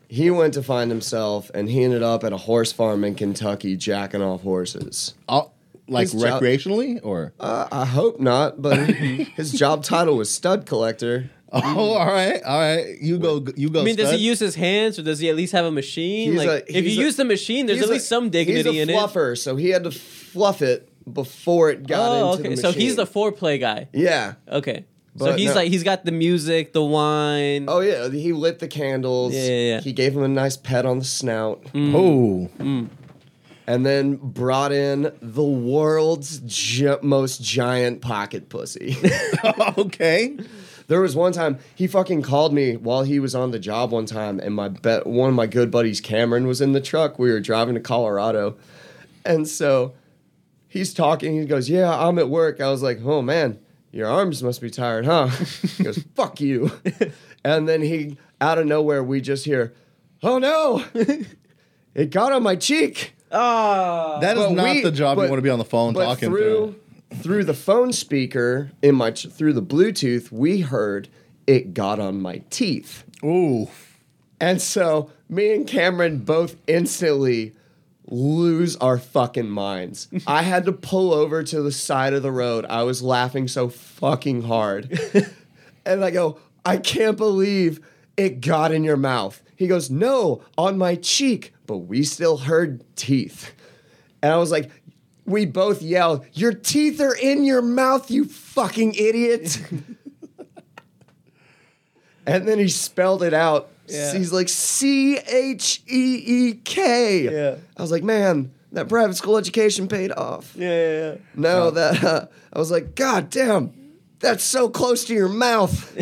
he 0.08 0.30
went 0.30 0.54
to 0.54 0.62
find 0.62 0.90
himself 0.90 1.50
and 1.54 1.68
he 1.68 1.82
ended 1.84 2.02
up 2.02 2.24
at 2.24 2.32
a 2.32 2.36
horse 2.36 2.72
farm 2.72 3.04
in 3.04 3.14
Kentucky 3.14 3.76
jacking 3.76 4.22
off 4.22 4.42
horses. 4.42 5.14
Uh, 5.28 5.42
like 5.88 6.10
His 6.10 6.20
job- 6.22 6.42
recreationally 6.42 7.00
or 7.02 7.32
Uh, 7.40 7.66
I 7.72 7.84
hope 7.84 8.20
not, 8.20 8.60
but 8.62 8.78
his 8.90 9.52
job 9.52 9.84
title 9.84 10.16
was 10.16 10.30
stud 10.30 10.66
collector. 10.66 11.30
oh 11.54 11.90
all 11.92 12.06
right 12.06 12.42
all 12.44 12.58
right 12.60 12.96
you 13.02 13.18
go 13.18 13.44
you 13.56 13.68
go 13.68 13.82
I 13.82 13.84
mean, 13.84 13.94
does 13.94 14.10
he 14.12 14.16
use 14.16 14.38
his 14.38 14.54
hands 14.54 14.98
or 14.98 15.02
does 15.02 15.18
he 15.18 15.28
at 15.28 15.36
least 15.36 15.52
have 15.52 15.66
a 15.66 15.70
machine? 15.70 16.30
He's 16.32 16.38
like, 16.46 16.48
a- 16.48 16.70
if 16.70 16.76
you 16.76 16.90
he's 16.90 16.98
a- 16.98 17.02
use 17.02 17.16
the 17.16 17.26
machine, 17.26 17.66
there's 17.66 17.78
He's 17.80 17.84
at 17.88 17.90
a- 17.90 17.92
least 17.94 18.08
some 18.08 18.30
dignity 18.30 18.70
he's 18.70 18.78
a 18.78 18.82
in 18.82 18.88
it. 18.90 18.96
fluffer, 18.96 19.36
so 19.36 19.56
he 19.56 19.68
had 19.68 19.84
to 19.84 19.90
fluff 19.90 20.62
it 20.62 20.88
before 21.10 21.70
it 21.70 21.86
got 21.86 22.10
Oh, 22.10 22.32
into 22.32 22.40
okay. 22.44 22.54
the 22.54 22.60
So 22.60 22.72
he's 22.72 22.96
the 22.96 23.06
foreplay 23.06 23.58
guy. 23.60 23.88
yeah. 23.92 24.34
Okay. 24.48 24.84
so 25.16 25.26
But 25.26 25.38
he's 25.38 25.50
no- 25.50 25.54
like 25.56 25.70
he's 25.70 25.82
got 25.82 26.04
the 26.04 26.12
music, 26.12 26.72
the 26.72 26.84
wine. 26.84 27.66
Oh 27.68 27.80
yeah, 27.80 28.08
he 28.08 28.32
lit 28.32 28.58
the 28.58 28.68
candles. 28.68 29.34
Yeah, 29.34 29.42
yeah, 29.46 29.74
yeah. 29.74 29.80
He 29.80 29.92
gave 29.92 30.16
him 30.16 30.22
a 30.22 30.28
nice 30.28 30.56
pet 30.56 30.86
on 30.86 30.98
the 30.98 31.04
snout. 31.04 31.62
Mm. 31.72 31.94
oh 31.94 32.50
mm. 32.62 32.88
and 33.66 33.86
then 33.86 34.16
brought 34.16 34.72
in 34.72 35.12
the 35.20 35.44
world's 35.44 36.40
gi- 36.46 36.96
most 37.02 37.42
giant 37.42 38.00
pocket 38.00 38.48
pussy. 38.48 38.96
okay 39.78 40.36
there 40.88 41.00
was 41.00 41.14
one 41.16 41.32
time 41.32 41.58
he 41.74 41.86
fucking 41.86 42.20
called 42.22 42.52
me 42.52 42.76
while 42.76 43.02
he 43.02 43.18
was 43.20 43.34
on 43.34 43.50
the 43.50 43.58
job 43.58 43.92
one 43.92 44.04
time, 44.04 44.38
and 44.40 44.54
my 44.54 44.68
bet 44.68 45.06
one 45.06 45.28
of 45.30 45.34
my 45.34 45.46
good 45.46 45.70
buddies 45.70 46.00
Cameron 46.00 46.46
was 46.46 46.60
in 46.60 46.72
the 46.72 46.80
truck. 46.80 47.18
We 47.18 47.30
were 47.30 47.40
driving 47.40 47.74
to 47.76 47.80
Colorado, 47.80 48.56
and 49.24 49.48
so 49.48 49.94
he's 50.72 50.94
talking. 50.94 51.38
He 51.38 51.44
goes, 51.44 51.68
"Yeah, 51.68 51.94
I'm 51.94 52.18
at 52.18 52.28
work." 52.28 52.60
I 52.60 52.70
was 52.70 52.82
like, 52.82 53.00
"Oh 53.04 53.22
man." 53.22 53.58
Your 53.94 54.08
arms 54.08 54.42
must 54.42 54.62
be 54.62 54.70
tired, 54.70 55.04
huh? 55.04 55.26
He 55.76 55.84
goes, 55.84 55.98
"Fuck 56.14 56.40
you," 56.40 56.70
and 57.44 57.68
then 57.68 57.82
he, 57.82 58.16
out 58.40 58.56
of 58.56 58.64
nowhere, 58.66 59.02
we 59.04 59.20
just 59.20 59.44
hear, 59.44 59.74
"Oh 60.22 60.38
no, 60.38 60.82
it 61.94 62.10
got 62.10 62.32
on 62.32 62.42
my 62.42 62.56
cheek." 62.56 63.14
Ah. 63.30 64.18
that 64.20 64.36
is 64.38 64.44
But 64.44 64.52
not 64.52 64.64
we- 64.64 64.82
the 64.82 64.90
job 64.90 65.18
you 65.18 65.24
want 65.24 65.36
to 65.36 65.42
be 65.42 65.50
on 65.50 65.58
the 65.58 65.64
phone 65.64 65.92
but 65.94 66.04
talking 66.06 66.28
through 66.30 66.74
through 67.16 67.44
the 67.44 67.54
phone 67.54 67.92
speaker 67.92 68.70
in 68.82 68.94
my 68.94 69.10
through 69.10 69.52
the 69.52 69.62
Bluetooth, 69.62 70.32
we 70.32 70.60
heard 70.60 71.08
it 71.46 71.74
got 71.74 71.98
on 72.00 72.20
my 72.22 72.42
teeth, 72.50 73.04
ooh 73.22 73.68
and 74.40 74.60
so 74.60 75.10
me 75.28 75.54
and 75.54 75.66
Cameron 75.66 76.18
both 76.18 76.56
instantly 76.66 77.54
lose 78.12 78.76
our 78.76 78.98
fucking 78.98 79.48
minds. 79.48 80.08
I 80.26 80.42
had 80.42 80.66
to 80.66 80.72
pull 80.72 81.12
over 81.12 81.42
to 81.42 81.62
the 81.62 81.72
side 81.72 82.12
of 82.12 82.22
the 82.22 82.30
road. 82.30 82.66
I 82.66 82.82
was 82.82 83.02
laughing 83.02 83.48
so 83.48 83.68
fucking 83.68 84.42
hard, 84.42 85.00
and 85.86 86.04
I 86.04 86.10
go, 86.10 86.38
I 86.64 86.76
can't 86.76 87.16
believe 87.16 87.80
it 88.16 88.40
got 88.40 88.70
in 88.72 88.84
your 88.84 88.96
mouth. 88.96 89.42
He 89.56 89.66
goes, 89.66 89.90
No, 89.90 90.42
on 90.58 90.78
my 90.78 90.94
cheek, 90.96 91.54
but 91.66 91.78
we 91.78 92.04
still 92.04 92.36
heard 92.36 92.84
teeth. 92.96 93.52
And 94.22 94.32
I 94.32 94.36
was 94.36 94.52
like, 94.52 94.70
we 95.24 95.46
both 95.46 95.82
yelled, 95.82 96.26
Your 96.32 96.52
teeth 96.52 97.00
are 97.00 97.14
in 97.14 97.44
your 97.44 97.62
mouth, 97.62 98.10
you 98.10 98.24
fucking 98.24 98.94
idiot. 98.94 99.60
and 102.26 102.46
then 102.46 102.58
he 102.58 102.68
spelled 102.68 103.22
it 103.22 103.34
out. 103.34 103.71
Yeah. 103.88 104.14
He's 104.14 104.32
like, 104.32 104.48
C 104.48 105.18
H 105.18 105.82
E 105.86 106.22
E 106.26 106.54
K. 106.64 107.22
Yeah. 107.24 107.56
I 107.76 107.82
was 107.82 107.90
like, 107.90 108.02
Man, 108.02 108.52
that 108.72 108.88
private 108.88 109.16
school 109.16 109.36
education 109.36 109.88
paid 109.88 110.12
off. 110.12 110.54
yeah, 110.56 110.68
yeah, 110.68 111.10
yeah. 111.12 111.16
No, 111.34 111.70
that, 111.70 112.02
uh, 112.04 112.26
I 112.52 112.58
was 112.58 112.70
like, 112.70 112.94
God 112.94 113.28
damn, 113.30 113.72
that's 114.20 114.44
so 114.44 114.68
close 114.70 115.04
to 115.06 115.14
your 115.14 115.28
mouth. 115.28 115.94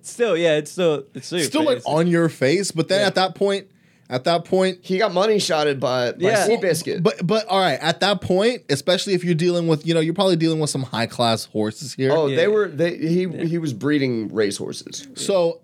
Still, 0.02 0.36
yeah, 0.36 0.56
it's 0.56 0.70
still 0.72 1.04
it's 1.14 1.26
still, 1.26 1.40
still 1.40 1.64
like 1.64 1.82
on 1.84 2.06
your 2.06 2.28
face 2.28 2.70
but 2.70 2.88
then 2.88 3.00
Yeah. 3.00 3.06
at 3.08 3.14
that 3.16 3.34
point 3.34 3.66
at 4.08 4.22
that 4.24 4.44
point 4.44 4.78
He 4.82 4.98
got 4.98 5.12
money 5.12 5.38
shotted 5.40 5.80
by, 5.80 6.12
by 6.12 6.18
Yeah. 6.20 6.46
Seabiscuit. 6.46 7.02
but 7.02 7.26
but 7.26 7.46
all 7.48 7.58
right 7.58 7.78
at 7.80 8.00
that 8.00 8.20
point 8.20 8.62
especially 8.70 9.14
if 9.14 9.24
you're 9.24 9.34
dealing 9.34 9.66
with 9.66 9.84
you 9.84 9.94
know 9.94 10.00
you're 10.00 10.14
probably 10.14 10.36
dealing 10.36 10.60
with 10.60 10.70
some 10.70 10.84
high 10.84 11.06
class 11.06 11.46
horses 11.46 11.92
here 11.94 12.12
oh, 12.12 12.28
Yeah. 12.28 12.36
they 12.36 12.46
were, 12.48 12.68
they, 12.68 12.96
he, 12.96 13.26
he 13.46 13.58
was 13.58 13.72
breeding 13.72 14.32
racehorses. 14.32 15.08
so 15.16 15.60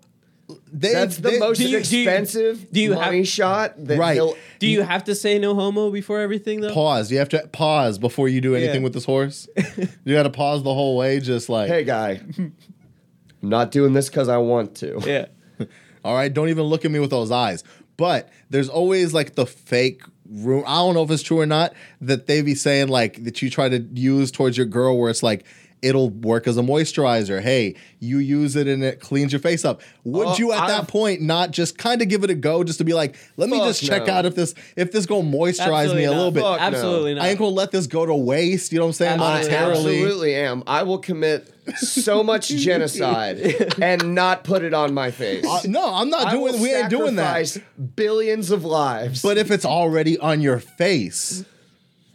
they 0.75 0.91
That's 0.91 1.17
the 1.17 1.29
they- 1.29 1.39
most 1.39 1.57
Do 1.59 1.63
you- 1.69 1.81
do 1.83 1.97
you- 1.97 2.03
expensive 2.03 2.71
do 2.71 2.79
you 2.81 2.93
money 2.95 3.17
have- 3.19 3.27
shot 3.27 3.73
that 3.85 3.97
Right. 3.99 4.15
he'll 4.15 4.35
Do 4.59 4.67
you 4.67 4.81
have 4.81 5.03
to 5.03 5.13
say 5.15 5.37
no 5.37 5.53
homo 5.53 5.91
before 5.91 6.19
everything 6.19 6.61
though? 6.61 6.73
pause 6.73 7.11
you 7.11 7.19
have 7.19 7.29
to 7.29 7.47
pause 7.51 7.97
before 7.99 8.27
you 8.27 8.41
do 8.41 8.55
anything 8.55 8.77
Yeah. 8.81 8.83
with 8.83 8.93
this 8.93 9.05
horse 9.05 9.47
you 10.03 10.13
got 10.15 10.23
to 10.23 10.29
pause 10.31 10.63
the 10.63 10.73
whole 10.73 10.97
way 10.97 11.19
just 11.19 11.47
like 11.47 11.69
Hey, 11.69 11.83
guy, 11.83 12.21
I'm 12.39 12.53
not 13.41 13.71
doing 13.71 13.93
this 13.93 14.09
because 14.09 14.29
I 14.29 14.37
want 14.37 14.75
to. 14.77 14.99
Yeah. 15.05 15.25
All 16.05 16.15
right, 16.15 16.33
don't 16.33 16.49
even 16.49 16.63
look 16.65 16.85
at 16.85 16.91
me 16.91 16.99
with 16.99 17.09
those 17.11 17.31
eyes. 17.31 17.63
But 17.95 18.29
there's 18.49 18.69
always 18.69 19.13
like 19.13 19.35
the 19.35 19.45
fake 19.45 20.01
room. 20.29 20.63
I 20.65 20.77
don't 20.77 20.95
know 20.95 21.03
if 21.03 21.11
it's 21.11 21.21
true 21.23 21.39
or 21.39 21.45
not 21.45 21.73
that 22.01 22.25
they 22.27 22.41
be 22.41 22.55
saying 22.55 22.87
like 22.87 23.23
that 23.25 23.41
you 23.41 23.49
try 23.49 23.69
to 23.69 23.79
use 23.93 24.31
towards 24.31 24.57
your 24.57 24.65
girl 24.65 24.97
where 24.97 25.09
it's 25.11 25.21
like 25.23 25.45
it'll 25.83 26.09
work 26.09 26.47
as 26.47 26.57
a 26.57 26.61
moisturizer. 26.61 27.41
Hey, 27.41 27.75
you 27.99 28.17
use 28.19 28.55
it 28.55 28.67
and 28.67 28.83
it 28.83 28.99
cleans 28.99 29.31
your 29.31 29.39
face 29.39 29.63
up. 29.65 29.81
Would 30.03 30.27
Oh, 30.27 30.35
you 30.37 30.51
at 30.51 30.67
that 30.67 30.79
I've- 30.81 30.87
point 30.91 31.21
not 31.21 31.51
just 31.51 31.77
kind 31.77 32.01
of 32.01 32.07
give 32.07 32.23
it 32.23 32.29
a 32.29 32.35
go 32.35 32.63
just 32.63 32.77
to 32.79 32.83
be 32.85 32.93
like, 32.93 33.15
let 33.37 33.49
me 33.49 33.59
just 33.59 33.83
check 33.83 34.07
no. 34.07 34.13
out 34.13 34.25
if 34.25 34.35
this 34.35 34.55
if 34.75 34.91
this 34.91 35.05
gonna 35.05 35.23
moisturize 35.29 35.59
Absolutely 35.91 35.95
me 35.95 36.03
a 36.05 36.09
not. 36.11 36.15
little 36.17 36.31
bit. 36.31 36.43
Fuck 36.43 36.59
no. 36.59 36.65
Absolutely 36.65 37.13
not. 37.15 37.23
I 37.25 37.29
ain't 37.29 37.39
gonna 37.39 37.51
let 37.51 37.71
this 37.71 37.87
go 37.87 38.05
to 38.05 38.15
waste. 38.15 38.71
You 38.71 38.79
know 38.79 38.85
what 38.85 38.89
I'm 38.89 38.93
saying? 38.93 39.19
Absolutely. 39.19 39.55
I 39.55 39.59
Monetarily. 39.59 39.71
absolutely 39.71 40.35
am. 40.35 40.63
I 40.67 40.83
will 40.83 40.97
commit 40.99 41.49
so 41.77 42.23
much 42.31 42.47
genocide 42.49 43.39
and 43.81 44.13
not 44.15 44.43
put 44.43 44.63
it 44.63 44.73
on 44.73 44.93
my 44.93 45.11
face. 45.11 45.45
Uh, 45.45 45.61
no, 45.65 45.93
I'm 45.93 46.09
not 46.09 46.27
I 46.27 46.35
will 46.35 46.49
doing. 46.51 46.61
We 46.61 46.73
ain't 46.73 46.89
doing 46.89 47.15
that. 47.15 47.57
Billions 47.95 48.51
of 48.51 48.65
lives. 48.65 49.21
But 49.21 49.37
if 49.37 49.51
it's 49.51 49.65
already 49.65 50.17
on 50.17 50.41
your 50.41 50.59
face, 50.59 51.45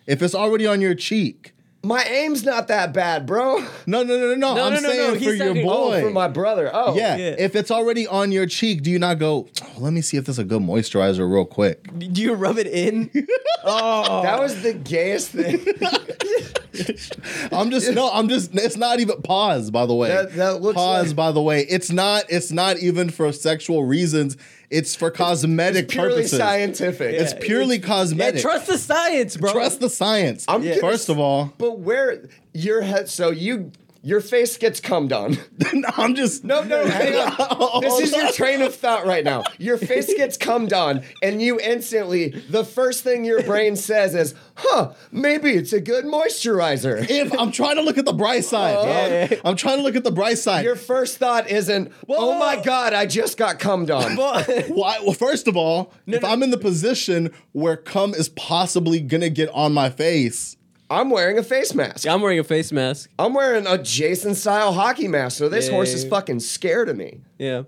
if 0.07 0.23
it's 0.23 0.35
already 0.35 0.67
on 0.67 0.81
your 0.81 0.95
cheek, 0.95 1.53
my 1.85 2.03
aim's 2.05 2.45
not 2.45 2.69
that 2.69 2.93
bad, 2.93 3.25
bro. 3.27 3.59
no, 3.87 4.03
no, 4.03 4.05
no, 4.05 4.17
no, 4.19 4.35
no. 4.35 4.55
No, 4.55 4.65
I'm 4.65 4.75
no, 4.75 4.81
no, 4.81 4.89
no, 4.89 4.89
saying 4.89 5.15
he's 5.21 5.29
for 5.29 5.35
your 5.35 5.47
talking- 5.49 5.65
boy. 5.67 5.97
Oh, 5.99 6.01
for 6.03 6.11
my 6.11 6.27
brother. 6.29 6.71
Oh, 6.73 6.97
yeah. 6.97 7.17
Yeah. 7.17 7.35
if 7.39 7.55
it's 7.55 7.71
already 7.71 8.07
on 8.07 8.33
your 8.33 8.47
cheek, 8.47 8.83
do 8.83 8.91
you 8.91 8.99
not 8.99 9.19
go? 9.19 9.47
"Oh, 9.63 9.73
let 9.79 9.93
me 9.93 10.01
see 10.01 10.17
if 10.17 10.25
this 10.27 10.35
is 10.35 10.39
a 10.41 10.45
good 10.45 10.61
moisturizer, 10.63 11.31
real 11.31 11.45
quick. 11.45 11.87
Do 11.99 12.21
you 12.21 12.35
rub 12.35 12.59
it 12.59 12.67
in? 12.67 13.11
oh, 13.65 14.23
That 14.23 14.41
was 14.41 14.61
the 14.63 14.73
gayest 14.75 15.31
thing. 15.31 15.65
I'm 17.53 17.71
just 17.71 17.93
no. 17.93 18.11
I'm 18.13 18.29
just. 18.29 18.55
It's 18.55 18.77
not 18.77 19.01
even 19.01 19.21
pause. 19.23 19.71
By 19.71 19.87
the 19.87 19.95
way, 19.95 20.09
That- 20.09 20.35
that 20.37 20.63
looks 20.63 20.77
pause. 20.77 21.09
like- 21.09 21.17
by 21.17 21.33
the 21.33 21.43
way, 21.43 21.63
it's 21.63 21.91
not. 21.91 22.25
It's 22.29 22.53
not 22.53 22.79
even 22.79 23.11
for 23.11 23.33
sexual 23.33 23.85
reasons. 23.85 24.37
It's 24.71 24.95
for 24.95 25.11
cosmetic 25.11 25.87
purposes. 25.89 25.95
Purely 25.95 26.15
purposes. 26.17 26.39
scientific. 26.39 27.15
It's 27.15 27.35
purely 27.41 27.77
yeah, 27.77 27.87
cosmetic. 27.87 28.43
trust 28.43 28.67
the 28.67 28.77
science, 28.79 29.37
bro. 29.37 29.53
Trust 29.53 29.81
the 29.81 29.89
science. 29.89 30.45
I'm 30.47 30.63
Yeah. 30.63 30.77
First 30.81 31.09
of 31.09 31.19
all, 31.19 31.55
But 31.59 31.79
where 31.79 32.29
your 32.53 32.83
head? 32.83 33.09
So 33.09 33.31
you 33.31 33.73
your 34.03 34.21
face 34.21 34.57
gets 34.57 34.81
cummed 34.81 35.13
on. 35.13 35.37
no, 35.73 35.89
I'm 35.97 36.15
just 36.15 36.45
No, 36.45 36.63
no, 36.63 36.87
hang 36.87 37.15
on. 37.15 37.35
Oh. 37.61 37.81
This 37.81 37.99
is 38.01 38.13
your 38.17 38.31
train 38.33 38.63
of 38.63 38.75
thought 38.75 39.07
right 39.07 39.25
now. 39.25 39.43
Your 39.59 39.79
face 39.79 40.13
gets 40.15 40.37
cummed 40.37 40.73
on, 40.73 41.03
and 41.23 41.43
you 41.43 41.59
instantly, 41.61 42.29
the 42.29 42.65
first 42.65 43.03
thing 43.03 43.25
your 43.25 43.43
brain 43.43 43.77
says 43.77 44.15
is, 44.15 44.35
huh, 44.55 44.93
maybe 45.11 45.51
it's 45.53 45.73
a 45.73 45.81
good 45.81 46.05
moisturizer. 46.05 47.05
if 47.09 47.33
I'm 47.39 47.51
trying 47.51 47.77
to 47.77 47.83
look 47.83 47.99
at 47.99 48.05
the 48.05 48.13
bright 48.13 48.45
side. 48.45 48.77
Uh-huh. 48.77 48.89
Yeah. 49.35 49.41
I'm 49.45 49.57
trying 49.57 49.79
to 49.79 49.83
look 49.83 49.97
at 49.97 50.05
the 50.05 50.11
bright 50.13 50.39
side. 50.39 50.65
Your 50.65 50.77
first 50.77 51.19
thought 51.19 51.49
isn't, 51.51 51.93
oh 52.09 52.39
my 52.39 52.63
God, 52.63 52.93
I 52.93 53.07
just 53.07 53.37
got 53.37 53.59
cummed 53.59 53.91
on. 53.91 54.17
Why? 54.17 54.65
Well, 54.71 55.13
first 55.13 55.49
of 55.49 55.57
all, 55.57 55.93
if 56.07 56.23
no. 56.23 56.29
I'm 56.29 56.43
in 56.43 56.51
the 56.51 56.59
position 56.59 57.33
where 57.53 57.77
cum 57.77 58.15
is 58.15 58.29
possibly 58.31 59.01
gonna 59.01 59.31
get 59.31 59.49
on 59.51 59.73
my 59.73 59.91
face, 59.91 60.57
I'm 60.91 61.11
wearing 61.11 61.39
a 61.39 61.43
face 61.43 61.75
mask. 61.75 62.07
I'm 62.09 62.23
wearing 62.23 62.39
a 62.39 62.45
face 62.45 62.73
mask. 62.73 63.11
I'm 63.19 63.35
wearing 63.35 63.67
a 63.67 63.77
Jason 63.79 64.35
style 64.35 64.73
hockey 64.73 65.07
mask, 65.09 65.37
so 65.39 65.49
this 65.49 65.67
Yeah. 65.69 65.75
horse 65.75 65.93
is 65.93 66.05
fucking 66.07 66.41
scared 66.41 66.89
of 66.89 66.97
me. 66.97 67.21
Yeah. 67.39 67.63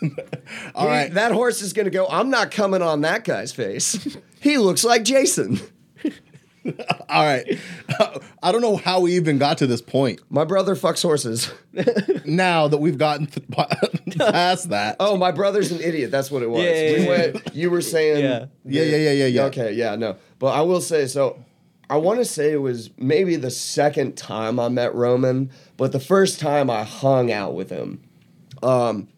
all 0.74 0.84
He- 0.86 0.92
right. 0.92 1.12
That 1.14 1.32
horse 1.32 1.62
is 1.62 1.72
gonna 1.72 1.90
go, 1.90 2.06
I'm 2.08 2.30
not 2.30 2.50
coming 2.50 2.82
on 2.82 3.00
that 3.02 3.24
guy's 3.24 3.52
face. 3.52 4.16
he 4.40 4.58
looks 4.58 4.84
like 4.84 5.02
Jason. 5.04 5.60
all 7.08 7.24
right. 7.24 7.58
I 8.42 8.52
don't 8.52 8.60
know 8.60 8.76
how 8.76 9.00
we 9.00 9.14
even 9.16 9.38
got 9.38 9.58
to 9.58 9.66
this 9.66 9.80
point. 9.80 10.20
My 10.28 10.44
brother 10.44 10.76
fucks 10.76 11.02
horses. 11.02 11.50
Now 12.26 12.68
that 12.68 12.78
we've 12.78 12.98
gotten 12.98 13.26
th- 13.26 13.46
past 14.18 14.68
that. 14.68 14.96
Oh, 15.00 15.16
my 15.16 15.30
brother's 15.30 15.72
an 15.72 15.80
idiot. 15.80 16.10
That's 16.10 16.30
what 16.30 16.42
it 16.42 16.50
was. 16.50 16.62
Yeah, 16.62 16.70
yeah, 16.72 16.92
we 16.98 17.02
yeah. 17.04 17.08
went, 17.08 17.54
you 17.54 17.70
were 17.70 17.80
saying. 17.80 18.22
Yeah. 18.22 18.46
Yeah, 18.66 18.82
yeah, 18.82 18.96
yeah, 18.96 19.10
yeah, 19.12 19.26
yeah. 19.26 19.42
Okay, 19.44 19.72
yeah, 19.72 19.96
no. 19.96 20.16
But 20.38 20.48
I 20.48 20.60
will 20.62 20.80
say, 20.82 21.06
so 21.06 21.42
I 21.90 21.96
want 21.96 22.18
to 22.18 22.24
say 22.24 22.52
it 22.52 22.60
was 22.60 22.90
maybe 22.98 23.36
the 23.36 23.50
second 23.50 24.16
time 24.16 24.60
I 24.60 24.68
met 24.68 24.94
Roman, 24.94 25.50
but 25.76 25.92
the 25.92 26.00
first 26.00 26.38
time 26.38 26.68
I 26.68 26.84
hung 26.84 27.32
out 27.32 27.54
with 27.54 27.70
him. 27.70 28.02
Um, 28.62 29.08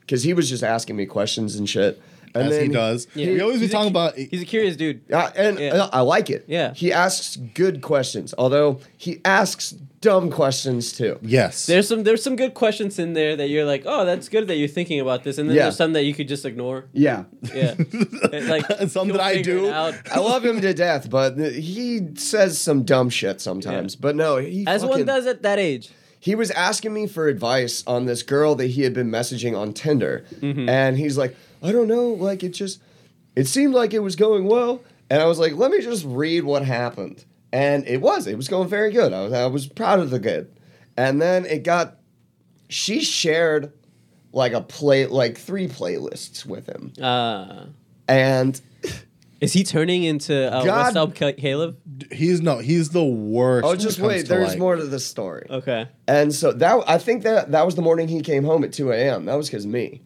because 0.00 0.22
he 0.24 0.34
was 0.34 0.48
just 0.48 0.62
asking 0.62 0.96
me 0.96 1.06
questions 1.06 1.56
and 1.56 1.68
shit. 1.68 2.00
And 2.34 2.48
as 2.48 2.58
he 2.62 2.68
does. 2.68 3.06
Yeah. 3.14 3.26
We 3.32 3.40
always 3.40 3.56
be 3.58 3.62
He's 3.62 3.70
a 3.70 3.72
talking 3.74 3.92
cu- 3.92 3.98
about. 3.98 4.16
He's 4.16 4.42
a 4.42 4.46
curious 4.46 4.76
dude. 4.76 5.02
Uh, 5.12 5.30
and 5.36 5.58
Yeah. 5.58 5.74
uh, 5.74 5.90
I 5.92 6.00
like 6.00 6.30
it. 6.30 6.44
Yeah. 6.48 6.72
He 6.74 6.92
asks 6.92 7.36
good 7.36 7.82
questions, 7.82 8.34
although 8.38 8.80
he 8.96 9.20
asks 9.24 9.74
dumb 10.00 10.30
questions 10.30 10.92
too. 10.92 11.18
Yes. 11.22 11.66
There's 11.66 11.86
some 11.86 12.02
there's 12.04 12.22
some 12.24 12.34
good 12.34 12.54
questions 12.54 12.98
in 12.98 13.12
there 13.12 13.36
that 13.36 13.48
you're 13.50 13.64
like, 13.64 13.82
oh, 13.86 14.04
that's 14.04 14.28
good 14.28 14.48
that 14.48 14.56
you're 14.56 14.66
thinking 14.66 14.98
about 14.98 15.22
this, 15.24 15.38
and 15.38 15.48
then 15.48 15.56
Yeah. 15.56 15.64
there's 15.64 15.76
some 15.76 15.92
that 15.92 16.04
you 16.04 16.12
could 16.14 16.26
just 16.26 16.44
ignore. 16.44 16.86
Yeah. 16.92 17.24
Yeah, 17.54 17.74
And, 18.32 18.48
like 18.48 18.64
Some 18.88 19.08
that 19.08 19.20
I 19.20 19.42
do. 19.42 19.68
I 19.68 20.18
love 20.18 20.44
him 20.44 20.60
to 20.60 20.74
death, 20.74 21.08
but 21.10 21.36
he 21.38 22.00
says 22.16 22.58
some 22.58 22.82
dumb 22.82 23.10
shit 23.10 23.40
sometimes. 23.40 23.94
But 23.94 24.16
no, 24.16 24.38
he 24.38 24.64
As 24.66 24.84
one 24.84 25.04
does 25.04 25.26
at 25.26 25.42
that 25.42 25.58
age. 25.60 25.90
he 26.18 26.34
was 26.34 26.50
asking 26.52 26.92
me 26.94 27.06
for 27.06 27.28
advice 27.28 27.84
on 27.86 28.06
this 28.06 28.22
girl 28.24 28.54
that 28.56 28.68
he 28.68 28.82
had 28.82 28.94
been 28.94 29.10
messaging 29.10 29.56
on 29.56 29.72
Tinder. 29.72 30.24
And 30.40 30.96
he's 30.98 31.16
like, 31.18 31.36
I 31.62 31.72
don't 31.72 31.88
know, 31.88 32.08
like 32.08 32.42
it 32.42 32.50
just 32.50 32.80
it 33.36 33.46
seemed 33.46 33.74
like 33.74 33.94
it 33.94 34.00
was 34.00 34.16
going 34.16 34.44
well. 34.46 34.82
And 35.10 35.20
I 35.22 35.26
was 35.26 35.38
like, 35.38 35.54
let 35.54 35.70
me 35.70 35.80
just 35.82 36.04
read 36.06 36.44
what 36.44 36.64
happened. 36.64 37.24
And 37.52 37.86
it 37.86 38.00
was, 38.00 38.26
it 38.26 38.36
was 38.36 38.48
going 38.48 38.68
very 38.68 38.90
good. 38.92 39.12
I 39.12 39.22
was 39.24 39.32
I 39.32 39.46
was 39.46 39.66
proud 39.66 40.00
of 40.00 40.10
the 40.10 40.18
good. 40.18 40.50
And 40.96 41.20
then 41.20 41.44
it 41.46 41.62
got 41.64 41.96
she 42.68 43.02
shared 43.02 43.72
like 44.32 44.52
a 44.54 44.60
play 44.62 45.06
like 45.06 45.36
three 45.38 45.68
playlists 45.68 46.46
with 46.46 46.66
him. 46.66 46.92
Uh, 47.00 47.66
And 48.08 48.60
is 49.40 49.52
he 49.52 49.64
turning 49.64 50.04
into 50.04 50.34
uh, 50.52 50.64
God- 50.64 50.94
What's 50.94 50.96
Up, 51.22 51.36
Caleb? 51.36 51.76
he's 52.12 52.40
no. 52.40 52.58
He's 52.58 52.90
the 52.90 53.04
worst. 53.04 53.66
oh 53.66 53.76
just 53.76 53.98
wait, 53.98 54.28
there's 54.28 54.50
like- 54.50 54.58
more 54.58 54.76
to 54.76 54.84
the 54.84 55.00
story. 55.00 55.46
Okay. 55.50 55.88
And 56.08 56.34
so 56.34 56.52
that 56.52 56.84
I 56.86 56.96
think 56.98 57.22
that 57.24 57.50
that 57.52 57.66
was 57.66 57.74
the 57.74 57.82
morning 57.82 58.08
he 58.08 58.22
came 58.22 58.44
home 58.44 58.64
at 58.64 58.72
2 58.72 58.92
a.m. 58.92 59.26
That 59.26 59.34
was 59.34 59.48
because 59.48 59.66
me. 59.66 60.00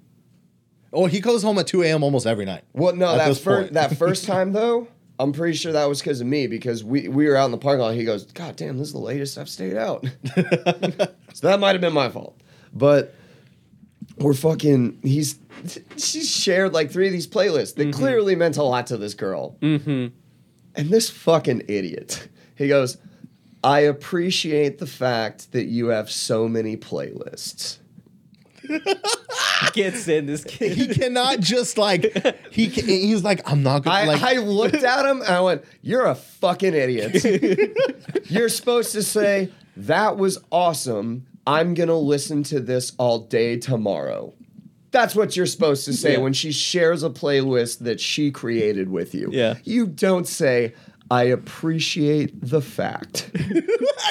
Oh, 0.96 1.06
he 1.06 1.20
goes 1.20 1.42
home 1.42 1.58
at 1.58 1.66
2 1.66 1.82
a.m. 1.82 2.02
almost 2.02 2.26
every 2.26 2.44
night. 2.46 2.64
Well, 2.72 2.96
no, 2.96 3.10
At 3.12 3.18
that 3.28 3.36
first 3.38 3.72
that 3.74 3.96
first 3.98 4.24
time 4.24 4.52
though, 4.52 4.88
I'm 5.18 5.32
pretty 5.32 5.56
sure 5.56 5.72
that 5.72 5.84
was 5.88 6.00
because 6.00 6.20
of 6.20 6.26
me 6.26 6.46
because 6.46 6.82
we 6.82 7.06
we 7.08 7.28
were 7.28 7.36
out 7.36 7.44
in 7.46 7.50
the 7.52 7.58
parking 7.58 7.80
lot. 7.82 7.94
He 7.94 8.04
goes, 8.04 8.24
"God 8.32 8.56
damn, 8.56 8.78
this 8.78 8.88
is 8.88 8.92
the 8.94 8.98
latest 8.98 9.36
I've 9.38 9.48
stayed 9.48 9.76
out." 9.76 10.04
so 10.34 11.46
that 11.46 11.60
might 11.60 11.72
have 11.72 11.80
been 11.80 11.92
my 11.92 12.08
fault, 12.08 12.40
but 12.72 13.14
we're 14.18 14.34
fucking. 14.34 14.98
He's 15.02 15.38
she 15.96 16.22
shared 16.22 16.72
like 16.72 16.90
three 16.90 17.06
of 17.06 17.12
these 17.12 17.26
playlists 17.26 17.74
that 17.76 17.92
clearly 17.94 18.34
meant 18.36 18.56
a 18.56 18.62
lot 18.62 18.86
to 18.88 18.96
this 18.96 19.14
girl, 19.14 19.56
Mm-hmm. 19.60 20.06
and 20.74 20.90
this 20.90 21.08
fucking 21.10 21.62
idiot. 21.68 22.28
He 22.56 22.68
goes, 22.68 22.96
"I 23.64 23.80
appreciate 23.80 24.78
the 24.78 24.86
fact 24.86 25.52
that 25.52 25.64
you 25.66 25.88
have 25.88 26.10
so 26.10 26.48
many 26.48 26.76
playlists." 26.76 27.78
I 28.70 29.70
can't 29.72 29.94
stand 29.96 30.28
this 30.28 30.44
kid. 30.44 30.76
He 30.76 30.88
cannot 30.88 31.40
just 31.40 31.78
like 31.78 32.02
he. 32.50 32.68
Can, 32.68 32.86
he's 32.86 33.22
like 33.24 33.50
I'm 33.50 33.62
not 33.62 33.84
gonna 33.84 33.96
I, 33.96 34.04
like. 34.04 34.22
I 34.22 34.38
looked 34.38 34.74
at 34.74 35.06
him 35.06 35.20
and 35.20 35.28
I 35.30 35.40
went, 35.40 35.64
You're 35.82 36.06
a 36.06 36.14
fucking 36.14 36.74
idiot. 36.74 37.70
You're 38.30 38.48
supposed 38.48 38.92
to 38.92 39.02
say, 39.02 39.50
That 39.76 40.16
was 40.16 40.38
awesome. 40.50 41.26
I'm 41.46 41.74
going 41.74 41.88
to 41.88 41.94
listen 41.94 42.42
to 42.44 42.58
this 42.60 42.92
all 42.98 43.20
day 43.20 43.56
tomorrow. 43.56 44.34
That's 44.90 45.14
what 45.14 45.36
you're 45.36 45.46
supposed 45.46 45.84
to 45.84 45.92
say 45.92 46.14
Yeah. 46.14 46.18
when 46.18 46.32
she 46.32 46.50
shares 46.50 47.02
a 47.04 47.10
playlist 47.10 47.80
that 47.80 48.00
she 48.00 48.30
created 48.32 48.88
with 48.88 49.14
you. 49.14 49.28
Yeah. 49.30 49.54
You 49.62 49.86
don't 49.86 50.26
say, 50.26 50.74
I 51.10 51.24
appreciate 51.24 52.32
the 52.40 52.60
fact. 52.60 53.30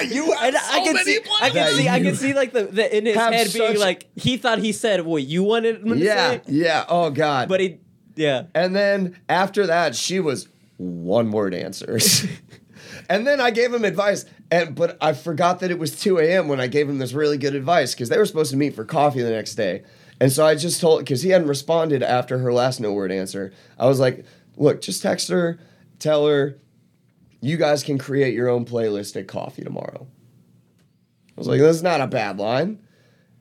you 0.07 0.31
have 0.31 0.43
And 0.43 0.55
I 0.57 0.81
can 0.83 0.97
see, 0.97 1.19
I 1.41 1.49
can 1.49 1.73
see, 1.73 1.89
I 1.89 1.99
can 1.99 2.15
see 2.15 2.33
like 2.33 2.53
the, 2.53 2.63
the 2.65 2.97
in 2.97 3.05
his 3.05 3.15
head 3.15 3.51
being 3.53 3.79
like 3.79 4.07
he 4.15 4.37
thought 4.37 4.59
he 4.59 4.71
said 4.71 5.05
what 5.05 5.23
you 5.23 5.43
wanted 5.43 5.81
him 5.81 5.89
to 5.89 5.97
yeah. 5.97 6.31
say, 6.31 6.41
Yeah. 6.47 6.85
Oh, 6.87 7.09
God. 7.09 7.49
but 7.49 7.59
he, 7.59 7.79
yeah, 8.15 8.43
And 8.55 8.75
then 8.75 9.17
after 9.27 9.67
that, 9.67 9.95
she 9.95 10.19
was 10.19 10.47
one 10.77 11.31
word 11.31 11.53
answers. 11.53 12.25
and 13.09 13.27
then 13.27 13.41
I 13.41 13.51
gave 13.51 13.73
him 13.73 13.83
advice, 13.83 14.25
and 14.49 14.73
but 14.73 14.97
I 15.01 15.13
forgot 15.13 15.59
that 15.59 15.71
it 15.71 15.79
was 15.79 15.99
2 15.99 16.19
a.m. 16.19 16.47
when 16.47 16.59
I 16.59 16.67
gave 16.67 16.89
him 16.89 16.97
this 16.97 17.13
really 17.13 17.37
good 17.37 17.55
advice 17.55 17.93
because 17.93 18.09
they 18.09 18.17
were 18.17 18.25
supposed 18.25 18.51
to 18.51 18.57
meet 18.57 18.75
for 18.75 18.85
coffee 18.85 19.21
the 19.21 19.31
next 19.31 19.55
day. 19.55 19.83
And 20.19 20.31
so 20.31 20.45
I 20.45 20.55
just 20.55 20.79
told 20.79 20.99
because 20.99 21.23
he 21.23 21.29
hadn't 21.29 21.47
responded 21.47 22.01
after 22.01 22.39
her 22.39 22.53
last 22.53 22.79
no 22.79 22.93
word 22.93 23.11
answer. 23.11 23.51
I 23.77 23.87
was 23.87 23.99
like, 23.99 24.25
look, 24.55 24.81
just 24.81 25.01
text 25.01 25.27
her, 25.29 25.59
tell 25.99 26.25
her 26.25 26.57
you 27.45 27.57
guys 27.57 27.83
can 27.83 27.97
create 27.97 28.33
your 28.33 28.49
own 28.49 28.65
playlist 28.65 29.15
at 29.15 29.27
coffee 29.27 29.63
tomorrow. 29.63 30.07
I 31.29 31.33
was 31.35 31.47
like, 31.47 31.59
that's 31.61 31.81
not 31.81 32.01
a 32.01 32.07
bad 32.07 32.37
line. 32.39 32.79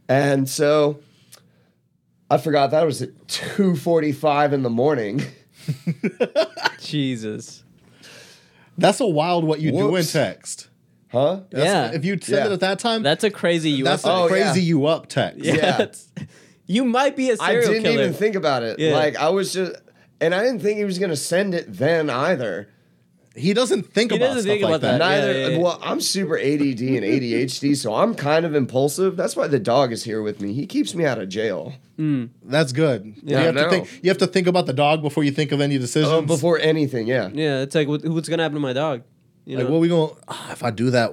And 0.08 0.48
so 0.48 1.00
I 2.30 2.38
forgot 2.38 2.70
that 2.72 2.84
was 2.84 3.00
at 3.02 3.16
2:45 3.28 4.52
in 4.52 4.62
the 4.62 4.70
morning. 4.70 5.22
Jesus, 6.80 7.64
That's 8.76 9.00
a 9.00 9.06
wild 9.06 9.44
what 9.44 9.60
you 9.60 9.70
do 9.72 9.94
in 9.96 10.04
text. 10.04 10.68
Huh? 11.08 11.40
That's- 11.50 11.92
Yeah. 11.92 11.96
If 11.96 12.04
you 12.04 12.18
said 12.20 12.38
Yeah. 12.38 12.46
it 12.46 12.52
at 12.52 12.60
that 12.60 12.78
time, 12.80 13.02
that's 13.02 13.22
a 13.24 13.30
crazy 13.30 13.70
you. 13.70 13.84
that's 13.84 14.04
a 14.04 14.10
Oh, 14.12 14.26
crazy 14.28 14.60
yeah. 14.60 14.66
you 14.66 14.86
up 14.86 15.06
text. 15.08 15.44
yeah, 15.44 15.54
Yeah. 15.54 16.24
you 16.66 16.84
might 16.84 17.14
be 17.16 17.30
a 17.30 17.36
serial 17.36 17.62
killer. 17.62 17.70
I 17.70 17.72
didn't 17.74 17.82
killer. 17.84 18.02
even 18.02 18.14
think 18.14 18.34
about 18.34 18.62
it. 18.64 18.78
Yeah. 18.80 18.94
Like 18.94 19.16
I 19.16 19.28
was 19.30 19.52
just 19.52 19.76
and 20.20 20.34
I 20.34 20.42
didn't 20.42 20.60
think 20.60 20.78
he 20.78 20.84
was 20.84 20.98
gonna 20.98 21.16
send 21.16 21.54
it 21.54 21.66
then 21.72 22.10
either. 22.10 22.68
He 23.36 23.52
doesn't 23.52 23.92
think 23.92 24.10
He 24.12 24.16
about 24.16 24.26
doesn't 24.28 24.42
stuff 24.42 24.52
think 24.52 24.62
like 24.62 24.70
about 24.70 24.80
that. 24.82 24.98
that. 24.98 24.98
Neither. 24.98 25.32
yeah, 25.38 25.46
yeah. 25.48 25.58
Well, 25.58 25.78
I'm 25.82 26.00
super 26.00 26.38
ADD 26.38 26.80
and 26.80 27.04
ADHD, 27.04 27.76
so 27.76 27.94
I'm 27.94 28.14
kind 28.14 28.46
of 28.46 28.54
impulsive. 28.54 29.16
That's 29.16 29.34
why 29.36 29.48
the 29.48 29.58
dog 29.58 29.92
is 29.92 30.04
here 30.04 30.22
with 30.22 30.40
me. 30.40 30.52
He 30.52 30.66
keeps 30.66 30.94
me 30.94 31.04
out 31.04 31.18
of 31.18 31.28
jail. 31.28 31.74
That's 31.96 32.72
good. 32.72 33.14
Yeah, 33.22 33.40
you 33.40 33.46
have 33.46 33.54
to 33.56 33.70
think. 33.70 34.00
You 34.02 34.10
have 34.10 34.18
to 34.18 34.26
think 34.26 34.46
about 34.46 34.66
the 34.66 34.72
dog 34.72 35.02
before 35.02 35.24
you 35.24 35.30
think 35.32 35.52
of 35.52 35.60
any 35.60 35.78
decisions. 35.78 36.12
Uh, 36.12 36.20
before 36.22 36.58
anything, 36.58 37.06
yeah. 37.06 37.28
Yeah, 37.32 37.60
it's 37.62 37.74
like 37.74 37.88
what, 37.88 38.04
what's 38.04 38.28
gonna 38.28 38.42
happen 38.42 38.54
to 38.54 38.60
my 38.60 38.72
dog? 38.72 39.02
You 39.44 39.58
like, 39.58 39.66
know? 39.66 39.72
what 39.72 39.80
we 39.80 39.88
going? 39.88 40.14
to 40.14 40.34
If 40.50 40.62
I 40.62 40.70
do 40.70 40.90
that, 40.90 41.12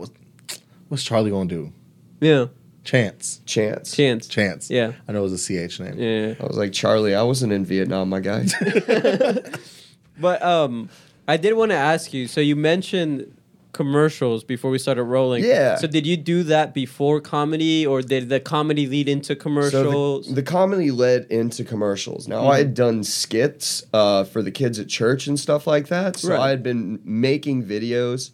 what's 0.88 1.03
Charlie 1.03 1.32
gonna 1.32 1.49
do? 1.49 1.74
yeah, 2.19 2.45
Chance. 2.84 3.41
Chance. 3.45 3.95
chance. 3.95 4.28
Chance. 4.28 4.69
Yeah. 4.72 4.93
I 5.07 5.11
know 5.11 5.19
it 5.19 5.30
was 5.30 5.49
a 5.49 5.67
ch 5.67 5.80
name. 5.80 5.99
Yeah, 5.99 6.34
I 6.39 6.43
was 6.47 6.57
like, 6.57 6.72
Charlie, 6.72 7.13
I 7.13 7.22
wasn't 7.24 7.53
in 7.53 7.63
Vietnam, 7.63 8.09
my 8.09 8.19
guy. 8.19 8.45
but 10.19 10.41
um, 10.41 10.89
I 11.28 11.38
did 11.38 11.53
want 11.53 11.72
to 11.72 11.78
ask 11.78 12.13
you. 12.13 12.28
So 12.28 12.41
you 12.41 12.55
mentioned 12.55 13.38
commercials 13.74 14.43
before 14.43 14.69
we 14.69 14.78
started 14.78 15.03
rolling. 15.03 15.43
Yeah. 15.45 15.76
So 15.78 15.88
did 15.88 16.05
you 16.05 16.17
do 16.17 16.43
that 16.43 16.74
before 16.74 17.22
comedy, 17.22 17.86
or 17.86 18.01
did 18.01 18.28
the 18.28 18.39
comedy 18.41 18.86
lead 18.86 19.07
into 19.07 19.28
So 19.34 19.36
commercials? 19.36 20.28
the, 20.28 20.34
the 20.36 20.43
comedy 20.43 20.91
led 20.91 21.26
into 21.30 21.63
commercials. 21.63 22.28
Now 22.28 22.47
I 22.49 22.57
had 22.57 22.74
done 22.74 23.03
skits 23.03 23.84
uh, 23.93 24.26
for 24.26 24.41
the 24.41 24.51
kids 24.51 24.78
at 24.78 24.89
church 24.89 25.28
and 25.28 25.39
stuff 25.39 25.67
like 25.67 25.88
that. 25.88 26.17
So 26.17 26.30
Right. 26.32 26.39
I 26.39 26.49
had 26.49 26.63
been 26.63 26.99
making 27.05 27.63
videos. 27.63 28.32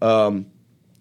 Um, 0.00 0.46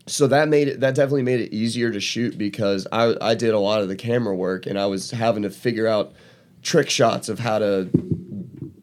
so 0.05 0.27
that 0.27 0.47
made 0.49 0.67
it 0.69 0.79
that 0.81 0.95
definitely 0.95 1.23
made 1.23 1.39
it 1.41 1.53
easier 1.53 1.91
to 1.91 1.99
shoot 1.99 2.37
because 2.37 2.87
I 2.91 3.15
I 3.21 3.35
did 3.35 3.53
a 3.53 3.59
lot 3.59 3.81
of 3.81 3.87
the 3.89 3.95
camera 3.95 4.35
work 4.35 4.65
and 4.65 4.77
I 4.79 4.85
was 4.85 5.11
having 5.11 5.43
to 5.43 5.49
figure 5.49 5.85
out 5.87 6.13
trick 6.61 6.89
shots 6.89 7.29
of 7.29 7.39
how 7.39 7.59
to 7.59 7.89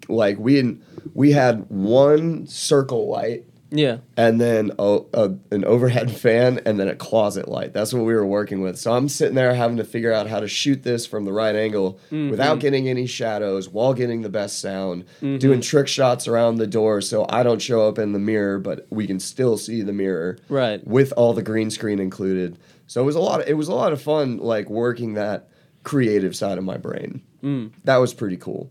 like 0.08 0.38
we 0.38 0.56
had, 0.56 0.78
we 1.12 1.32
had 1.32 1.68
one 1.68 2.46
circle 2.46 3.08
light 3.08 3.44
yeah. 3.70 3.98
and 4.16 4.40
then 4.40 4.72
a, 4.78 5.00
a, 5.12 5.34
an 5.50 5.64
overhead 5.64 6.10
fan 6.16 6.60
and 6.64 6.78
then 6.78 6.88
a 6.88 6.94
closet 6.94 7.48
light. 7.48 7.72
That's 7.72 7.92
what 7.92 8.04
we 8.04 8.14
were 8.14 8.26
working 8.26 8.62
with. 8.62 8.78
So 8.78 8.92
I'm 8.92 9.08
sitting 9.08 9.34
there 9.34 9.54
having 9.54 9.76
to 9.78 9.84
figure 9.84 10.12
out 10.12 10.28
how 10.28 10.40
to 10.40 10.48
shoot 10.48 10.82
this 10.82 11.06
from 11.06 11.24
the 11.24 11.32
right 11.32 11.54
angle 11.54 11.98
mm-hmm. 12.06 12.30
without 12.30 12.60
getting 12.60 12.88
any 12.88 13.06
shadows 13.06 13.68
while 13.68 13.94
getting 13.94 14.22
the 14.22 14.28
best 14.28 14.60
sound, 14.60 15.04
mm-hmm. 15.16 15.38
doing 15.38 15.60
trick 15.60 15.88
shots 15.88 16.28
around 16.28 16.56
the 16.56 16.66
door 16.66 17.00
so 17.00 17.26
I 17.28 17.42
don't 17.42 17.60
show 17.60 17.88
up 17.88 17.98
in 17.98 18.12
the 18.12 18.18
mirror, 18.18 18.58
but 18.58 18.86
we 18.90 19.06
can 19.06 19.20
still 19.20 19.56
see 19.56 19.82
the 19.82 19.92
mirror 19.92 20.38
Right. 20.48 20.86
with 20.86 21.12
all 21.16 21.32
the 21.32 21.42
green 21.42 21.70
screen 21.70 21.98
included. 21.98 22.58
So 22.86 23.02
it 23.02 23.04
was 23.04 23.16
a 23.16 23.20
lot. 23.20 23.40
Of, 23.40 23.48
it 23.48 23.54
was 23.54 23.68
a 23.68 23.74
lot 23.74 23.92
of 23.92 24.00
fun, 24.00 24.38
like 24.38 24.68
working 24.68 25.14
that 25.14 25.48
creative 25.82 26.36
side 26.36 26.58
of 26.58 26.64
my 26.64 26.76
brain. 26.76 27.22
Mm. 27.42 27.72
That 27.84 27.96
was 27.96 28.14
pretty 28.14 28.36
cool, 28.36 28.70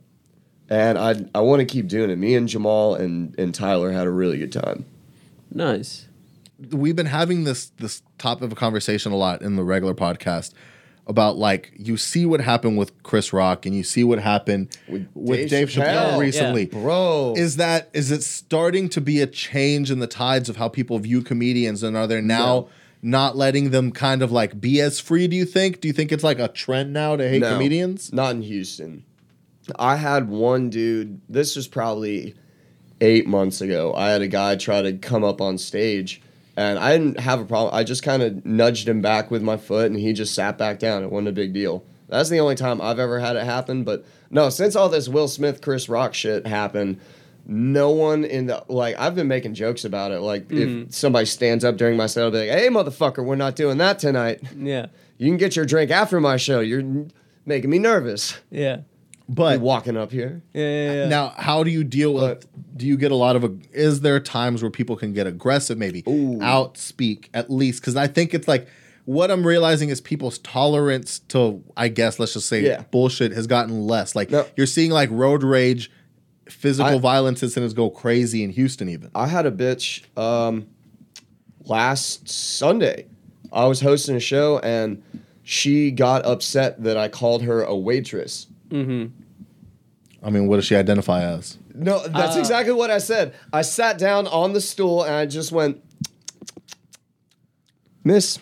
and 0.69 0.97
I 0.97 1.15
I 1.35 1.41
want 1.41 1.59
to 1.59 1.65
keep 1.65 1.87
doing 1.87 2.09
it. 2.09 2.17
Me 2.17 2.35
and 2.35 2.47
Jamal 2.47 2.95
and 2.95 3.37
and 3.39 3.53
Tyler 3.53 3.91
had 3.91 4.07
a 4.07 4.11
really 4.11 4.37
good 4.37 4.51
time. 4.51 4.85
Nice. 5.51 6.07
we've 6.71 6.95
been 6.95 7.05
having 7.07 7.43
this 7.43 7.67
this 7.77 8.01
topic 8.17 8.43
of 8.43 8.51
a 8.51 8.55
conversation 8.55 9.11
a 9.11 9.15
lot 9.17 9.41
in 9.41 9.55
the 9.55 9.63
regular 9.63 9.93
podcast 9.93 10.51
about 11.05 11.35
like 11.37 11.73
you 11.77 11.97
see 11.97 12.25
what 12.25 12.39
happened 12.39 12.77
with 12.77 13.03
Chris 13.03 13.33
Rock 13.33 13.65
and 13.65 13.75
you 13.75 13.83
see 13.83 14.03
what 14.05 14.19
happened 14.19 14.69
with, 14.87 15.05
With 15.13 15.39
Dave, 15.41 15.49
Dave 15.49 15.69
Chappelle, 15.69 16.11
Chappelle. 16.13 16.19
recently. 16.19 16.65
Bro, 16.67 17.33
Is 17.37 17.57
that 17.57 17.89
is 17.93 18.09
it 18.09 18.23
starting 18.23 18.87
to 18.89 19.01
be 19.01 19.19
a 19.21 19.27
change 19.27 19.91
in 19.91 19.99
the 19.99 20.07
tides 20.07 20.47
of 20.49 20.55
how 20.55 20.69
people 20.69 20.97
view 20.99 21.21
comedians 21.21 21.83
and 21.83 21.97
are 21.97 22.07
they 22.07 22.21
now 22.21 22.45
No. 22.45 22.69
not 23.01 23.35
letting 23.35 23.71
them 23.71 23.91
kind 23.91 24.21
of 24.23 24.31
like 24.31 24.61
be 24.61 24.79
as 24.79 24.99
free, 25.01 25.27
do 25.27 25.35
you 25.35 25.43
think? 25.45 25.81
Do 25.81 25.89
you 25.89 25.93
think 25.93 26.13
it's 26.13 26.23
like 26.23 26.39
a 26.39 26.47
trend 26.47 26.93
now 26.93 27.17
to 27.17 27.27
hate 27.27 27.41
No, 27.41 27.51
comedians? 27.51 28.13
Not 28.13 28.35
in 28.35 28.41
Houston. 28.43 29.03
I 29.77 29.95
had 29.95 30.29
one 30.29 30.69
dude, 30.69 31.21
this 31.29 31.55
was 31.55 31.67
probably 31.67 32.35
eight 33.01 33.27
months 33.27 33.61
ago. 33.61 33.93
I 33.93 34.09
had 34.09 34.21
a 34.21 34.27
guy 34.27 34.55
try 34.55 34.81
to 34.81 34.93
come 34.93 35.23
up 35.23 35.41
on 35.41 35.57
stage 35.57 36.21
and 36.55 36.77
I 36.77 36.97
didn't 36.97 37.19
have 37.19 37.39
a 37.39 37.45
problem. 37.45 37.73
I 37.73 37.83
just 37.83 38.03
kind 38.03 38.21
of 38.21 38.45
nudged 38.45 38.87
him 38.87 39.01
back 39.01 39.31
with 39.31 39.41
my 39.41 39.57
foot 39.57 39.87
and 39.87 39.99
he 39.99 40.13
just 40.13 40.35
sat 40.35 40.57
back 40.57 40.79
down. 40.79 41.03
It 41.03 41.11
wasn't 41.11 41.29
a 41.29 41.33
big 41.33 41.53
deal. 41.53 41.83
That's 42.09 42.29
the 42.29 42.39
only 42.39 42.55
time 42.55 42.79
I've 42.81 42.99
ever 42.99 43.19
had 43.19 43.35
it 43.35 43.43
happen. 43.43 43.83
But 43.83 44.05
no, 44.29 44.49
since 44.49 44.75
all 44.75 44.89
this 44.89 45.09
Will 45.09 45.27
Smith, 45.27 45.61
Chris 45.61 45.89
Rock 45.89 46.13
shit 46.13 46.45
happened, 46.45 46.99
no 47.45 47.89
one 47.89 48.23
in 48.23 48.45
the 48.45 48.63
like 48.69 48.95
I've 48.97 49.15
been 49.15 49.27
making 49.27 49.53
jokes 49.53 49.83
about 49.83 50.11
it. 50.11 50.19
Like 50.19 50.43
if 50.51 50.69
mm-hmm. 50.69 50.89
somebody 50.89 51.25
stands 51.25 51.65
up 51.65 51.75
during 51.75 51.97
my 51.97 52.05
set, 52.05 52.23
I'll 52.23 52.31
be 52.31 52.47
like, 52.47 52.49
"Hey, 52.49 52.69
motherfucker, 52.69 53.25
we're 53.25 53.35
not 53.35 53.55
doing 53.55 53.77
that 53.79 53.99
tonight. 53.99 54.41
Yeah. 54.57 54.87
You 55.17 55.27
can 55.27 55.37
get 55.37 55.55
your 55.55 55.65
drink 55.65 55.91
after 55.91 56.19
my 56.21 56.37
show. 56.37 56.59
You're 56.59 57.05
making 57.45 57.69
me 57.69 57.79
nervous." 57.79 58.39
Yeah. 58.49 58.81
But 59.29 59.61
walking 59.61 59.95
up 59.95 60.11
here. 60.11 60.41
Yeah. 60.53 60.61
yeah, 60.63 60.93
yeah. 61.03 61.07
Now, 61.07 61.29
how 61.37 61.63
do 61.63 61.71
you 61.71 61.83
deal 61.83 62.13
with? 62.13 62.45
do 62.75 62.85
you 62.85 62.97
get 62.97 63.11
a 63.11 63.15
lot 63.15 63.35
of? 63.35 63.43
ag- 63.43 63.69
Is 63.71 64.01
there 64.01 64.19
times 64.19 64.61
where 64.61 64.69
people 64.71 64.95
can 64.95 65.13
get 65.13 65.27
aggressive? 65.27 65.77
Maybe 65.77 66.03
Ooh. 66.07 66.39
outspeak 66.39 67.29
at 67.33 67.49
least 67.49 67.81
because 67.81 67.95
I 67.95 68.07
think 68.07 68.33
it's 68.33 68.47
like 68.47 68.67
what 69.05 69.31
I'm 69.31 69.45
realizing 69.45 69.89
is 69.89 70.01
people's 70.01 70.39
tolerance 70.39 71.19
to, 71.29 71.63
I 71.77 71.87
guess, 71.89 72.19
let's 72.19 72.33
just 72.33 72.47
say 72.47 72.61
Yeah. 72.65 72.83
bullshit 72.91 73.31
has 73.33 73.47
gotten 73.47 73.85
less. 73.87 74.15
Like 74.15 74.29
No. 74.31 74.45
you're 74.57 74.65
seeing 74.67 74.91
like 74.91 75.09
road 75.11 75.43
rage, 75.43 75.89
physical 76.49 76.95
I- 76.95 76.99
violence 76.99 77.41
incidents 77.43 77.73
go 77.73 77.89
crazy 77.89 78.43
in 78.43 78.49
Houston. 78.51 78.89
Even 78.89 79.09
I 79.15 79.27
had 79.27 79.45
a 79.45 79.51
bitch 79.51 80.03
um, 80.17 80.67
last 81.65 82.27
Sunday. 82.29 83.05
I 83.51 83.65
was 83.65 83.81
hosting 83.81 84.15
a 84.15 84.19
show 84.19 84.59
and 84.59 85.01
she 85.43 85.91
got 85.91 86.25
upset 86.25 86.83
that 86.83 86.97
I 86.97 87.07
called 87.07 87.43
her 87.43 87.61
a 87.63 87.75
waitress. 87.75 88.47
I 90.25 90.29
mean, 90.29 90.47
what 90.47 90.55
does 90.55 90.65
she 90.65 90.75
identify 90.75 91.23
as? 91.23 91.57
No, 91.75 92.07
that's 92.07 92.35
Uh. 92.35 92.39
exactly 92.39 92.73
what 92.73 92.89
I 92.89 92.97
said. 92.97 93.33
I 93.51 93.61
sat 93.61 93.97
down 93.97 94.25
on 94.27 94.53
the 94.53 94.61
stool 94.61 95.03
and 95.03 95.13
I 95.13 95.25
just 95.25 95.51
went, 95.51 95.81
Miss, 98.03 98.39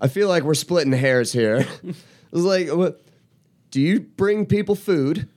I 0.00 0.08
feel 0.08 0.28
like 0.28 0.42
we're 0.42 0.54
splitting 0.54 0.92
hairs 0.92 1.32
here. 1.32 1.66
I 1.86 1.94
was 2.32 2.44
like, 2.44 2.68
what? 2.68 3.00
Do 3.70 3.80
you 3.80 4.00
bring 4.00 4.46
people 4.46 4.74
food? 4.74 5.28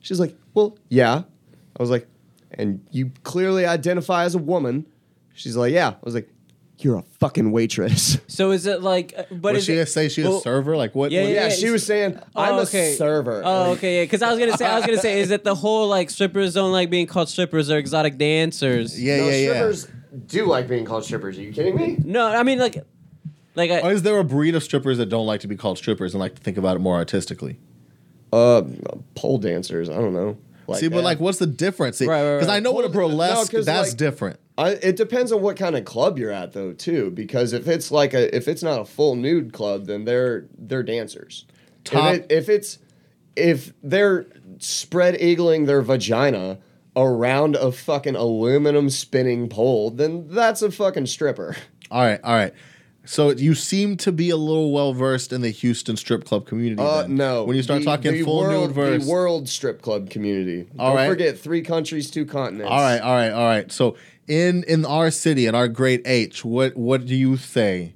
She's 0.00 0.18
like, 0.20 0.36
Well, 0.54 0.78
yeah. 0.88 1.22
I 1.78 1.82
was 1.82 1.90
like, 1.90 2.06
And 2.50 2.84
you 2.90 3.12
clearly 3.22 3.66
identify 3.66 4.24
as 4.24 4.34
a 4.34 4.38
woman. 4.38 4.86
She's 5.34 5.56
like, 5.56 5.72
Yeah. 5.72 5.90
I 5.90 5.96
was 6.02 6.14
like, 6.14 6.28
You're 6.78 6.98
a 6.98 7.02
fucking 7.20 7.52
waitress. 7.52 8.18
So 8.28 8.50
is 8.50 8.66
it 8.66 8.82
like? 8.82 9.14
uh, 9.16 9.22
But 9.30 9.40
What 9.42 9.56
is 9.56 9.64
she 9.64 9.72
it, 9.74 9.86
say? 9.86 10.08
She 10.10 10.22
well, 10.22 10.38
a 10.38 10.40
server? 10.42 10.76
Like 10.76 10.94
what? 10.94 11.10
Yeah, 11.10 11.22
what- 11.22 11.30
yeah, 11.32 11.42
Yeah, 11.44 11.48
she 11.48 11.70
was 11.70 11.86
saying, 11.86 12.18
Oh, 12.34 12.42
I'm 12.42 12.54
okay. 12.66 12.92
a 12.92 12.96
server. 12.96 13.42
Oh, 13.44 13.70
Like, 13.70 13.78
okay, 13.78 13.96
yeah. 13.98 14.04
Because 14.04 14.20
I 14.22 14.30
was 14.30 14.38
gonna 14.38 14.56
say, 14.58 14.66
I 14.66 14.76
was 14.76 14.84
gonna 14.84 14.98
say, 15.00 15.20
is 15.20 15.30
it 15.30 15.42
the 15.42 15.54
whole 15.54 15.88
like 15.88 16.10
strippers 16.10 16.52
don't 16.54 16.72
like 16.72 16.90
being 16.90 17.06
called 17.06 17.28
strippers 17.30 17.70
or 17.70 17.78
exotic 17.78 18.18
dancers? 18.18 19.00
Yeah, 19.02 19.16
no, 19.18 19.24
yeah, 19.28 19.30
yeah. 19.36 19.52
strippers 19.52 19.88
do 20.26 20.44
like 20.46 20.68
being 20.68 20.84
called 20.84 21.04
strippers. 21.04 21.38
Are 21.38 21.42
you 21.42 21.52
kidding 21.52 21.76
me? 21.76 21.96
No, 22.04 22.26
I 22.26 22.42
mean 22.42 22.58
like, 22.58 22.84
like 23.54 23.70
Or 23.70 23.86
I, 23.86 23.92
is 23.92 24.02
there 24.02 24.18
a 24.18 24.24
breed 24.24 24.54
of 24.54 24.62
strippers 24.62 24.98
that 24.98 25.06
don't 25.06 25.26
like 25.26 25.40
to 25.40 25.48
be 25.48 25.56
called 25.56 25.78
strippers 25.78 26.12
and 26.12 26.20
like 26.20 26.34
to 26.34 26.42
think 26.42 26.58
about 26.58 26.76
it 26.76 26.80
more 26.80 26.96
artistically? 26.96 27.58
Uh, 28.32 28.62
pole 29.14 29.38
dancers. 29.38 29.88
I 29.88 29.94
don't 29.94 30.12
know. 30.12 30.36
Like 30.66 30.80
See, 30.80 30.88
but 30.88 31.04
like, 31.04 31.20
what's 31.20 31.38
the 31.38 31.46
difference? 31.46 32.00
Right, 32.02 32.08
right, 32.22 32.34
Because 32.36 32.48
right. 32.48 32.56
I 32.56 32.60
know 32.60 32.72
what 32.72 32.84
a 32.84 32.88
burlesque 32.88 33.52
no, 33.54 33.62
that's 33.62 33.90
like- 33.90 33.96
different. 33.96 34.40
I, 34.58 34.70
it 34.82 34.96
depends 34.96 35.32
on 35.32 35.42
what 35.42 35.56
kind 35.56 35.76
of 35.76 35.84
club 35.84 36.18
you're 36.18 36.30
at, 36.32 36.52
though, 36.52 36.72
too. 36.72 37.10
Because 37.10 37.52
if 37.52 37.68
it's 37.68 37.90
like 37.90 38.14
a, 38.14 38.34
if 38.34 38.48
it's 38.48 38.62
not 38.62 38.80
a 38.80 38.84
full 38.84 39.14
nude 39.14 39.52
club, 39.52 39.86
then 39.86 40.04
they're 40.04 40.46
they're 40.56 40.82
dancers. 40.82 41.44
Top- 41.84 42.14
If, 42.14 42.20
it, 42.20 42.26
if 42.32 42.48
it's 42.48 42.78
if 43.36 43.72
they're 43.82 44.26
spread 44.58 45.14
eagling 45.20 45.66
their 45.66 45.82
vagina 45.82 46.58
around 46.96 47.56
a 47.56 47.70
fucking 47.70 48.16
aluminum 48.16 48.88
spinning 48.88 49.48
pole, 49.50 49.90
then 49.90 50.26
that's 50.28 50.62
a 50.62 50.70
fucking 50.70 51.06
stripper. 51.06 51.54
All 51.90 52.00
right, 52.02 52.18
all 52.24 52.34
right. 52.34 52.54
So 53.06 53.30
you 53.30 53.54
seem 53.54 53.96
to 53.98 54.12
be 54.12 54.30
a 54.30 54.36
little 54.36 54.72
well 54.72 54.92
versed 54.92 55.32
in 55.32 55.40
the 55.40 55.50
Houston 55.50 55.96
strip 55.96 56.24
club 56.24 56.46
community. 56.46 56.82
Uh, 56.82 57.02
then. 57.02 57.16
no. 57.16 57.44
When 57.44 57.56
you 57.56 57.62
start 57.62 57.80
The- 57.80 57.84
talking 57.86 58.12
the 58.12 58.22
full 58.22 58.40
world, 58.40 58.66
nude 58.68 58.74
verse. 58.74 59.04
the 59.04 59.10
world 59.10 59.48
strip 59.48 59.80
club 59.80 60.10
community. 60.10 60.66
All 60.78 60.88
Don't 60.88 60.96
right. 60.96 61.08
forget 61.08 61.38
three 61.38 61.62
countries, 61.62 62.10
two 62.10 62.26
continents. 62.26 62.70
all 62.70 62.80
right, 62.80 63.00
all 63.00 63.14
right, 63.14 63.30
all 63.30 63.44
right. 63.46 63.70
So 63.72 63.96
in 64.26 64.64
in 64.64 64.84
our 64.84 65.10
city, 65.10 65.46
in 65.46 65.54
our 65.54 65.68
great 65.68 66.02
H, 66.04 66.44
what 66.44 66.76
what 66.76 67.06
do 67.06 67.14
you 67.14 67.36
say 67.36 67.92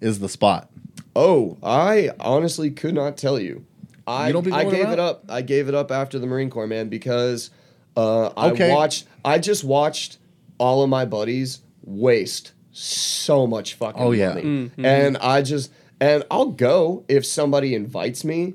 is 0.00 0.18
the 0.18 0.28
spot? 0.28 0.70
Oh, 1.16 1.56
I 1.62 2.10
honestly 2.20 2.70
could 2.70 2.94
not 2.94 3.16
tell 3.16 3.38
you. 3.40 3.64
I 4.06 4.30
You 4.30 4.38
I 4.52 4.64
gave 4.64 4.84
around? 4.84 4.92
it 4.94 4.98
up. 4.98 5.24
I 5.28 5.42
gave 5.42 5.68
it 5.68 5.74
up 5.74 5.90
after 5.90 6.18
the 6.18 6.26
Marine 6.26 6.50
Corps, 6.50 6.66
man, 6.66 6.88
because 6.88 7.50
uh, 7.96 8.28
I 8.36 8.50
Okay. 8.50 8.72
watched. 8.72 9.04
I 9.24 9.38
just 9.38 9.64
watched 9.64 10.18
all 10.58 10.82
of 10.82 10.88
my 10.88 11.04
buddies 11.04 11.60
waste 11.84 12.52
so 12.78 13.46
much 13.46 13.74
fucking 13.74 14.00
Oh, 14.02 14.12
yeah. 14.12 14.28
money, 14.30 14.42
Mm-hmm. 14.42 14.84
and 14.84 15.16
I 15.18 15.42
just 15.42 15.70
and 16.00 16.24
I'll 16.30 16.46
go 16.52 17.04
if 17.08 17.26
somebody 17.26 17.74
invites 17.74 18.24
me. 18.24 18.54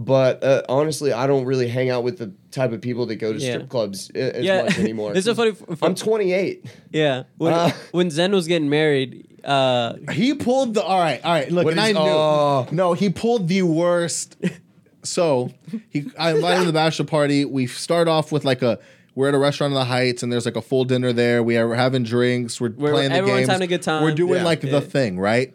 But 0.00 0.44
uh, 0.44 0.62
honestly, 0.68 1.12
I 1.12 1.26
don't 1.26 1.44
really 1.44 1.66
hang 1.66 1.90
out 1.90 2.04
with 2.04 2.18
the 2.18 2.32
type 2.52 2.70
of 2.70 2.80
people 2.80 3.06
that 3.06 3.16
go 3.16 3.32
to 3.32 3.38
Yeah. 3.38 3.54
strip 3.54 3.68
clubs 3.68 4.10
a- 4.14 4.36
as 4.36 4.44
yeah. 4.44 4.62
much 4.62 4.78
anymore. 4.78 5.12
it's 5.16 5.26
so 5.26 5.34
funny. 5.34 5.50
f- 5.50 5.62
f- 5.68 5.82
I'm 5.82 5.96
28. 5.96 6.64
yeah, 6.92 7.24
when 7.36 7.52
Uh. 7.52 7.70
when 7.90 8.08
Zen 8.10 8.30
was 8.32 8.46
getting 8.46 8.68
married, 8.70 9.26
uh, 9.44 9.94
He 10.12 10.34
pulled 10.34 10.74
the 10.74 10.82
all 10.84 11.00
right, 11.00 11.20
all 11.24 11.32
right. 11.32 11.50
Look, 11.50 11.64
What 11.64 11.72
and 11.72 11.80
I 11.80 11.88
is- 11.88 11.94
knew. 11.94 12.00
oh. 12.00 12.68
No, 12.70 12.92
he 12.92 13.10
pulled 13.10 13.48
the 13.48 13.62
worst. 13.62 14.36
So 15.04 15.50
he, 15.90 16.06
I 16.18 16.32
invited 16.34 16.58
him 16.58 16.62
to 16.62 16.66
the 16.66 16.72
bachelor 16.72 17.06
party. 17.06 17.44
We 17.44 17.66
start 17.66 18.06
off 18.08 18.30
with 18.30 18.44
like 18.44 18.62
a 18.62 18.78
we're 19.14 19.28
at 19.28 19.34
a 19.34 19.38
restaurant 19.38 19.72
in 19.72 19.74
the 19.78 19.84
Heights 19.84 20.22
and 20.22 20.32
there's 20.32 20.44
like 20.46 20.56
a 20.56 20.62
full 20.62 20.84
dinner 20.84 21.12
there. 21.12 21.42
We 21.42 21.56
are 21.56 21.74
having 21.74 22.04
drinks. 22.04 22.60
We're, 22.60 22.70
We're- 22.70 22.92
playing 22.92 23.10
the 23.10 23.16
everyone's 23.16 23.40
games. 23.40 23.50
having 23.52 23.64
a 23.64 23.66
good 23.68 23.82
time. 23.82 24.02
We're 24.02 24.14
doing 24.14 24.34
Yeah. 24.40 24.44
like 24.44 24.62
Yeah. 24.62 24.70
the 24.72 24.80
thing, 24.80 25.18
right? 25.18 25.54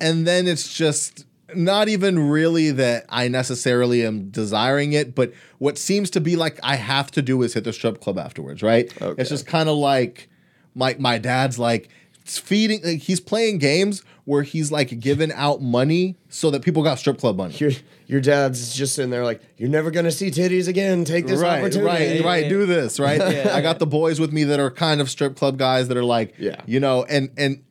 And 0.00 0.26
then 0.26 0.46
it's 0.46 0.72
just 0.72 1.24
not 1.54 1.88
even 1.88 2.28
really 2.28 2.70
that 2.72 3.06
I 3.08 3.28
necessarily 3.28 4.04
am 4.04 4.28
desiring 4.28 4.92
it, 4.92 5.14
but 5.14 5.32
what 5.56 5.78
seems 5.78 6.10
to 6.10 6.20
be 6.20 6.36
like 6.36 6.60
I 6.62 6.76
have 6.76 7.10
to 7.12 7.22
do 7.22 7.42
is 7.42 7.54
hit 7.54 7.64
the 7.64 7.72
strip 7.72 8.00
club 8.00 8.18
afterwards, 8.18 8.62
right? 8.62 8.92
Okay. 9.00 9.20
It's 9.20 9.30
just 9.30 9.46
kind 9.46 9.68
of 9.70 9.76
like 9.78 10.28
my 10.74 10.94
my 10.98 11.16
dad's 11.16 11.58
like 11.58 11.88
feeding 12.24 12.80
like, 12.84 13.00
he's 13.00 13.20
playing 13.20 13.56
games 13.58 14.02
where 14.26 14.42
he's 14.42 14.70
like 14.70 15.00
giving 15.00 15.32
out 15.32 15.62
money 15.62 16.16
so 16.28 16.50
that 16.50 16.60
people 16.62 16.82
got 16.82 16.98
strip 16.98 17.18
club 17.18 17.36
money. 17.38 17.54
Your 17.56 17.72
your 18.08 18.20
dad's 18.20 18.74
just 18.74 18.94
sitting 18.96 19.10
there 19.10 19.22
like, 19.22 19.40
you're 19.56 19.68
never 19.68 19.90
gonna 19.92 20.10
see 20.10 20.30
titties 20.30 20.66
again. 20.66 21.04
Take 21.04 21.26
this 21.28 21.40
right, 21.40 21.60
opportunity. 21.60 22.16
right, 22.16 22.24
right. 22.24 22.42
Yeah. 22.44 22.48
Do 22.48 22.66
this, 22.66 22.98
right? 22.98 23.18
Yeah. 23.32 23.52
I 23.54 23.60
got 23.60 23.78
the 23.78 23.86
boys 23.86 24.18
with 24.18 24.32
me 24.32 24.42
that 24.44 24.58
are 24.58 24.70
kind 24.70 25.00
of 25.00 25.08
strip 25.10 25.36
club 25.36 25.58
guys 25.58 25.86
that 25.88 25.96
are 25.96 26.04
like, 26.04 26.34
Yeah. 26.38 26.60
you 26.66 26.80
know, 26.80 27.04
and 27.04 27.30
and 27.36 27.62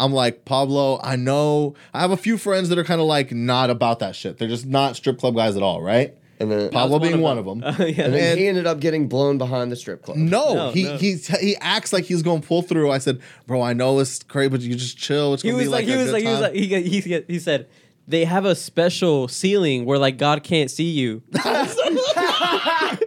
I'm 0.00 0.12
like 0.12 0.44
Pablo. 0.44 0.98
I 1.02 1.14
know 1.16 1.74
I 1.94 2.00
have 2.00 2.10
a 2.10 2.16
few 2.16 2.36
friends 2.36 2.68
that 2.70 2.78
are 2.78 2.84
kind 2.84 3.00
of 3.00 3.06
like 3.06 3.30
not 3.32 3.70
about 3.70 4.00
that 4.00 4.16
shit. 4.16 4.36
They're 4.38 4.48
just 4.48 4.66
not 4.66 4.96
strip 4.96 5.18
club 5.18 5.36
guys 5.36 5.56
at 5.56 5.62
all, 5.62 5.80
right? 5.80 6.14
And 6.40 6.50
then 6.50 6.70
Pablo 6.70 6.98
was 6.98 7.08
being 7.08 7.20
one 7.20 7.36
one 7.36 7.38
of 7.38 7.46
of 7.46 7.60
them. 7.60 7.76
them. 7.78 7.94
Yeah. 7.96 8.04
and 8.06 8.14
then 8.14 8.30
And- 8.32 8.40
he 8.40 8.48
ended 8.48 8.66
up 8.66 8.80
getting 8.80 9.06
blown 9.06 9.38
behind 9.38 9.70
the 9.70 9.76
strip 9.76 10.02
club. 10.02 10.16
No, 10.16 10.54
No, 10.54 10.70
he 10.72 10.82
no. 10.84 10.96
he 10.96 11.14
he 11.40 11.56
acts 11.60 11.92
like 11.92 12.02
he's 12.04 12.22
going 12.22 12.40
to 12.40 12.48
pull 12.48 12.62
through. 12.62 12.90
I 12.90 12.98
said, 12.98 13.20
bro, 13.46 13.62
I 13.62 13.74
know 13.74 14.00
it's 14.00 14.24
crazy, 14.24 14.48
but 14.48 14.60
you 14.60 14.74
just 14.74 14.98
chill. 14.98 15.34
It's 15.34 15.44
He 15.44 15.50
gonna 15.50 15.58
was 15.58 15.66
be 15.66 15.70
like, 15.70 15.84
like, 15.86 15.86
he 15.86 15.92
a 15.94 15.96
was 15.98 16.06
good 16.06 16.12
like, 16.14 16.22
he 16.24 16.28
was 16.30 16.40
like, 16.40 16.54
he, 16.84 17.00
he, 17.00 17.24
he 17.34 17.38
said, 17.38 17.68
they 18.12 18.24
have 18.26 18.44
a 18.44 18.54
special 18.54 19.26
ceiling 19.26 19.86
where 19.86 19.98
like 19.98 20.18
God 20.18 20.44
can't 20.44 20.70
see 20.70 20.90
you. 20.90 21.22
I 21.34 22.98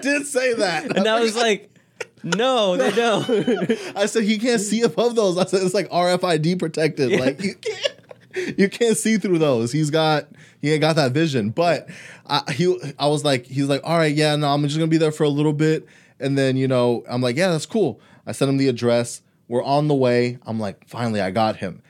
did 0.00 0.24
say 0.26 0.54
that. 0.54 0.96
And 0.96 1.06
I 1.08 1.20
was 1.20 1.36
like, 1.36 1.68
no, 2.22 2.76
they 2.76 2.90
don't. 2.92 3.28
I 3.96 4.06
said 4.06 4.22
he 4.22 4.38
can't 4.38 4.60
see 4.60 4.82
above 4.82 5.16
those. 5.16 5.36
I 5.36 5.46
said 5.46 5.62
it's 5.62 5.74
like 5.74 5.90
RFID 5.90 6.60
protected. 6.60 7.10
Yeah. 7.10 7.18
Like 7.18 7.42
you 7.42 7.56
can't, 7.56 8.58
you 8.58 8.68
can't 8.68 8.96
see 8.96 9.18
through 9.18 9.40
those. 9.40 9.72
He's 9.72 9.90
got 9.90 10.28
he 10.60 10.70
ain't 10.72 10.80
got 10.80 10.94
that 10.94 11.10
vision. 11.10 11.50
But 11.50 11.88
I, 12.26 12.52
he, 12.52 12.94
I 13.00 13.08
was 13.08 13.24
like, 13.24 13.46
he's 13.46 13.68
like, 13.68 13.80
all 13.82 13.98
right, 13.98 14.14
yeah, 14.14 14.36
no, 14.36 14.48
I'm 14.48 14.62
just 14.62 14.76
gonna 14.76 14.86
be 14.86 14.96
there 14.96 15.10
for 15.10 15.24
a 15.24 15.28
little 15.28 15.52
bit, 15.52 15.88
and 16.20 16.38
then 16.38 16.56
you 16.56 16.68
know, 16.68 17.02
I'm 17.10 17.20
like, 17.20 17.36
yeah, 17.36 17.48
that's 17.48 17.66
cool. 17.66 18.00
I 18.28 18.32
sent 18.32 18.48
him 18.48 18.58
the 18.58 18.68
address. 18.68 19.22
We're 19.48 19.64
on 19.64 19.88
the 19.88 19.94
way. 19.94 20.38
I'm 20.46 20.60
like, 20.60 20.86
finally, 20.86 21.20
I 21.20 21.32
got 21.32 21.56
him. 21.56 21.82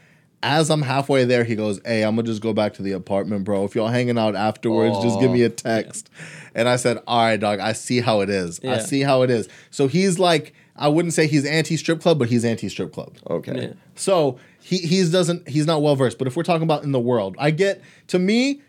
As 0.43 0.71
I'm 0.71 0.83
halfway 0.83 1.25
there, 1.25 1.45
he 1.45 1.55
goes, 1.55 1.81
"Hey, 1.85 2.03
I'm 2.03 2.17
gonna 2.17 2.27
just 2.27 2.43
go 2.43 2.53
back 2.53 2.75
to 2.75 2.83
the 2.83 2.93
apartment, 2.93 3.45
bro. 3.45 3.65
If 3.65 3.75
y'all 3.75 3.89
hanging 3.89 4.19
out 4.19 4.35
afterwards, 4.35 4.99
just 5.03 5.21
give 5.21 5.31
me 5.31 5.43
a 5.43 5.49
text." 5.49 6.11
And 6.55 6.69
I 6.69 6.77
said, 6.77 6.99
"All 7.07 7.25
right, 7.25 7.39
dog. 7.39 7.61
I 7.61 7.73
see 7.73 8.01
how 8.01 8.21
it 8.21 8.31
is. 8.31 8.61
I 8.65 8.79
see 8.79 9.01
how 9.03 9.23
it 9.23 9.31
is." 9.31 9.49
So 9.71 9.87
he's 9.87 10.19
like, 10.19 10.53
I 10.77 10.89
wouldn't 10.89 11.15
say 11.15 11.27
he's 11.27 11.45
anti 11.45 11.77
strip 11.77 12.01
club, 12.01 12.19
but 12.19 12.29
he's 12.29 12.45
anti 12.45 12.69
strip 12.69 12.93
club. 12.93 13.17
Okay. 13.29 13.63
Yeah. 13.63 13.73
So 13.95 14.39
he 14.61 14.79
he's 14.79 15.11
doesn't 15.11 15.49
he's 15.49 15.67
not 15.67 15.83
well 15.83 15.97
versed. 15.97 16.19
But 16.19 16.27
if 16.27 16.37
we're 16.37 16.43
talking 16.43 16.63
about 16.63 16.85
in 16.85 16.93
the 16.93 17.01
world, 17.01 17.37
I 17.39 17.51
get 17.51 17.83
to 18.09 18.19
me, 18.19 18.63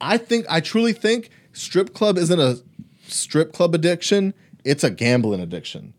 I 0.00 0.18
think 0.18 0.46
I 0.48 0.60
truly 0.60 0.92
think 0.92 1.30
strip 1.52 1.94
club 1.94 2.18
isn't 2.18 2.38
a 2.38 2.58
strip 3.08 3.52
club 3.52 3.74
addiction. 3.74 4.34
It's 4.64 4.84
a 4.84 4.90
gambling 4.90 5.40
addiction. 5.40 5.94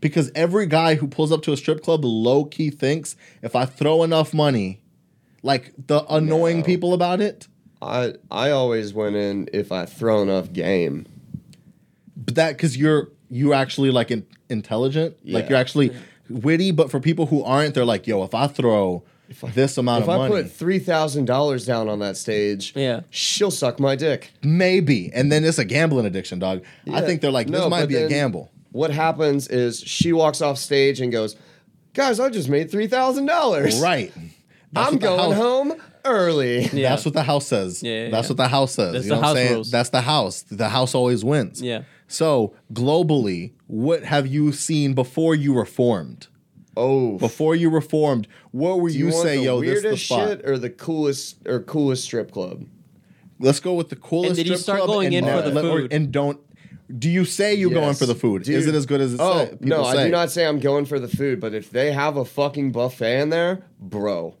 Because 0.00 0.30
every 0.34 0.66
guy 0.66 0.94
who 0.94 1.08
pulls 1.08 1.32
up 1.32 1.42
to 1.42 1.52
a 1.52 1.56
strip 1.56 1.82
club 1.82 2.04
low 2.04 2.44
key 2.44 2.70
thinks 2.70 3.16
if 3.42 3.56
I 3.56 3.64
throw 3.64 4.02
enough 4.04 4.32
money, 4.32 4.80
like 5.42 5.72
the 5.86 6.04
annoying 6.12 6.58
No. 6.58 6.64
people 6.64 6.94
about 6.94 7.20
it, 7.20 7.48
I 7.82 8.14
I 8.30 8.50
always 8.50 8.92
went 8.94 9.16
in 9.16 9.48
if 9.52 9.72
I 9.72 9.86
throw 9.86 10.22
enough 10.22 10.52
game. 10.52 11.06
but 12.16 12.34
that 12.36 12.50
because 12.56 12.76
you're 12.76 13.10
you 13.30 13.52
actually 13.52 13.90
like 13.90 14.10
in, 14.10 14.24
intelligent, 14.48 15.16
like 15.24 15.48
you're 15.48 15.58
actually 15.58 15.94
witty. 16.30 16.70
But 16.70 16.90
for 16.90 17.00
people 17.00 17.26
who 17.26 17.42
aren't, 17.44 17.74
they're 17.74 17.84
like, 17.84 18.06
yo, 18.06 18.22
if 18.24 18.34
I 18.34 18.46
throw 18.46 19.02
this 19.54 19.76
amount 19.76 20.02
If 20.04 20.08
of 20.08 20.14
I 20.14 20.16
money, 20.16 20.34
If 20.34 20.38
I 20.38 20.42
put 20.44 20.52
three 20.52 20.78
thousand 20.78 21.24
dollars 21.26 21.66
down 21.66 21.88
on 21.88 21.98
that 21.98 22.16
stage, 22.16 22.72
Yeah. 22.74 23.00
she'll 23.10 23.50
suck 23.50 23.78
my 23.78 23.94
dick. 23.96 24.30
Maybe. 24.42 25.10
And 25.12 25.30
then 25.30 25.44
it's 25.44 25.58
a 25.58 25.64
gambling 25.64 26.06
addiction, 26.06 26.38
dog. 26.38 26.62
I 26.90 27.00
think 27.02 27.20
they're 27.20 27.30
like, 27.30 27.48
this 27.48 27.60
No, 27.60 27.68
might 27.68 27.80
but 27.82 27.88
be 27.90 27.96
a 27.96 28.08
gamble. 28.08 28.50
What 28.78 28.90
happens 28.92 29.48
is 29.48 29.80
she 29.80 30.12
walks 30.12 30.40
off 30.40 30.56
stage 30.58 31.00
and 31.00 31.10
goes, 31.10 31.34
"Guys, 31.94 32.20
I 32.20 32.28
just 32.30 32.48
made 32.48 32.70
three 32.70 32.86
thousand 32.86 33.26
dollars. 33.26 33.80
Right. 33.80 34.12
That's 34.72 34.92
I'm 34.92 34.98
going 34.98 35.18
house- 35.18 35.34
home 35.34 35.74
early." 36.04 36.60
Yeah. 36.72 36.90
That's 36.90 37.04
what 37.04 37.14
the 37.14 37.24
house 37.24 37.46
says. 37.46 37.82
Yeah, 37.82 38.04
yeah, 38.04 38.10
That's 38.10 38.28
what 38.28 38.36
the 38.36 38.48
house 38.48 38.72
says. 38.72 38.92
That's 38.92 39.04
you 39.06 39.08
the 39.10 39.14
know 39.16 39.20
what 39.20 39.28
I'm 39.30 39.36
house 39.36 39.36
saying? 39.36 39.54
rules. 39.54 39.70
That's 39.70 39.90
the 39.90 40.00
house. 40.02 40.42
The 40.42 40.68
house 40.68 40.94
always 40.94 41.24
wins. 41.24 41.60
Yeah. 41.60 41.82
So 42.06 42.54
globally, 42.72 43.52
what 43.66 44.04
have 44.04 44.26
you 44.26 44.52
seen 44.52 44.94
before 44.94 45.34
you 45.34 45.54
reformed? 45.54 46.28
Oh, 46.76 47.18
Before 47.18 47.56
you 47.56 47.70
reformed, 47.70 48.28
what 48.52 48.78
were 48.80 48.88
do 48.90 48.94
you, 48.96 49.06
you, 49.08 49.12
want 49.12 49.26
say, 49.26 49.36
the 49.38 49.42
yo, 49.42 49.60
this 49.60 49.82
weirdest 49.82 49.90
the 49.90 49.96
spot? 50.14 50.28
shit 50.28 50.48
or 50.48 50.58
the 50.58 50.70
coolest 50.70 51.44
or 51.48 51.58
coolest 51.60 52.04
strip 52.04 52.30
club? 52.30 52.64
Let's 53.40 53.58
go 53.58 53.74
with 53.74 53.88
the 53.88 53.96
coolest. 53.96 54.28
And 54.30 54.36
did 54.36 54.46
you 54.46 54.52
strip 54.56 54.62
start 54.62 54.78
club 54.82 54.88
going 54.90 55.06
and 55.08 55.14
in 55.16 55.24
for 55.24 55.42
don't- 55.42 55.54
the 55.54 55.60
or- 55.68 55.80
food? 55.80 55.92
and 55.92 56.12
don't. 56.12 56.38
Do 56.96 57.10
you 57.10 57.24
say 57.26 57.54
you're 57.54 57.70
going 57.70 57.94
for 57.94 58.06
the 58.06 58.14
food? 58.14 58.42
Is 58.48 58.64
Dude. 58.64 58.74
it 58.74 58.78
as 58.78 58.86
good 58.86 59.00
as 59.02 59.14
it 59.14 59.20
Oh 59.20 59.44
say, 59.44 59.50
people 59.50 59.66
no, 59.68 59.84
I 59.84 60.04
do 60.04 60.10
not 60.10 60.30
say 60.30 60.46
I'm 60.46 60.58
going 60.58 60.86
for 60.86 60.98
the 60.98 61.08
food, 61.08 61.38
but 61.40 61.52
if 61.54 61.70
they 61.70 61.92
have 61.92 62.16
a 62.16 62.24
fucking 62.24 62.72
buffet 62.72 63.20
in 63.20 63.28
there, 63.28 63.62
bro, 63.78 64.34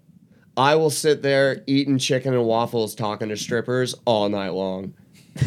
I 0.56 0.74
will 0.76 0.90
sit 0.90 1.22
there 1.22 1.62
eating 1.66 1.98
chicken 1.98 2.32
and 2.32 2.44
waffles, 2.44 2.94
talking 2.94 3.28
to 3.28 3.36
strippers 3.36 3.94
all 4.06 4.28
night 4.28 4.50
long. 4.54 4.94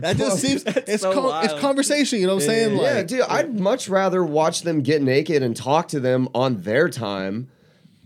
That 0.00 0.16
just 0.16 0.40
seems 0.40 0.64
it's 0.66 1.02
so 1.02 1.12
con- 1.12 1.44
it's 1.44 1.52
wild. 1.52 1.60
conversation. 1.60 2.20
You 2.20 2.26
know 2.26 2.34
what 2.34 2.42
I'm 2.44 2.48
saying? 2.48 2.76
yeah, 2.76 2.82
Like, 2.82 3.06
dude, 3.06 3.20
I'd 3.22 3.58
much 3.58 3.88
rather 3.88 4.22
watch 4.24 4.62
them 4.62 4.82
get 4.82 5.02
naked 5.02 5.42
and 5.42 5.56
talk 5.56 5.88
to 5.88 6.00
them 6.00 6.28
on 6.34 6.62
their 6.62 6.88
time 6.88 7.48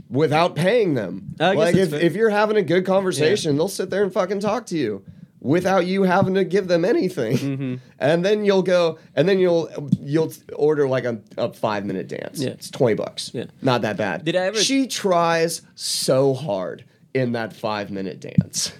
without 0.08 0.54
paying 0.54 0.94
them. 0.94 1.34
I 1.40 1.54
guess 1.54 1.56
like 1.58 1.74
that's 1.74 1.86
if, 1.86 1.90
fair. 1.90 2.00
if 2.00 2.14
you're 2.14 2.30
having 2.30 2.56
a 2.56 2.62
good 2.62 2.84
conversation, 2.86 3.56
they'll 3.56 3.68
sit 3.68 3.90
there 3.90 4.02
and 4.04 4.12
fucking 4.12 4.40
talk 4.40 4.66
to 4.66 4.76
you 4.78 5.04
without 5.42 5.84
you 5.86 6.04
having 6.04 6.34
to 6.34 6.44
give 6.44 6.68
them 6.68 6.84
anything. 6.84 7.36
Mm-hmm. 7.36 7.74
And 7.98 8.24
then 8.24 8.44
you'll 8.44 8.62
go 8.62 8.98
and 9.14 9.28
then 9.28 9.38
you'll 9.38 9.68
you'll 10.00 10.32
order 10.56 10.88
like 10.88 11.04
a, 11.04 11.20
a 11.36 11.52
5 11.52 11.84
minute 11.84 12.08
dance. 12.08 12.40
Yeah. 12.40 12.50
It's 12.50 12.70
20 12.70 12.94
bucks. 12.94 13.30
Yeah. 13.34 13.44
Not 13.60 13.82
that 13.82 13.96
bad. 13.96 14.24
Did 14.24 14.34
I 14.36 14.46
ever- 14.46 14.58
She 14.62 14.86
tries 14.88 15.62
so 15.76 16.34
hard 16.34 16.84
in 17.14 17.32
that 17.32 17.52
5 17.52 17.90
minute 17.92 18.18
dance. 18.20 18.72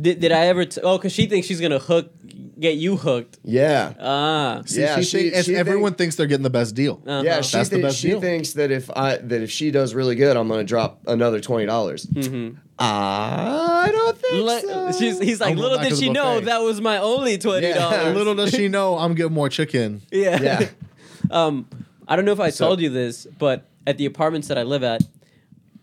Did, 0.00 0.20
did 0.20 0.32
I 0.32 0.46
ever? 0.46 0.64
T- 0.64 0.80
oh, 0.82 0.98
because 0.98 1.12
she 1.12 1.26
thinks 1.26 1.46
she's 1.46 1.60
gonna 1.60 1.78
hook, 1.78 2.12
get 2.58 2.76
you 2.76 2.96
hooked. 2.96 3.38
Yeah. 3.44 3.92
Ah. 4.00 4.62
see, 4.66 4.80
Yeah, 4.80 4.96
she 4.96 5.02
she- 5.04 5.30
think- 5.30 5.44
she 5.44 5.54
everyone 5.56 5.90
think- 5.92 5.98
thinks 5.98 6.16
they're 6.16 6.26
getting 6.26 6.42
the 6.42 6.50
best 6.50 6.74
deal. 6.74 7.02
Uh-huh. 7.06 7.22
Yeah, 7.24 7.40
she, 7.42 7.56
That's 7.56 7.68
the 7.68 7.82
best 7.82 7.98
she 7.98 8.08
deal. 8.10 8.20
thinks 8.20 8.52
that 8.54 8.70
if 8.70 8.90
I 8.90 9.16
that 9.18 9.42
if 9.42 9.50
she 9.50 9.70
does 9.70 9.94
really 9.94 10.14
good, 10.14 10.36
I'm 10.36 10.48
gonna 10.48 10.64
drop 10.64 11.00
another 11.06 11.40
twenty 11.40 11.66
dollars. 11.66 12.06
Mm-hmm. 12.06 12.56
I 12.78 13.88
don't 13.92 14.18
think 14.18 14.44
Li- 14.44 14.60
so. 14.60 14.92
she's, 14.98 15.18
he's 15.20 15.40
like, 15.40 15.52
I'm 15.52 15.56
little 15.58 15.78
did 15.78 15.96
she 15.96 16.08
know 16.10 16.40
that 16.40 16.58
was 16.62 16.80
my 16.80 16.98
only 16.98 17.38
twenty 17.38 17.68
Yeah. 17.68 17.74
dollars. 17.78 18.14
Little 18.16 18.34
does 18.34 18.50
she 18.50 18.68
know, 18.76 18.98
I'm 18.98 19.14
getting 19.14 19.32
more 19.32 19.48
chicken. 19.48 20.02
yeah. 20.10 20.40
yeah, 20.42 20.68
Um, 21.30 21.68
I 22.08 22.16
don't 22.16 22.24
know 22.24 22.32
if 22.32 22.40
I 22.40 22.50
So- 22.50 22.66
told 22.68 22.80
you 22.80 22.88
this, 22.90 23.26
but 23.38 23.66
at 23.86 23.98
the 23.98 24.06
apartments 24.06 24.48
that 24.48 24.58
I 24.58 24.62
live 24.62 24.82
at, 24.82 25.02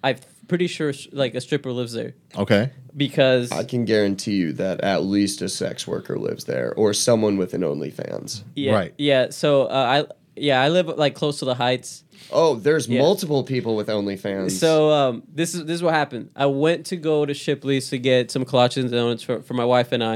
I'm 0.03 0.17
pretty 0.47 0.67
sure 0.67 0.93
like 1.11 1.35
a 1.35 1.41
stripper 1.41 1.71
lives 1.71 1.93
there 1.93 2.13
Okay. 2.37 2.71
because 2.95 3.51
I 3.51 3.63
can 3.63 3.85
guarantee 3.85 4.35
you 4.35 4.53
that 4.53 4.81
at 4.81 5.03
least 5.03 5.41
a 5.41 5.49
sex 5.49 5.87
worker 5.87 6.17
lives 6.17 6.43
there 6.45 6.73
or 6.75 6.93
someone 6.93 7.37
with 7.37 7.53
an 7.53 7.61
OnlyFans. 7.61 8.43
yeah, 8.55 8.73
Right. 8.73 8.93
yeah. 8.97 9.29
So 9.29 9.63
uh, 9.63 10.05
I 10.09 10.13
yeah 10.35 10.61
I 10.61 10.69
live 10.69 10.87
like 10.87 11.15
close 11.15 11.39
to 11.39 11.45
the 11.45 11.55
Heights. 11.55 12.03
Oh, 12.31 12.55
there's 12.55 12.87
Yeah. 12.87 12.99
multiple 13.01 13.43
people 13.43 13.75
with 13.75 13.87
OnlyFans. 13.87 14.51
So 14.51 14.89
um, 14.91 15.23
this 15.33 15.53
is 15.53 15.65
this 15.65 15.75
is 15.75 15.83
what 15.83 15.93
happened. 15.93 16.29
I 16.35 16.45
went 16.47 16.85
to 16.87 16.95
go 16.97 17.25
to 17.25 17.33
Shipley's 17.33 17.89
to 17.89 17.97
get 17.97 18.31
some 18.31 18.43
kolaches 18.45 18.81
and 18.81 18.91
donuts 18.91 19.23
for, 19.23 19.41
for 19.41 19.53
my 19.53 19.65
wife 19.65 19.91
and 19.91 20.03
I. 20.03 20.15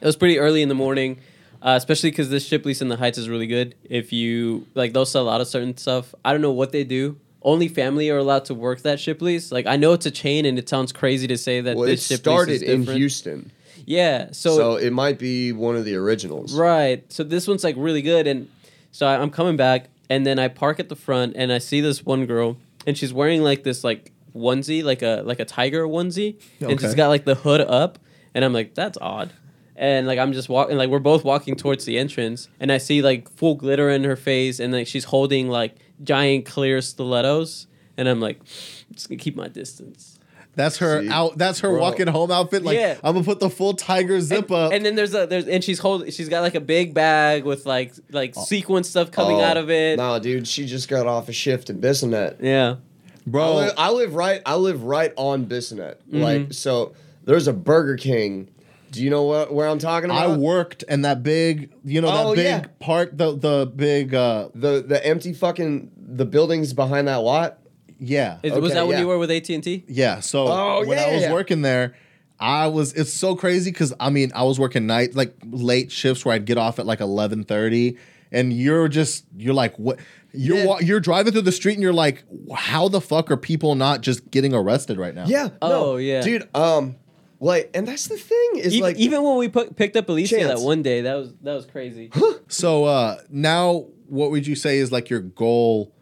It 0.00 0.04
was 0.04 0.16
pretty 0.16 0.38
early 0.38 0.62
in 0.62 0.68
the 0.68 0.74
morning, 0.74 1.18
uh, 1.62 1.74
especially 1.76 2.10
because 2.10 2.28
this 2.30 2.44
Shipley's 2.46 2.82
in 2.82 2.88
the 2.88 2.96
Heights 2.96 3.18
is 3.18 3.28
really 3.28 3.46
good. 3.46 3.74
If 3.84 4.12
you 4.12 4.66
like, 4.74 4.92
they'll 4.92 5.06
sell 5.06 5.22
a 5.22 5.24
lot 5.24 5.40
of 5.40 5.48
certain 5.48 5.76
stuff. 5.76 6.14
I 6.24 6.32
don't 6.32 6.42
know 6.42 6.52
what 6.52 6.70
they 6.70 6.84
do. 6.84 7.16
Only 7.46 7.68
family 7.68 8.10
are 8.10 8.18
allowed 8.18 8.44
to 8.46 8.54
work 8.54 8.82
that 8.82 8.98
Shipley's. 8.98 9.52
Like 9.52 9.66
I 9.66 9.76
know 9.76 9.92
it's 9.92 10.04
a 10.04 10.10
chain, 10.10 10.44
and 10.44 10.58
it 10.58 10.68
sounds 10.68 10.92
crazy 10.92 11.26
to 11.28 11.38
say 11.38 11.60
that 11.62 11.76
well, 11.76 11.84
it 11.84 11.92
this 11.92 12.06
Shipley's 12.08 12.20
started 12.20 12.52
is 12.54 12.62
in 12.62 12.80
different. 12.80 12.98
Houston, 12.98 13.52
Yeah, 13.86 14.32
so, 14.32 14.56
so, 14.56 14.74
it 14.74 14.92
might 14.92 15.18
be 15.18 15.52
one 15.52 15.76
of 15.76 15.84
the 15.84 15.94
originals. 15.94 16.52
right. 16.54 17.10
So 17.10 17.22
this 17.22 17.46
one's 17.46 17.62
like 17.62 17.76
really 17.78 18.02
good, 18.02 18.26
and 18.26 18.50
so 18.90 19.06
I, 19.06 19.16
I'm 19.18 19.30
coming 19.30 19.56
back, 19.56 19.86
and 20.10 20.26
then 20.26 20.38
I 20.40 20.48
park 20.48 20.80
at 20.80 20.88
the 20.88 20.96
front, 20.96 21.34
and 21.36 21.52
I 21.52 21.58
see 21.58 21.80
this 21.80 22.04
one 22.04 22.26
girl, 22.26 22.56
and 22.84 22.98
she's 22.98 23.12
wearing 23.14 23.42
like 23.42 23.62
this 23.62 23.84
like 23.84 24.10
onesie, 24.34 24.82
like 24.82 25.02
a 25.02 25.22
like 25.24 25.38
a 25.38 25.44
tiger 25.44 25.86
onesie, 25.86 26.40
and 26.60 26.80
she's 26.80 26.96
got 26.96 27.08
like 27.08 27.24
the 27.24 27.36
hood 27.36 27.60
up, 27.60 28.00
and 28.34 28.44
I'm 28.44 28.52
like, 28.52 28.74
that's 28.74 28.98
odd. 29.00 29.32
And 29.76 30.06
like 30.08 30.18
I'm 30.18 30.32
just 30.32 30.48
walking, 30.48 30.76
like 30.78 30.90
we're 30.90 30.98
both 30.98 31.22
walking 31.22 31.54
towards 31.54 31.84
the 31.84 31.96
entrance, 31.96 32.48
and 32.58 32.72
I 32.72 32.78
see 32.78 33.02
like 33.02 33.30
full 33.30 33.54
glitter 33.54 33.88
in 33.88 34.02
her 34.02 34.16
face, 34.16 34.58
and 34.58 34.72
like 34.72 34.88
she's 34.88 35.04
holding 35.04 35.48
like 35.48 35.76
giant 36.02 36.46
clear 36.46 36.80
stilettos, 36.82 37.66
and 37.96 38.08
I'm 38.08 38.20
like, 38.20 38.38
I'm 38.40 38.94
just 38.94 39.08
gonna 39.08 39.18
keep 39.18 39.36
my 39.36 39.48
distance. 39.48 40.18
That's 40.54 40.78
her 40.78 41.02
See? 41.02 41.10
out. 41.10 41.36
That's 41.36 41.60
her 41.60 41.68
Bro. 41.70 41.80
walking 41.80 42.06
home 42.06 42.30
outfit. 42.30 42.62
Like 42.64 42.78
Yeah. 42.78 42.96
I'm 43.04 43.12
gonna 43.12 43.24
put 43.26 43.40
the 43.40 43.50
full 43.50 43.74
tiger 43.74 44.20
zip 44.22 44.46
and, 44.46 44.52
up. 44.52 44.72
and 44.72 44.84
then 44.86 44.94
there's 44.94 45.14
a 45.14 45.26
there's 45.26 45.46
and 45.46 45.62
she's 45.62 45.78
holding 45.78 46.10
she's 46.10 46.30
got 46.30 46.40
like 46.40 46.54
a 46.54 46.60
big 46.62 46.94
bag 46.94 47.44
with 47.44 47.66
like 47.66 47.92
like 48.10 48.34
sequin 48.34 48.82
stuff 48.82 49.10
coming 49.10 49.36
Oh, 49.36 49.42
out 49.44 49.58
of 49.58 49.70
it. 49.70 49.98
Nah, 49.98 50.18
dude, 50.18 50.48
she 50.48 50.64
just 50.64 50.88
got 50.88 51.06
off 51.06 51.28
a 51.28 51.32
shift 51.34 51.68
in 51.68 51.78
Bissonnet. 51.80 52.36
Yeah. 52.40 52.76
I 52.76 53.28
Bro, 53.28 53.54
live, 53.56 53.72
I 53.76 53.90
live 53.90 54.14
right. 54.14 54.40
I 54.46 54.54
live 54.54 54.84
right 54.84 55.12
on 55.16 55.44
Bissonnet. 55.46 55.96
Mm-hmm. 55.96 56.22
Like 56.22 56.52
so, 56.54 56.94
there's 57.24 57.48
a 57.48 57.52
Burger 57.52 57.96
King. 57.96 58.48
Do 58.96 59.04
you 59.04 59.10
know 59.10 59.24
what 59.24 59.52
where 59.52 59.68
I'm 59.68 59.78
talking 59.78 60.10
about? 60.10 60.30
I 60.30 60.36
worked 60.36 60.82
in 60.84 61.02
that 61.02 61.22
big, 61.22 61.72
you 61.84 62.00
know, 62.00 62.08
Oh, 62.08 62.28
that 62.30 62.36
big 62.36 62.44
yeah. 62.44 62.66
park, 62.80 63.10
the 63.16 63.36
the 63.36 63.70
big, 63.74 64.14
uh 64.14 64.48
the 64.54 64.82
the 64.86 65.04
empty 65.06 65.32
fucking 65.32 65.90
the 65.96 66.24
buildings 66.24 66.72
behind 66.72 67.08
that 67.08 67.16
lot. 67.16 67.58
yeah, 67.98 68.38
Is, 68.42 68.52
was 68.52 68.64
Okay, 68.64 68.74
that 68.74 68.86
when 68.86 68.96
yeah. 68.96 69.02
you 69.02 69.08
were 69.08 69.18
with 69.18 69.30
AT 69.30 69.48
and 69.50 69.62
T? 69.64 69.84
yeah. 69.88 70.20
So 70.20 70.46
Oh, 70.48 70.84
when 70.86 70.98
I 70.98 71.12
was 71.12 71.22
yeah. 71.22 71.32
working 71.32 71.62
there, 71.62 71.94
I 72.38 72.66
was. 72.66 72.92
It's 72.92 73.12
so 73.12 73.34
crazy 73.34 73.70
because 73.70 73.94
I 73.98 74.10
mean, 74.10 74.30
I 74.34 74.42
was 74.44 74.58
working 74.60 74.86
night, 74.86 75.14
like 75.14 75.34
late 75.50 75.90
shifts 75.90 76.24
where 76.24 76.34
I'd 76.34 76.44
get 76.44 76.58
off 76.58 76.78
at 76.78 76.84
like 76.86 77.00
eleven 77.00 77.44
thirty, 77.44 77.96
and 78.30 78.52
you're 78.52 78.88
just 78.88 79.24
you're 79.36 79.54
like 79.54 79.76
what. 79.78 79.98
You're 80.38 80.58
Yeah. 80.58 80.66
wa- 80.66 80.78
you're 80.82 81.00
driving 81.00 81.32
through 81.32 81.42
the 81.42 81.52
street 81.52 81.74
and 81.74 81.82
you're 81.82 81.94
like, 81.94 82.24
how 82.54 82.88
the 82.88 83.00
fuck 83.00 83.30
are 83.30 83.38
people 83.38 83.74
not 83.74 84.02
just 84.02 84.30
getting 84.30 84.52
arrested 84.52 84.98
right 84.98 85.14
now? 85.14 85.24
Yeah. 85.26 85.48
Oh, 85.62 85.68
no, 85.68 85.96
yeah. 85.96 86.20
dude. 86.20 86.46
Um, 86.54 86.96
like, 87.40 87.70
and 87.74 87.86
that's 87.86 88.08
the 88.08 88.16
thing 88.16 88.50
is 88.56 88.74
Even, 88.74 88.80
like 88.80 88.96
even 88.96 89.22
when 89.22 89.36
we 89.36 89.48
put, 89.48 89.76
picked 89.76 89.96
up 89.96 90.08
Alicia 90.08 90.38
Chance. 90.38 90.60
that 90.60 90.64
one 90.64 90.82
day, 90.82 91.02
that 91.02 91.14
was 91.14 91.34
that 91.42 91.54
was 91.54 91.66
crazy. 91.66 92.10
So 92.48 92.84
uh 92.84 93.18
now 93.28 93.86
what 94.06 94.30
would 94.30 94.46
you 94.46 94.54
say 94.54 94.78
is 94.78 94.92
like 94.92 95.10
your 95.10 95.20
goal 95.20 95.92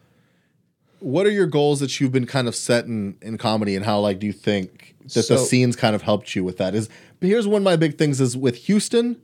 what 1.01 1.27
are 1.27 1.31
your 1.31 1.47
goals 1.47 1.81
that 1.81 2.01
you've 2.01 2.13
been 2.13 2.27
kind 2.27 2.49
of 2.49 2.55
setting 2.55 3.17
in, 3.21 3.29
in 3.29 3.39
comedy 3.39 3.77
and 3.77 3.85
how 3.85 3.99
like 4.01 4.19
do 4.19 4.27
you 4.27 4.33
think 4.33 4.95
that 5.15 5.29
the 5.29 5.39
scenes 5.39 5.77
kind 5.77 5.95
of 5.95 6.03
helped 6.03 6.35
you 6.35 6.45
with 6.45 6.57
that 6.59 6.75
is 6.75 6.89
but 7.21 7.29
here's 7.29 7.47
one 7.47 7.63
of 7.63 7.65
my 7.65 7.77
big 7.77 7.99
things 7.99 8.21
is 8.21 8.37
with 8.37 8.57
Houston 8.67 9.21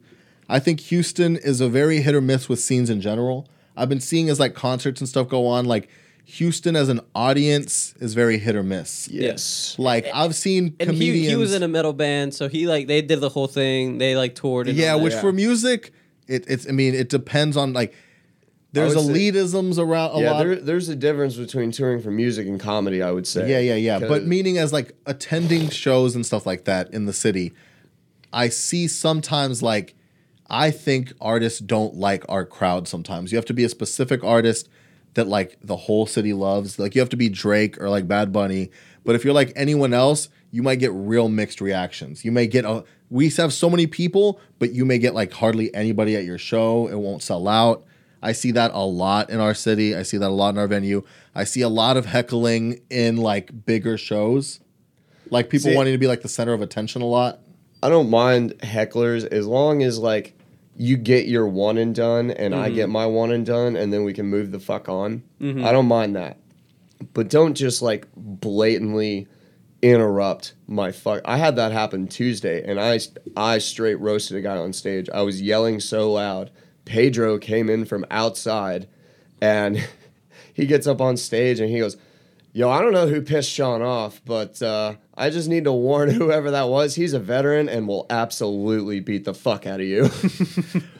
I 0.48 0.58
think 0.58 0.80
Houston 0.80 1.36
is 1.36 1.60
a 1.60 1.68
very 1.68 2.00
hit 2.00 2.14
or 2.14 2.20
miss 2.20 2.48
with 2.48 2.60
scenes 2.60 2.90
in 2.90 3.00
general 3.00 3.48
I've 3.76 3.88
been 3.88 4.00
seeing 4.00 4.28
as 4.28 4.40
like 4.40 4.54
concerts 4.54 5.00
and 5.00 5.08
stuff 5.08 5.28
go 5.28 5.46
on 5.46 5.64
like 5.66 5.88
Houston 6.30 6.76
as 6.76 6.88
an 6.88 7.00
audience 7.14 7.94
is 8.00 8.14
very 8.14 8.38
hit 8.38 8.54
or 8.54 8.62
miss 8.62 9.08
yes. 9.08 9.74
like 9.78 10.06
I've 10.14 10.34
seen 10.34 10.76
And 10.78 10.90
comedians 10.90 11.26
he, 11.26 11.30
he 11.30 11.36
was 11.36 11.54
in 11.54 11.62
a 11.62 11.68
metal 11.68 11.92
band, 11.92 12.34
so 12.34 12.48
he 12.48 12.66
like 12.66 12.86
they 12.86 13.02
did 13.02 13.20
the 13.20 13.28
whole 13.28 13.46
thing. 13.48 13.98
They 13.98 14.14
like 14.16 14.34
toured. 14.34 14.68
And 14.68 14.76
yeah 14.76 14.94
which 14.94 15.12
Yeah. 15.14 15.20
for 15.20 15.32
music 15.32 15.92
it, 16.28 16.44
it's 16.48 16.68
I 16.68 16.72
mean 16.72 16.94
it 16.94 17.08
depends 17.08 17.56
on 17.56 17.72
like 17.72 17.94
there's 18.72 18.94
would 18.94 19.06
say- 19.06 19.32
elitisms 19.32 19.78
around 19.78 20.16
a 20.16 20.20
yeah, 20.22 20.30
lot 20.30 20.38
there, 20.44 20.56
there's 20.56 20.88
a 20.88 20.94
difference 20.94 21.36
between 21.36 21.72
touring 21.72 22.00
for 22.00 22.12
music 22.12 22.46
and 22.46 22.60
comedy. 22.60 23.02
I 23.02 23.10
would 23.10 23.26
say. 23.26 23.50
Yeah, 23.50 23.58
yeah, 23.58 23.74
yeah. 23.74 23.98
But 24.06 24.26
meaning 24.26 24.58
as 24.58 24.72
like 24.72 24.92
attending 25.06 25.68
shows 25.70 26.14
and 26.14 26.24
stuff 26.24 26.46
like 26.46 26.64
that 26.66 26.92
in 26.94 27.06
the 27.06 27.12
city, 27.12 27.52
I 28.32 28.48
see 28.48 28.86
sometimes 28.86 29.60
like 29.62 29.96
I 30.48 30.70
think 30.70 31.12
artists 31.20 31.58
don't 31.58 31.94
like 31.96 32.24
our 32.28 32.44
crowd 32.44 32.86
sometimes. 32.86 33.32
You 33.32 33.36
have 33.36 33.44
to 33.46 33.54
be 33.54 33.64
a 33.64 33.68
specific 33.68 34.22
artist 34.22 34.68
that 35.14 35.28
like 35.28 35.58
the 35.62 35.76
whole 35.76 36.06
city 36.06 36.32
loves. 36.32 36.78
Like 36.78 36.94
you 36.94 37.00
have 37.00 37.08
to 37.10 37.16
be 37.16 37.28
Drake 37.28 37.80
or 37.80 37.88
like 37.88 38.06
Bad 38.06 38.32
Bunny. 38.32 38.70
But 39.04 39.14
if 39.14 39.24
you're 39.24 39.34
like 39.34 39.52
anyone 39.56 39.92
else, 39.92 40.28
you 40.50 40.62
might 40.62 40.76
get 40.76 40.92
real 40.92 41.28
mixed 41.28 41.60
reactions. 41.60 42.24
You 42.24 42.32
may 42.32 42.46
get 42.46 42.64
a 42.64 42.84
we 43.08 43.28
have 43.30 43.52
so 43.52 43.68
many 43.68 43.86
people, 43.86 44.40
but 44.58 44.72
you 44.72 44.84
may 44.84 44.98
get 44.98 45.14
like 45.14 45.32
hardly 45.32 45.74
anybody 45.74 46.16
at 46.16 46.24
your 46.24 46.38
show. 46.38 46.86
It 46.88 46.96
won't 46.96 47.22
sell 47.22 47.48
out. 47.48 47.84
I 48.22 48.32
see 48.32 48.50
that 48.52 48.70
a 48.74 48.84
lot 48.84 49.30
in 49.30 49.40
our 49.40 49.54
city. 49.54 49.96
I 49.96 50.02
see 50.02 50.18
that 50.18 50.28
a 50.28 50.30
lot 50.30 50.50
in 50.50 50.58
our 50.58 50.68
venue. 50.68 51.02
I 51.34 51.44
see 51.44 51.62
a 51.62 51.68
lot 51.68 51.96
of 51.96 52.06
heckling 52.06 52.80
in 52.90 53.16
like 53.16 53.64
bigger 53.64 53.96
shows. 53.96 54.60
Like 55.30 55.48
people 55.48 55.70
See- 55.70 55.76
wanting 55.76 55.94
to 55.94 55.98
be 55.98 56.06
like 56.06 56.22
the 56.22 56.28
center 56.28 56.52
of 56.52 56.60
attention 56.60 57.02
a 57.02 57.06
lot. 57.06 57.40
I 57.82 57.88
don't 57.88 58.10
mind 58.10 58.58
hecklers 58.58 59.26
as 59.26 59.46
long 59.46 59.82
as 59.82 59.98
like 59.98 60.34
you 60.80 60.96
get 60.96 61.26
your 61.26 61.46
one 61.46 61.76
and 61.76 61.94
done 61.94 62.30
and 62.30 62.54
I 62.54 62.70
get 62.70 62.84
mm-hmm. 62.84 62.92
my 62.92 63.04
one 63.04 63.32
and 63.32 63.44
done 63.44 63.76
and 63.76 63.92
then 63.92 64.02
we 64.02 64.14
can 64.14 64.24
move 64.24 64.50
the 64.50 64.58
fuck 64.58 64.88
on. 64.88 65.22
Mm-hmm. 65.38 65.62
I 65.62 65.72
don't 65.72 65.84
mind 65.84 66.16
that. 66.16 66.38
But 67.12 67.28
don't 67.28 67.52
just 67.52 67.82
like 67.82 68.06
blatantly 68.16 69.28
interrupt 69.82 70.54
my 70.66 70.90
fuck. 70.90 71.20
I 71.26 71.36
had 71.36 71.56
that 71.56 71.72
happen 71.72 72.08
Tuesday 72.08 72.64
and 72.64 72.80
I 72.80 72.98
I 73.36 73.58
straight 73.58 74.00
roasted 74.00 74.38
a 74.38 74.40
guy 74.40 74.56
on 74.56 74.72
stage. 74.72 75.10
I 75.12 75.20
was 75.20 75.42
yelling 75.42 75.80
so 75.80 76.10
loud. 76.10 76.50
Pedro 76.86 77.36
came 77.36 77.68
in 77.68 77.84
from 77.84 78.06
outside 78.10 78.88
and 79.38 79.86
he 80.54 80.64
gets 80.64 80.86
up 80.86 81.02
on 81.02 81.18
stage 81.18 81.60
and 81.60 81.68
he 81.68 81.78
goes, 81.78 81.98
Yo, 82.52 82.68
I 82.68 82.80
don't 82.80 82.92
know 82.92 83.06
who 83.06 83.22
pissed 83.22 83.50
Sean 83.50 83.80
off, 83.80 84.20
but 84.24 84.60
uh, 84.60 84.94
I 85.16 85.30
just 85.30 85.48
need 85.48 85.64
to 85.64 85.72
warn 85.72 86.10
whoever 86.14 86.50
that 86.50 86.68
was. 86.68 86.96
He's 86.96 87.12
a 87.12 87.20
veteran 87.20 87.68
and 87.68 87.86
will 87.86 88.06
absolutely 88.10 88.98
beat 89.00 89.24
the 89.24 89.34
fuck 89.34 89.66
out 89.66 89.80
of 89.80 89.86
you. 89.86 90.10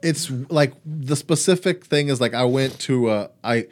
It's 0.00 0.30
like 0.48 0.74
the 0.86 1.16
specific 1.16 1.84
thing 1.84 2.06
is 2.08 2.20
like 2.20 2.32
I 2.32 2.44
went 2.44 2.78
to 2.82 3.08
uh 3.08 3.28
I 3.42 3.66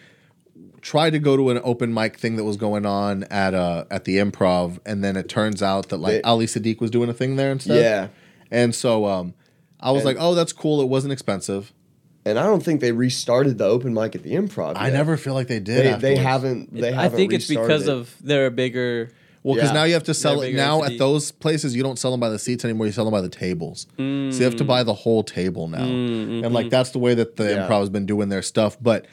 tried 0.81 1.11
to 1.11 1.21
go 1.21 1.37
to 1.37 1.51
an 1.51 1.61
open 1.63 1.95
mic 1.95 2.17
thing 2.19 2.35
that 2.35 2.43
was 2.43 2.57
going 2.57 2.85
on 2.85 3.23
at 3.31 3.55
uh 3.55 3.85
at 3.93 4.07
the 4.07 4.17
improv 4.17 4.81
and 4.85 5.05
then 5.05 5.17
it 5.17 5.29
turns 5.29 5.63
out 5.63 5.91
that 5.91 5.99
like 5.99 6.23
Ali 6.25 6.47
Siddiq 6.47 6.81
was 6.81 6.91
doing 6.91 7.09
a 7.09 7.13
thing 7.15 7.37
there 7.37 7.53
instead. 7.53 7.81
yeah. 7.81 8.09
And 8.51 8.75
so 8.75 9.07
um 9.07 9.35
I 9.79 9.93
was 9.93 10.01
And- 10.05 10.07
like, 10.07 10.17
"Oh, 10.19 10.35
that's 10.35 10.53
cool. 10.53 10.81
It 10.81 10.89
wasn't 10.89 11.13
expensive." 11.13 11.73
And 12.27 12.39
I 12.39 12.43
don't 12.43 12.63
think 12.63 12.81
they 12.81 12.91
restarted 12.93 13.57
the 13.57 13.65
open 13.65 13.95
mic 13.95 14.15
at 14.17 14.23
the 14.25 14.33
improv. 14.35 14.73
I 14.77 14.91
never 14.91 15.17
feel 15.17 15.33
like 15.35 15.47
they 15.47 15.61
did. 15.61 16.01
They, 16.01 16.15
they 16.15 16.17
haven't. 16.17 16.75
They 16.75 16.89
I 16.89 17.03
haven't 17.03 17.13
I 17.15 17.17
think 17.17 17.33
it's 17.33 17.47
because 17.47 17.87
it. 17.87 17.93
of 17.95 18.15
they're 18.21 18.47
a 18.47 18.51
bigger. 18.51 19.11
Well, 19.45 19.55
because 19.55 19.71
Yeah. 19.71 19.75
now 19.75 19.85
you 19.85 19.95
have 19.95 20.03
to 20.05 20.15
sell 20.15 20.43
it 20.43 20.53
now 20.55 20.79
entity. 20.81 20.97
at 20.97 20.99
those 20.99 21.31
places. 21.31 21.77
You 21.77 21.85
don't 21.85 22.01
sell 22.01 22.11
them 22.11 22.19
by 22.19 22.31
the 22.31 22.39
seats 22.41 22.65
anymore. 22.65 22.87
You 22.87 22.93
sell 22.93 23.05
them 23.05 23.13
by 23.13 23.21
the 23.21 23.29
tables. 23.29 23.87
So 23.97 24.03
you 24.03 24.31
Mm. 24.33 24.41
have 24.41 24.57
to 24.57 24.65
buy 24.65 24.83
the 24.83 24.93
whole 24.93 25.23
table 25.23 25.69
now, 25.69 25.85
and 25.85 26.53
like 26.53 26.69
that's 26.69 26.91
the 26.91 26.99
way 26.99 27.15
that 27.15 27.37
the 27.37 27.51
Yeah. 27.51 27.69
improv 27.69 27.79
has 27.81 27.91
been 27.91 28.07
doing 28.07 28.29
their 28.29 28.43
stuff. 28.43 28.77
But 28.83 29.07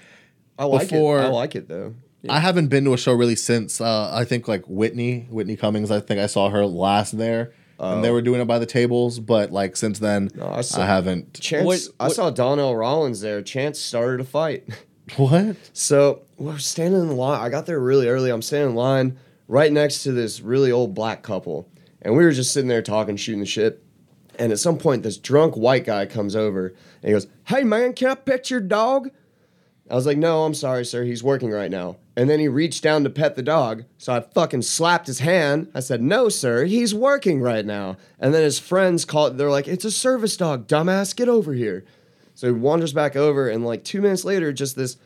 I 0.58 0.66
like 0.66 0.90
before- 0.90 1.20
it. 1.20 1.26
I 1.26 1.28
like 1.28 1.54
it 1.56 1.68
though. 1.70 1.94
I 2.28 2.40
haven't 2.40 2.68
been 2.70 2.84
to 2.86 2.94
a 2.94 2.98
show 2.98 3.14
really 3.14 3.36
since 3.36 3.80
uh, 3.80 4.10
I 4.12 4.24
think 4.26 4.48
like 4.48 4.64
Whitney, 4.66 5.28
Whitney 5.30 5.56
Cummings. 5.56 5.92
I 5.92 6.00
think 6.00 6.20
I 6.20 6.26
saw 6.26 6.50
her 6.50 6.66
last 6.66 7.16
there, 7.18 7.52
and 7.92 8.04
they 8.04 8.10
Oh. 8.10 8.14
were 8.14 8.22
doing 8.22 8.42
it 8.42 8.46
by 8.46 8.60
the 8.60 8.66
tables. 8.66 9.20
But 9.20 9.52
like 9.52 9.76
since 9.76 10.00
then, 10.00 10.30
No, 10.36 10.48
I 10.48 10.62
saw- 10.62 10.82
I 10.82 10.86
haven't. 10.86 11.34
Chance. 11.34 11.66
What- 11.66 11.88
I 12.00 12.08
what- 12.08 12.16
saw 12.16 12.30
Donnell 12.30 12.76
Rawlings 12.76 13.22
there. 13.22 13.42
Chance 13.42 13.80
started 13.80 14.20
a 14.22 14.24
fight. 14.26 14.68
What? 15.18 15.58
So 15.74 16.22
we're 16.38 16.60
standing 16.60 17.02
in 17.02 17.18
line. 17.18 17.42
I 17.42 17.50
got 17.50 17.66
there 17.66 17.78
really 17.80 18.08
early. 18.08 18.30
I'm 18.30 18.42
standing 18.42 18.70
in 18.70 18.76
line 18.76 19.18
right 19.50 19.70
next 19.72 20.02
to 20.04 20.14
this 20.14 20.40
really 20.40 20.72
old 20.72 20.94
black 20.94 21.24
couple. 21.24 21.68
And 22.02 22.16
we 22.16 22.24
were 22.24 22.32
just 22.32 22.54
sitting 22.54 22.70
there 22.70 22.82
talking, 22.82 23.18
shooting 23.18 23.42
the 23.42 23.46
shit. 23.46 23.84
And 24.40 24.54
at 24.54 24.60
some 24.60 24.78
point, 24.78 25.04
this 25.04 25.18
drunk 25.18 25.56
white 25.56 25.84
guy 25.86 26.06
comes 26.06 26.38
over 26.38 26.68
and 26.68 26.76
he 27.04 27.12
goes, 27.12 27.28
Hey 27.48 27.64
man, 27.66 27.92
can 27.94 28.08
I 28.12 28.16
pet 28.16 28.50
your 28.50 28.62
dog? 28.62 29.10
I 29.90 29.96
was 29.96 30.06
like, 30.06 30.18
No, 30.18 30.44
I'm 30.44 30.54
sorry, 30.54 30.86
sir. 30.86 31.04
He's 31.04 31.24
working 31.24 31.52
right 31.52 31.72
now. 31.72 31.98
And 32.16 32.30
then 32.30 32.40
he 32.40 32.48
reached 32.48 32.84
down 32.84 33.04
to 33.04 33.10
pet 33.10 33.36
the 33.36 33.44
dog. 33.44 33.84
So 33.98 34.14
I 34.14 34.22
fucking 34.22 34.62
slapped 34.62 35.08
his 35.08 35.20
hand. 35.20 35.70
I 35.74 35.80
said, 35.80 36.02
No, 36.02 36.30
sir. 36.30 36.66
He's 36.66 36.94
working 36.94 37.42
right 37.42 37.66
now. 37.66 37.98
And 38.20 38.34
then 38.34 38.44
his 38.44 38.60
friends 38.60 39.06
called. 39.06 39.38
They're 39.38 39.52
like, 39.52 39.68
It's 39.68 39.86
a 39.86 39.92
service 39.92 40.38
dog, 40.38 40.68
dumbass. 40.68 41.16
Get 41.16 41.30
over 41.30 41.54
here. 41.54 41.86
So 42.36 42.48
he 42.48 42.54
wanders 42.54 42.94
back 42.94 43.16
over, 43.16 43.48
and 43.48 43.64
like 43.64 43.84
two 43.84 44.02
minutes 44.02 44.26
later, 44.26 44.52
just 44.52 44.76
this 44.76 44.98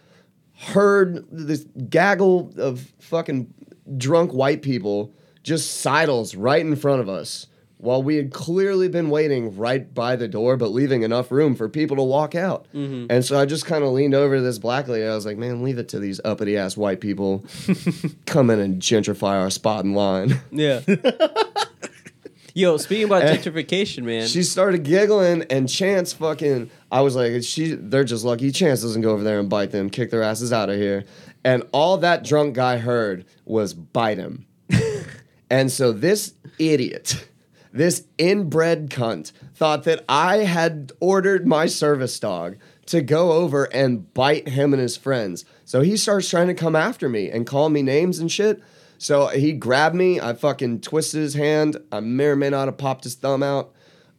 herd, 0.59 1.25
this 1.29 1.65
gaggle 1.89 2.53
of 2.57 2.79
fucking 2.99 3.53
drunk 3.97 4.33
white 4.33 4.61
people 4.61 5.13
just 5.43 5.81
sidles 5.81 6.35
right 6.35 6.61
in 6.61 6.75
front 6.75 7.01
of 7.01 7.09
us 7.09 7.46
while 7.77 8.01
we 8.01 8.15
had 8.15 8.31
clearly 8.31 8.87
been 8.87 9.09
waiting 9.09 9.55
right 9.55 9.93
by 9.93 10.15
the 10.15 10.27
door, 10.27 10.57
but 10.57 10.69
leaving 10.69 11.03
enough 11.03 11.31
room 11.31 11.55
for 11.55 11.69
people 11.69 11.95
to 11.97 12.03
walk 12.03 12.33
out. 12.33 12.67
Mm-hmm. 12.73 13.07
And 13.09 13.23
so 13.23 13.39
I 13.39 13.45
just 13.45 13.65
kind 13.65 13.83
of 13.83 13.91
leaned 13.91 14.15
over 14.15 14.37
to 14.37 14.41
this 14.41 14.57
black 14.57 14.87
lady. 14.87 15.05
I 15.05 15.13
was 15.13 15.25
like, 15.25 15.37
man, 15.37 15.63
leave 15.63 15.77
it 15.77 15.89
to 15.89 15.99
these 15.99 16.19
uppity 16.25 16.57
ass 16.57 16.75
white 16.75 17.01
people. 17.01 17.45
Come 18.25 18.49
in 18.49 18.59
and 18.59 18.81
gentrify 18.81 19.39
our 19.39 19.51
spot 19.51 19.85
in 19.85 19.93
line. 19.93 20.39
Yeah. 20.51 20.81
Yo, 22.57 22.75
speaking 22.77 23.05
about 23.05 23.21
gentrification, 23.21 24.01
man. 24.01 24.27
She 24.27 24.41
started 24.41 24.83
giggling, 24.83 25.43
and 25.51 25.69
Chance 25.69 26.13
fucking. 26.13 26.71
I 26.91 27.01
was 27.01 27.15
like, 27.15 27.43
she. 27.43 27.75
They're 27.75 28.03
just 28.03 28.25
lucky. 28.25 28.49
Chance 28.49 28.81
doesn't 28.81 29.03
go 29.03 29.11
over 29.11 29.23
there 29.23 29.39
and 29.39 29.47
bite 29.47 29.69
them, 29.69 29.91
kick 29.91 30.09
their 30.09 30.23
asses 30.23 30.51
out 30.51 30.71
of 30.71 30.75
here. 30.77 31.05
And 31.43 31.61
all 31.71 31.99
that 31.99 32.23
drunk 32.23 32.55
guy 32.55 32.77
heard 32.77 33.25
was 33.45 33.75
bite 33.75 34.17
him. 34.17 34.47
and 35.51 35.71
so 35.71 35.91
this 35.91 36.33
idiot, 36.57 37.29
this 37.77 38.05
inbred 38.17 38.89
cunt, 38.89 39.31
thought 39.55 39.83
that 39.83 40.03
I 40.09 40.37
had 40.39 40.91
ordered 40.99 41.47
my 41.47 41.67
service 41.67 42.19
dog 42.19 42.57
to 42.87 43.01
go 43.01 43.33
over 43.33 43.65
and 43.65 44.13
bite 44.13 44.49
him 44.49 44.73
and 44.73 44.81
his 44.81 44.97
friends. 44.97 45.45
So 45.65 45.81
he 45.81 45.97
starts 45.97 46.29
trying 46.29 46.47
to 46.47 46.53
come 46.53 46.75
after 46.75 47.07
me 47.07 47.29
and 47.29 47.45
call 47.45 47.69
me 47.69 47.81
names 47.81 48.19
and 48.19 48.31
shit. 48.31 48.61
So 48.97 49.27
he 49.27 49.53
grabbed 49.53 49.95
me. 49.95 50.19
I 50.19 50.33
fucking 50.33 50.81
twisted 50.81 51.21
his 51.21 51.35
hand. 51.35 51.77
I 51.91 51.99
may 51.99 52.25
or 52.25 52.35
may 52.35 52.49
not 52.49 52.67
have 52.67 52.77
popped 52.77 53.03
his 53.03 53.15
thumb 53.15 53.43
out. 53.43 53.73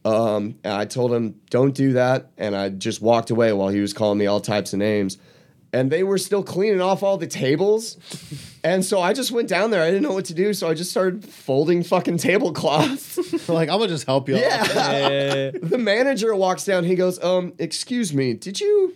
Um, 0.05 0.59
I 0.65 0.85
told 0.85 1.13
him, 1.13 1.41
don't 1.51 1.75
do 1.75 1.95
that. 1.95 2.31
And 2.39 2.55
I 2.55 2.69
just 2.69 3.03
walked 3.03 3.31
away 3.31 3.53
while 3.53 3.69
he 3.69 3.81
was 3.81 3.93
calling 3.93 4.19
me 4.19 4.27
all 4.27 4.41
types 4.41 4.73
of 4.73 4.79
names. 4.79 5.19
And 5.73 5.91
they 5.91 6.03
were 6.03 6.19
still 6.19 6.43
cleaning 6.43 6.81
off 6.81 7.03
all 7.03 7.17
the 7.19 7.27
tables. 7.27 7.97
And 8.65 8.85
so 8.85 9.01
I 9.01 9.13
just 9.13 9.31
went 9.31 9.49
down 9.49 9.71
there. 9.71 9.83
I 9.83 9.87
didn't 9.91 10.03
know 10.03 10.13
what 10.13 10.25
to 10.27 10.35
do, 10.35 10.53
so 10.55 10.69
I 10.69 10.75
just 10.75 10.91
started 10.91 11.25
folding 11.25 11.83
fucking 11.83 12.19
tablecloths. 12.19 13.49
like 13.49 13.69
I'm 13.69 13.79
gonna 13.79 13.89
just 13.89 14.07
help 14.07 14.29
you. 14.29 14.37
yeah. 14.37 14.65
Yeah. 14.65 15.51
the 15.63 15.79
manager 15.79 16.35
walks 16.35 16.65
down. 16.65 16.85
He 16.85 16.95
goes, 16.95 17.23
"Um, 17.23 17.53
excuse 17.59 18.13
me, 18.13 18.35
did 18.35 18.61
you 18.61 18.95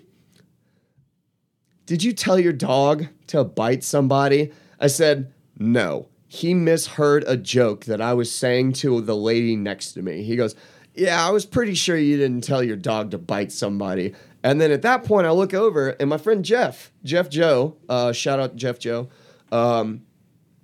did 1.87 2.03
you 2.03 2.13
tell 2.13 2.39
your 2.39 2.53
dog 2.53 3.07
to 3.29 3.45
bite 3.45 3.85
somebody?" 3.85 4.53
I 4.81 4.87
said, 4.89 5.33
"No." 5.59 6.09
He 6.27 6.55
misheard 6.55 7.25
a 7.27 7.37
joke 7.37 7.85
that 7.85 8.01
I 8.01 8.15
was 8.15 8.35
saying 8.35 8.73
to 8.75 9.03
the 9.03 9.15
lady 9.15 9.55
next 9.55 9.93
to 9.93 10.01
me. 10.01 10.23
He 10.23 10.35
goes, 10.35 10.55
"Yeah, 10.95 11.27
I 11.27 11.31
was 11.31 11.47
pretty 11.47 11.75
sure 11.75 11.97
you 11.97 12.17
didn't 12.17 12.45
tell 12.45 12.63
your 12.63 12.77
dog 12.77 13.11
to 13.13 13.19
bite 13.19 13.53
somebody." 13.53 14.15
And 14.43 14.61
then 14.61 14.71
at 14.73 14.83
that 14.83 15.05
point, 15.05 15.27
I 15.27 15.31
look 15.31 15.55
over 15.55 15.91
and 15.91 16.11
my 16.11 16.19
friend 16.19 16.45
Jeff, 16.45 16.91
Jeff 17.05 17.31
Joe, 17.31 17.77
uh, 17.89 18.13
shout 18.13 18.41
out 18.41 18.57
Jeff 18.57 18.79
Joe, 18.79 19.09
um, 19.53 20.03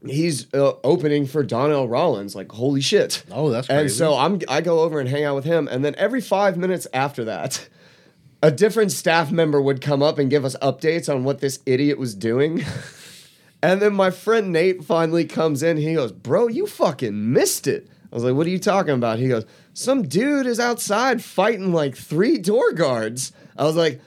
he's 0.07 0.53
uh, 0.55 0.73
opening 0.85 1.27
for 1.27 1.43
Donnell 1.43 1.89
Rawlings. 1.89 2.35
Like, 2.35 2.51
holy 2.51 2.81
shit! 2.81 3.25
Oh, 3.31 3.51
that's 3.51 3.69
And 3.69 3.91
so 3.91 4.17
I'm 4.17 4.41
I 4.49 4.61
go 4.61 4.81
over 4.81 5.01
and 5.01 5.09
hang 5.09 5.25
out 5.25 5.37
with 5.37 5.45
him, 5.45 5.69
and 5.69 5.85
then 5.85 5.95
every 5.97 6.21
five 6.21 6.57
minutes 6.57 6.87
after 6.93 7.25
that, 7.25 7.69
a 8.43 8.51
different 8.51 8.93
staff 8.93 9.31
member 9.31 9.61
would 9.61 9.81
come 9.81 10.03
up 10.03 10.19
and 10.19 10.31
give 10.31 10.45
us 10.45 10.57
updates 10.63 11.13
on 11.13 11.25
what 11.25 11.41
this 11.41 11.61
idiot 11.67 11.99
was 11.99 12.15
doing. 12.15 12.65
and 13.63 13.81
then 13.83 13.95
my 13.95 14.11
friend 14.11 14.53
Nate 14.53 14.85
finally 14.85 15.25
comes 15.25 15.63
in. 15.63 15.77
He 15.77 15.95
goes, 15.95 16.13
"Bro, 16.13 16.49
you 16.49 16.67
fucking 16.67 17.33
missed 17.33 17.67
it." 17.67 17.89
I 18.11 18.15
was 18.15 18.25
like, 18.25 18.35
"What 18.35 18.47
are 18.47 18.51
you 18.51 18.59
talking 18.59 18.95
about?" 18.95 19.19
He 19.19 19.29
goes, 19.29 19.45
"Some 19.79 20.03
dude 20.09 20.47
is 20.47 20.59
outside 20.59 21.23
fighting 21.23 21.73
like 21.73 21.97
three 21.97 22.39
door 22.39 22.73
guards." 22.73 23.33
I 23.57 23.65
was 23.65 23.77
like. 23.77 24.01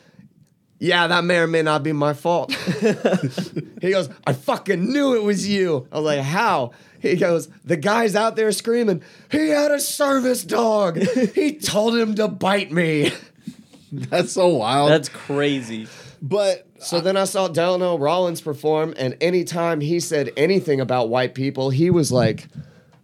Yeah, 0.84 1.06
that 1.06 1.24
may 1.26 1.38
or 1.38 1.46
may 1.46 1.62
not 1.62 1.84
be 1.84 1.94
my 1.94 2.14
fault. 2.14 2.52
he 3.82 3.92
goes, 3.92 4.10
I 4.26 4.34
fucking 4.34 4.92
knew 4.92 5.14
it 5.14 5.22
was 5.22 5.48
you. 5.48 5.88
I 5.92 5.98
was 5.98 6.06
like, 6.06 6.22
how? 6.22 6.72
He 7.00 7.18
goes, 7.18 7.50
the 7.64 7.78
guy's 7.78 8.16
out 8.16 8.36
there 8.36 8.52
screaming, 8.52 9.04
he 9.30 9.50
had 9.50 9.70
a 9.70 9.80
service 9.80 10.44
dog. 10.44 10.98
he 11.36 11.60
told 11.60 11.96
him 11.96 12.16
to 12.16 12.28
bite 12.28 12.72
me. 12.72 13.12
that's 13.92 14.32
so 14.32 14.48
wild. 14.48 14.90
That's 14.90 15.08
crazy. 15.10 15.88
but 16.20 16.66
So 16.80 17.00
then 17.00 17.16
I 17.16 17.26
saw 17.26 17.48
Donnell 17.48 18.00
Rawlings 18.00 18.42
perform, 18.42 18.96
and 18.98 19.16
anytime 19.22 19.82
he 19.82 20.00
said 20.00 20.32
anything 20.36 20.82
about 20.82 21.10
white 21.10 21.36
people, 21.36 21.70
he 21.70 21.92
was 21.92 22.12
like 22.12 22.48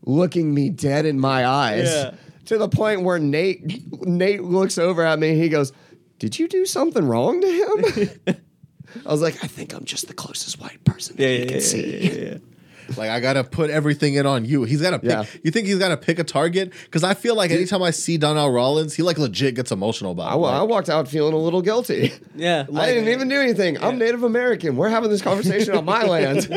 looking 0.03 0.51
me 0.51 0.72
dead 0.72 1.05
in 1.05 1.20
my 1.20 1.45
eyes. 1.45 1.89
Yeah. 1.93 2.15
To 2.48 2.58
the 2.58 2.68
point 2.70 3.04
where 3.04 3.20
Nate 3.20 4.02
Nate 4.06 4.43
looks 4.43 4.78
over 4.78 5.06
at 5.06 5.20
me, 5.20 5.36
he 5.38 5.50
goes, 5.50 5.72
Did 6.20 6.38
you 6.39 6.48
do 6.48 6.66
something 6.66 7.06
wrong 7.08 7.41
to 7.41 7.48
him? 7.48 8.10
I 9.06 9.12
was 9.12 9.22
like, 9.22 9.43
I 9.43 9.48
think 9.48 9.74
I'm 9.74 9.84
just 9.86 10.08
the 10.08 10.14
closest 10.14 10.60
white 10.60 10.84
person 10.86 11.16
that 11.18 11.24
Yeah, 11.24 11.30
you 11.30 11.39
yeah, 11.39 11.45
can 11.45 11.54
yeah, 11.56 11.60
see. 11.62 12.08
yeah, 12.08 12.30
yeah. 12.32 12.38
like 12.98 13.10
I 13.10 13.20
gotta 13.20 13.43
put 13.43 13.70
everything 13.70 14.14
in 14.14 14.26
on 14.26 14.45
you. 14.45 14.64
He's 14.64 14.82
gotta 14.82 14.98
pick. 14.98 15.10
Yeah. 15.10 15.26
You 15.43 15.52
think 15.52 15.68
he's 15.68 15.78
gotta 15.78 15.98
pick 15.98 16.20
a 16.20 16.24
target? 16.24 16.72
Because 16.86 17.04
I 17.04 17.14
feel 17.16 17.36
like 17.36 17.52
anytime 17.52 17.84
I 17.84 17.91
see 17.91 18.18
Donnell 18.18 18.50
Rawlings, 18.50 18.93
he 18.95 19.04
like 19.04 19.18
legit 19.18 19.56
gets 19.56 19.74
emotional 19.74 20.14
about. 20.14 20.32
I, 20.32 20.36
it. 20.36 20.39
wa- 20.39 20.50
I 20.52 20.60
Like, 20.60 20.70
walked 20.70 20.89
out 20.89 21.10
feeling 21.10 21.34
a 21.34 21.38
little 21.38 21.62
guilty. 21.62 22.14
Yeah. 22.34 22.66
I 22.74 22.86
didn't 22.86 23.10
even 23.10 23.28
do 23.28 23.41
anything. 23.41 23.78
I'm 23.84 23.98
Native 23.98 24.24
American. 24.24 24.78
We're 24.78 24.89
having 24.89 25.10
this 25.10 25.22
conversation 25.22 25.76
on 25.76 25.84
my 25.84 26.04
land. 26.04 26.48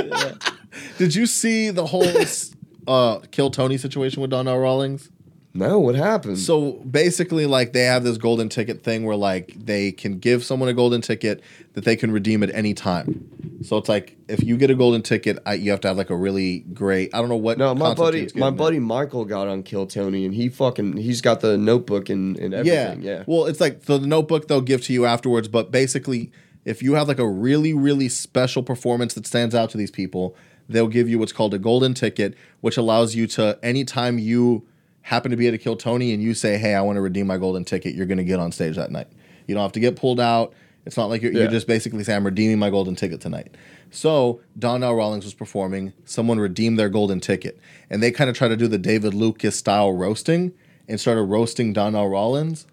Did 0.99 1.15
you 1.17 1.27
see 1.27 1.71
the 1.71 1.85
whole 1.87 2.07
uh, 2.87 3.19
kill 3.33 3.51
Tony 3.51 3.77
situation 3.77 4.21
with 4.23 4.31
Donnell 4.31 4.59
Rawlings? 4.59 5.11
No, 5.53 5.81
what 5.81 5.97
happened? 5.97 6.39
So 6.39 6.73
basically, 6.73 7.45
like 7.47 7.73
they 7.73 7.83
have 7.83 8.05
this 8.05 8.19
golden 8.19 8.49
ticket 8.49 8.85
thing 8.85 9.05
where 9.05 9.17
like 9.17 9.53
they 9.57 9.91
can 9.91 10.19
give 10.19 10.45
someone 10.45 10.69
a 10.69 10.75
golden 10.75 11.01
ticket 11.01 11.43
that 11.73 11.85
they 11.85 11.97
can 11.97 12.13
redeem 12.13 12.45
at 12.45 12.55
any 12.55 12.73
time. 12.73 13.29
So 13.65 13.77
it's 13.77 13.89
like 13.89 14.17
if 14.29 14.45
you 14.45 14.57
get 14.57 14.71
a 14.71 14.77
golden 14.77 15.03
ticket, 15.03 15.39
I, 15.45 15.55
you 15.55 15.73
have 15.73 15.81
to 15.81 15.89
have 15.89 15.97
like 15.97 16.11
a 16.11 16.17
really 16.17 16.61
great. 16.61 17.13
I 17.13 17.19
don't 17.19 17.29
know 17.29 17.37
what. 17.37 17.59
no, 17.59 17.75
my 17.75 17.95
buddy, 17.95 18.21
my 18.21 18.27
getting 18.27 18.43
it. 18.43 18.51
buddy 18.53 18.79
Michael 18.79 19.25
got 19.25 19.49
on 19.49 19.65
Kill 19.65 19.87
Tony, 19.87 20.25
and 20.25 20.33
he 20.33 20.49
fucking 20.49 20.97
he's 20.97 21.21
got 21.21 21.41
the 21.41 21.59
notebook 21.59 22.09
and, 22.09 22.39
and 22.39 22.65
Yeah. 22.65 22.95
Yeah, 22.95 23.25
Well, 23.27 23.47
it's 23.47 23.61
like 23.61 23.83
the 23.83 23.99
notebook 23.99 24.47
they'll 24.47 24.61
give 24.61 24.83
to 24.83 24.93
you 24.93 25.05
afterwards, 25.05 25.49
but 25.49 25.73
basically, 25.73 26.31
if 26.65 26.81
you 26.81 26.95
have 26.95 27.09
like 27.09 27.19
a 27.19 27.29
really, 27.29 27.75
really 27.75 28.09
special 28.09 28.63
performance 28.63 29.15
that 29.15 29.27
stands 29.27 29.55
out 29.55 29.71
to 29.71 29.79
these 29.79 29.91
people, 29.91 30.37
they'll 30.69 30.89
give 30.89 31.09
you 31.09 31.19
what's 31.19 31.33
called 31.33 31.55
a 31.55 31.59
golden 31.59 31.93
ticket, 31.93 32.35
which 32.61 32.77
allows 32.77 33.17
you 33.17 33.27
to 33.27 33.59
anytime 33.63 34.19
you 34.19 34.67
happen 35.03 35.31
to 35.31 35.37
be 35.37 35.49
at 35.49 35.55
a 35.55 35.59
Kill 35.59 35.77
Tony 35.77 36.13
and 36.13 36.23
you 36.23 36.35
say, 36.35 36.59
Hey, 36.59 36.75
I 36.75 36.83
want 36.83 36.97
to 36.97 37.01
redeem 37.01 37.27
my 37.27 37.39
golden 37.39 37.65
ticket, 37.65 37.95
you're 37.95 38.07
gonna 38.07 38.25
get 38.25 38.39
on 38.41 38.53
stage 38.53 38.77
that 38.77 38.91
night. 38.91 39.09
You 39.47 39.55
don't 39.55 39.63
have 39.63 39.73
to 39.73 39.81
get 39.81 39.97
pulled 39.97 40.21
out. 40.21 40.53
It's 40.87 40.97
not 40.97 41.07
like 41.11 41.23
you're, 41.23 41.33
Yeah. 41.33 41.41
you're 41.41 41.51
just 41.51 41.67
basically 41.67 42.05
saying, 42.05 42.17
I'm 42.19 42.25
redeeming 42.25 42.59
my 42.59 42.71
golden 42.71 42.95
ticket 42.97 43.21
tonight. 43.21 43.55
So 43.91 44.41
Donnell 44.59 44.95
Rawlings 44.95 45.25
was 45.25 45.35
performing. 45.35 45.93
Someone 46.05 46.39
redeemed 46.39 46.79
their 46.79 46.89
golden 46.89 47.21
ticket, 47.21 47.59
and 47.91 48.03
they 48.03 48.11
kind 48.13 48.31
of 48.31 48.37
try 48.37 48.49
to 48.49 48.57
do 48.57 48.69
the 48.69 48.79
David 48.79 49.13
Lucas 49.15 49.57
style 49.57 49.93
roasting 49.93 50.53
and 50.89 50.99
started 51.01 51.23
roasting 51.23 51.73
Donnell 51.73 52.09
Rawlings 52.09 52.67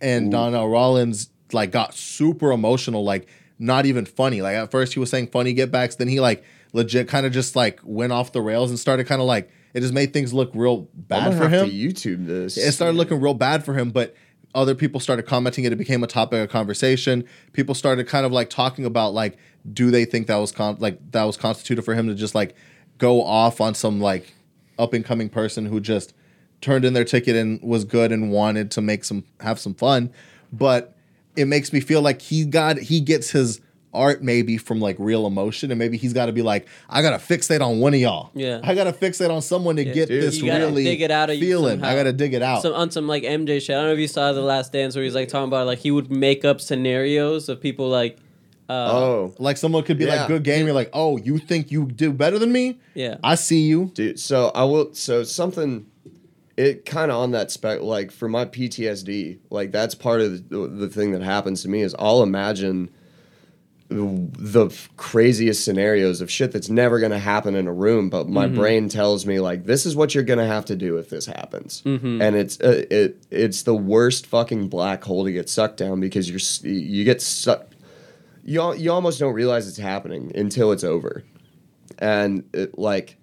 and 0.00 0.30
Donnell 0.30 0.68
Rawlings 0.68 1.30
like 1.52 1.70
got 1.72 1.94
super 1.94 2.52
emotional, 2.52 3.04
like 3.04 3.26
not 3.58 3.86
even 3.86 4.04
funny. 4.04 4.42
Like 4.42 4.54
at 4.56 4.70
first 4.70 4.94
he 4.94 5.00
was 5.00 5.10
saying 5.10 5.28
funny 5.28 5.52
get 5.52 5.70
backs, 5.70 5.96
then 5.96 6.08
he 6.08 6.20
like 6.20 6.44
legit 6.72 7.08
kind 7.08 7.26
of 7.26 7.32
just 7.32 7.56
like 7.56 7.80
went 7.82 8.12
off 8.12 8.32
the 8.32 8.40
rails 8.42 8.70
and 8.70 8.78
started 8.78 9.06
kind 9.06 9.20
of 9.20 9.26
like 9.26 9.50
it 9.78 9.82
just 9.82 9.94
made 9.94 10.12
things 10.12 10.34
look 10.34 10.50
real 10.54 10.88
bad 10.92 11.36
for 11.38 11.48
have 11.48 11.68
him. 11.68 11.70
to 11.70 11.72
YouTube 11.72 12.26
this. 12.26 12.56
It 12.56 12.72
started 12.72 12.96
looking 12.96 13.20
real 13.20 13.32
bad 13.32 13.64
for 13.64 13.74
him, 13.74 13.90
but 13.90 14.16
other 14.52 14.74
people 14.74 14.98
started 14.98 15.22
commenting 15.22 15.62
it. 15.62 15.72
It 15.72 15.76
became 15.76 16.02
a 16.02 16.08
topic 16.08 16.42
of 16.42 16.48
conversation. 16.48 17.24
People 17.52 17.76
started 17.76 18.08
kind 18.08 18.26
of 18.26 18.32
like 18.32 18.50
talking 18.50 18.84
about 18.84 19.14
like, 19.14 19.38
do 19.72 19.92
they 19.92 20.04
think 20.04 20.26
that 20.26 20.36
was 20.36 20.50
con- 20.50 20.78
like 20.80 20.98
that 21.12 21.22
was 21.22 21.36
constituted 21.36 21.82
for 21.82 21.94
him 21.94 22.08
to 22.08 22.16
just 22.16 22.34
like 22.34 22.56
go 22.98 23.22
off 23.22 23.60
on 23.60 23.76
some 23.76 24.00
like 24.00 24.34
up 24.80 24.94
and 24.94 25.04
coming 25.04 25.28
person 25.28 25.64
who 25.64 25.78
just 25.78 26.12
turned 26.60 26.84
in 26.84 26.92
their 26.92 27.04
ticket 27.04 27.36
and 27.36 27.62
was 27.62 27.84
good 27.84 28.10
and 28.10 28.32
wanted 28.32 28.72
to 28.72 28.80
make 28.80 29.04
some 29.04 29.22
have 29.38 29.60
some 29.60 29.74
fun, 29.74 30.12
but 30.52 30.96
it 31.36 31.44
makes 31.44 31.72
me 31.72 31.78
feel 31.78 32.02
like 32.02 32.20
he 32.20 32.44
got 32.44 32.78
he 32.78 33.00
gets 33.00 33.30
his 33.30 33.60
art 33.94 34.22
maybe 34.22 34.58
from 34.58 34.80
like 34.80 34.96
real 34.98 35.26
emotion 35.26 35.70
and 35.70 35.78
maybe 35.78 35.96
he's 35.96 36.12
got 36.12 36.26
to 36.26 36.32
be 36.32 36.42
like 36.42 36.68
I 36.90 37.00
got 37.02 37.18
to 37.18 37.34
fixate 37.34 37.60
on 37.60 37.80
one 37.80 37.94
of 37.94 38.00
y'all. 38.00 38.30
Yeah. 38.34 38.60
I 38.62 38.74
got 38.74 38.84
to 38.84 38.92
fixate 38.92 39.30
on 39.30 39.40
someone 39.42 39.76
to 39.76 39.84
get 39.84 40.08
Dude. 40.08 40.22
this 40.22 40.36
You 40.36 40.52
really 40.52 40.84
dig 40.84 41.00
it 41.00 41.10
out 41.10 41.30
of 41.30 41.36
you 41.36 41.42
feeling. 41.46 41.82
I 41.82 41.94
got 41.94 42.02
to 42.04 42.12
dig 42.12 42.34
it 42.34 42.42
out. 42.42 42.62
Some 42.62 42.74
on 42.74 42.90
some 42.90 43.08
like 43.08 43.22
MJ 43.22 43.60
shit. 43.62 43.70
I 43.70 43.78
don't 43.78 43.86
know 43.86 43.92
if 43.94 43.98
you 43.98 44.08
saw 44.08 44.32
the 44.32 44.42
Last 44.42 44.72
Dance 44.72 44.94
where 44.94 45.04
he's 45.04 45.14
like 45.14 45.28
talking 45.28 45.48
about 45.48 45.66
like 45.66 45.78
he 45.78 45.90
would 45.90 46.10
make 46.10 46.44
up 46.44 46.60
scenarios 46.60 47.48
of 47.48 47.60
people 47.60 47.88
like, 47.88 48.18
uh, 48.68 48.90
oh, 48.92 49.34
Like 49.38 49.56
someone 49.56 49.82
could 49.84 49.96
be 49.98 50.04
Yeah. 50.04 50.16
like, 50.20 50.28
good 50.28 50.42
game. 50.44 50.66
You're 50.66 50.74
like, 50.74 50.90
oh, 50.92 51.16
you 51.16 51.38
think 51.38 51.70
you 51.70 51.86
do 51.86 52.12
better 52.12 52.38
than 52.38 52.52
me? 52.52 52.78
yeah, 52.94 53.16
I 53.24 53.34
see 53.36 53.62
you. 53.62 53.90
dude. 53.94 54.20
So 54.20 54.50
I 54.54 54.64
will. 54.64 54.92
So 54.94 55.22
something. 55.24 55.86
It 56.58 56.84
kind 56.84 57.12
of 57.12 57.18
on 57.18 57.30
that 57.30 57.52
spec. 57.52 57.82
Like 57.82 58.10
for 58.10 58.28
my 58.28 58.44
PTSD, 58.44 59.38
like 59.48 59.70
that's 59.70 59.94
part 59.94 60.20
of 60.20 60.48
the, 60.48 60.66
the 60.66 60.88
thing 60.88 61.12
that 61.12 61.22
happens 61.22 61.62
to 61.62 61.68
me 61.68 61.82
is 61.82 61.94
I'll 61.98 62.22
imagine 62.22 62.90
the 63.90 64.68
craziest 64.98 65.64
scenarios 65.64 66.20
of 66.20 66.30
shit 66.30 66.52
that's 66.52 66.68
never 66.68 66.98
going 66.98 67.10
to 67.10 67.18
happen 67.18 67.54
in 67.54 67.66
a 67.66 67.72
room 67.72 68.10
but 68.10 68.28
my 68.28 68.46
brain 68.46 68.88
tells 68.90 69.24
me 69.24 69.40
like 69.40 69.64
this 69.64 69.86
is 69.86 69.96
what 69.96 70.14
you're 70.14 70.24
going 70.24 70.38
to 70.38 70.44
have 70.46 70.66
to 70.66 70.76
do 70.76 70.98
if 70.98 71.08
this 71.08 71.24
happens. 71.24 71.82
And 71.86 72.20
it's 72.36 72.60
uh, 72.60 72.84
it 72.90 73.16
it's 73.30 73.62
the 73.62 73.74
worst 73.74 74.26
fucking 74.26 74.68
black 74.68 75.02
hole 75.04 75.24
to 75.24 75.32
get 75.32 75.48
sucked 75.48 75.78
down 75.78 76.00
because 76.00 76.28
you're 76.28 76.70
you 76.70 77.04
get 77.04 77.22
sucked 77.22 77.76
you, 78.44 78.74
you 78.74 78.92
almost 78.92 79.18
don't 79.20 79.32
realize 79.34 79.66
it's 79.68 79.78
happening 79.78 80.32
until 80.34 80.72
it's 80.72 80.84
over. 80.84 81.22
And 81.98 82.44
it, 82.52 82.78
like 82.78 83.16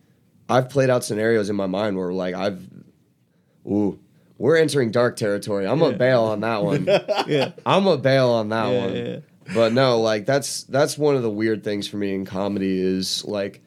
i've 0.49 0.70
played 0.70 0.89
out 0.89 1.03
scenarios 1.03 1.49
in 1.49 1.55
my 1.55 1.66
mind 1.68 1.95
where 1.97 2.11
like 2.11 2.34
i've 2.36 2.68
ooh 3.68 3.99
we're 4.38 4.57
entering 4.57 4.91
dark 4.91 5.16
territory. 5.16 5.66
I'm 5.66 5.80
gonna 5.80 5.95
bail 5.97 6.24
on 6.24 6.41
that 6.41 6.61
one. 6.61 6.86
Yeah, 7.28 7.51
I'm 7.66 7.86
gonna 7.86 8.01
bail 8.01 8.30
on 8.32 8.49
that 8.49 8.68
Yeah, 8.72 8.86
one. 8.86 8.95
yeah. 8.95 9.20
But 9.54 9.74
no, 9.74 10.00
like 10.02 10.26
that's 10.26 10.64
that's 10.64 10.98
one 10.98 11.16
of 11.16 11.22
the 11.22 11.30
weird 11.30 11.64
things 11.64 11.88
for 11.88 11.98
me 11.98 12.14
in 12.16 12.26
comedy 12.26 12.80
is 12.82 13.24
like 13.26 13.62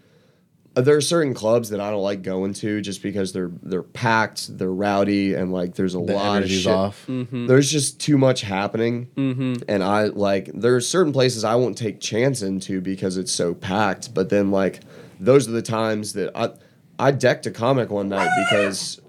there 0.74 0.97
are 0.97 1.01
certain 1.01 1.35
clubs 1.35 1.70
that 1.70 1.81
I 1.81 1.91
don't 1.91 2.03
like 2.03 2.22
going 2.22 2.53
to 2.55 2.81
just 2.81 3.03
because 3.03 3.33
they're 3.33 3.51
they're 3.62 3.83
packed, 3.83 4.57
they're 4.59 4.72
rowdy, 4.72 5.35
and 5.35 5.53
like 5.53 5.74
there's 5.74 5.95
a 5.95 5.99
The 5.99 6.14
lot 6.14 6.31
of 6.31 6.37
energy's 6.37 6.62
shit. 6.62 6.72
off. 6.72 7.05
There's 7.09 7.70
just 7.70 8.01
too 8.01 8.18
much 8.18 8.43
happening, 8.43 9.09
mm-hmm. 9.16 9.55
and 9.68 9.83
I 9.83 10.05
like 10.05 10.51
there 10.53 10.74
are 10.74 10.81
certain 10.81 11.12
places 11.12 11.45
I 11.45 11.55
won't 11.57 11.76
take 11.79 12.01
chance 12.01 12.43
into 12.43 12.81
because 12.81 13.16
it's 13.16 13.33
so 13.33 13.55
packed. 13.55 14.14
But 14.14 14.31
then 14.31 14.51
like 14.51 14.81
those 15.18 15.49
are 15.49 15.53
the 15.53 15.62
times 15.62 16.12
that 16.14 16.31
I 16.37 16.51
I 16.99 17.11
decked 17.12 17.47
a 17.47 17.51
comic 17.51 17.91
one 17.91 18.09
night 18.09 18.31
because 18.49 19.01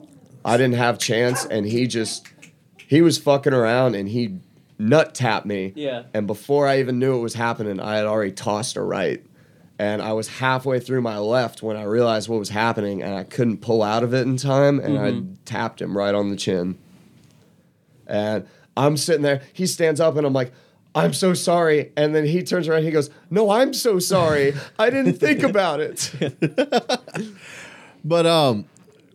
I 0.46 0.58
didn't 0.58 0.76
have 0.76 0.98
chance, 0.98 1.46
and 1.46 1.66
he 1.66 1.88
just 1.88 2.28
he 2.78 3.02
was 3.02 3.20
fucking 3.20 3.54
around 3.54 3.94
and 3.96 4.10
he 4.10 4.40
nut 4.80 5.14
tapped 5.14 5.46
me. 5.46 5.74
Yeah. 5.76 6.04
And 6.14 6.26
before 6.26 6.68
I 6.68 6.80
even 6.80 6.98
knew 6.98 7.18
it 7.18 7.22
was 7.22 7.36
happening, 7.36 7.80
I 7.80 7.98
had 7.98 8.06
already 8.06 8.32
tossed 8.32 8.76
a 8.78 8.82
right. 8.82 9.24
And 9.78 10.02
I 10.02 10.14
was 10.14 10.28
halfway 10.28 10.80
through 10.80 11.02
my 11.02 11.18
left 11.20 11.62
when 11.62 11.78
I 11.78 11.84
realized 11.84 12.28
what 12.28 12.40
was 12.40 12.50
happening, 12.50 13.02
and 13.02 13.16
I 13.16 13.24
couldn't 13.24 13.58
pull 13.58 13.82
out 13.82 14.04
of 14.04 14.14
it 14.14 14.28
in 14.28 14.36
time, 14.36 14.80
and 14.80 14.98
I 14.98 15.22
tapped 15.46 15.82
him 15.82 15.96
right 15.98 16.14
on 16.14 16.30
the 16.30 16.36
chin. 16.36 16.78
And 18.06 18.46
I'm 18.76 18.98
sitting 18.98 19.22
there. 19.22 19.42
He 19.54 19.68
stands 19.68 20.02
up, 20.02 20.18
and 20.18 20.28
I'm 20.28 20.34
like, 20.34 20.52
I'm 20.96 21.14
so 21.14 21.34
sorry. 21.34 21.94
And 21.96 22.14
then 22.14 22.26
he 22.26 22.44
turns 22.44 22.68
around, 22.68 22.84
he 22.84 22.92
goes, 22.92 23.10
No, 23.30 23.52
I'm 23.52 23.74
so 23.74 24.00
sorry. 24.00 24.54
I 24.78 24.90
didn't 24.90 25.14
think 25.14 25.44
about 25.44 25.80
it. 25.80 26.12
But 28.04 28.26
um, 28.26 28.66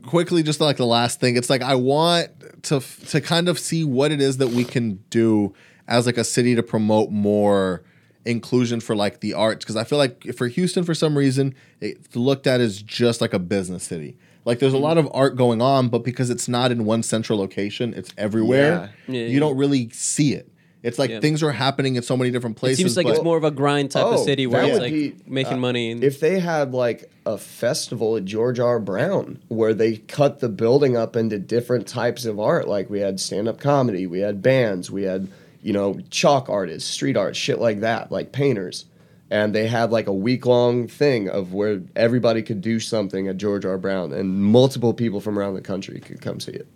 quickly, 0.07 0.43
just 0.43 0.61
like 0.61 0.77
the 0.77 0.87
last 0.87 1.21
thing, 1.21 1.37
it's 1.37 1.51
like 1.51 1.63
I 1.63 1.75
want 1.75 2.34
to 2.65 2.81
to 2.81 3.21
kind 3.21 3.49
of 3.49 3.59
see 3.59 3.85
what 3.85 4.11
it 4.13 4.21
is 4.21 4.39
that 4.39 4.49
we 4.49 4.65
can 4.65 5.03
do 5.11 5.55
as 5.87 6.07
like 6.07 6.19
a 6.19 6.25
city 6.25 6.55
to 6.55 6.63
promote 6.63 7.11
more 7.11 7.83
inclusion 8.25 8.81
for 8.81 8.97
like 8.97 9.21
the 9.21 9.35
arts 9.35 9.65
because 9.65 9.77
I 9.77 9.85
feel 9.85 9.99
like 9.99 10.35
for 10.35 10.49
Houston, 10.49 10.85
for 10.85 10.95
some 10.95 11.17
reason, 11.17 11.55
it's 11.81 12.17
looked 12.17 12.47
at 12.47 12.61
as 12.61 12.83
just 12.83 13.21
like 13.21 13.35
a 13.35 13.39
business 13.39 13.85
city. 13.85 14.17
Like 14.45 14.59
there's 14.59 14.75
a 14.75 14.79
mm. 14.79 14.83
lot 14.83 14.99
of 14.99 15.09
art 15.13 15.37
going 15.37 15.63
on, 15.63 15.89
but 15.89 16.05
because 16.05 16.31
it's 16.31 16.49
not 16.49 16.71
in 16.71 16.85
one 16.85 17.03
central 17.03 17.39
location, 17.39 17.95
it's 17.95 18.13
everywhere. 18.19 18.93
Yeah. 19.07 19.15
Yeah, 19.15 19.27
you 19.27 19.35
yeah. 19.35 19.41
don't 19.41 19.57
really 19.57 19.89
see 19.91 20.35
it. 20.35 20.51
It's 20.85 20.99
like 20.99 21.11
Yeah. 21.11 21.21
things 21.21 21.43
are 21.43 21.51
happening 21.51 21.97
in 21.97 22.03
so 22.03 22.17
many 22.17 22.31
different 22.31 22.57
places. 22.57 22.79
It 22.79 22.83
places. 22.83 22.95
seems 22.95 23.05
like 23.07 23.15
it's 23.17 23.25
more 23.25 23.37
of 23.39 23.43
a 23.45 23.51
grind 23.51 23.91
type 23.91 24.05
of 24.05 24.13
Oh, 24.21 24.25
city 24.25 24.47
where 24.47 24.61
that 24.61 24.69
it's 24.69 24.75
would 24.75 24.83
like 24.83 24.93
be- 24.93 25.15
making 25.27 25.55
uh, 25.55 25.57
money. 25.57 25.91
And, 25.91 26.05
If 26.05 26.21
they 26.21 26.39
had 26.39 26.73
like 26.75 27.11
a 27.27 27.39
festival 27.39 28.17
at 28.17 28.27
George 28.27 28.61
R. 28.61 28.79
Brown 28.79 29.39
where 29.49 29.73
they 29.75 29.97
cut 29.97 30.41
the 30.41 30.49
building 30.51 30.95
up 30.97 31.17
into 31.17 31.39
different 31.39 31.87
types 31.89 32.27
of 32.27 32.39
art, 32.39 32.69
like 32.69 32.91
we 32.91 33.01
had 33.01 33.19
stand 33.19 33.49
up 33.49 33.59
comedy, 33.59 34.07
we 34.07 34.21
had 34.21 34.43
bands, 34.43 34.91
we 34.91 35.05
had, 35.05 35.29
you 35.63 35.73
know, 35.73 35.99
chalk 36.11 36.51
artists, 36.51 36.89
street 36.91 37.17
art, 37.17 37.35
shit 37.35 37.59
like 37.59 37.81
that, 37.81 38.13
like 38.13 38.31
painters. 38.31 38.85
And 39.31 39.55
they 39.55 39.67
had 39.67 39.91
like 39.91 40.07
a 40.07 40.13
week 40.13 40.45
long 40.45 40.87
thing 40.87 41.31
of 41.31 41.55
where 41.55 41.81
everybody 41.97 42.43
could 42.43 42.61
do 42.61 42.79
something 42.79 43.27
at 43.27 43.39
George 43.39 43.65
R. 43.65 43.79
Brown 43.79 44.13
and 44.13 44.37
multiple 44.43 44.93
people 44.93 45.23
from 45.23 45.39
around 45.39 45.55
the 45.55 45.63
country 45.63 45.99
could 46.01 46.21
come 46.21 46.41
see 46.41 46.53
it. 46.53 46.67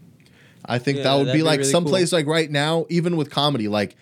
I 0.68 0.78
think 0.78 0.98
Yeah, 0.98 1.04
that 1.04 1.14
would 1.16 1.26
be 1.32 1.38
be 1.38 1.42
like 1.42 1.60
really 1.60 1.70
some 1.70 1.84
cool. 1.84 1.92
place 1.92 2.12
like 2.12 2.26
right 2.26 2.50
now, 2.50 2.86
even 2.90 3.16
with 3.16 3.30
comedy, 3.30 3.68
like 3.68 3.96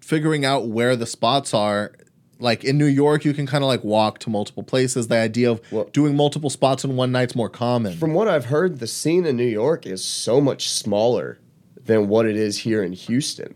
figuring 0.00 0.44
out 0.44 0.68
where 0.68 0.96
the 0.96 1.06
spots 1.06 1.54
are. 1.54 1.92
Like 2.40 2.64
in 2.64 2.76
New 2.76 2.86
York, 2.86 3.24
you 3.24 3.32
can 3.34 3.46
kind 3.46 3.62
of 3.62 3.68
like 3.68 3.84
walk 3.84 4.18
to 4.20 4.30
multiple 4.30 4.64
places. 4.64 5.06
The 5.06 5.16
idea 5.16 5.52
of 5.52 5.60
Well- 5.70 5.88
doing 5.92 6.16
multiple 6.16 6.50
spots 6.50 6.82
in 6.84 6.96
one 6.96 7.12
night's 7.12 7.36
more 7.36 7.48
common. 7.48 7.96
From 7.96 8.14
what 8.14 8.26
I've 8.26 8.46
heard, 8.46 8.80
the 8.80 8.88
scene 8.88 9.24
in 9.26 9.36
New 9.36 9.46
York 9.46 9.86
is 9.86 10.04
so 10.04 10.40
much 10.40 10.68
smaller 10.68 11.38
than 11.84 12.08
what 12.08 12.26
it 12.26 12.34
is 12.36 12.58
here 12.58 12.82
in 12.82 12.92
Houston. 12.94 13.54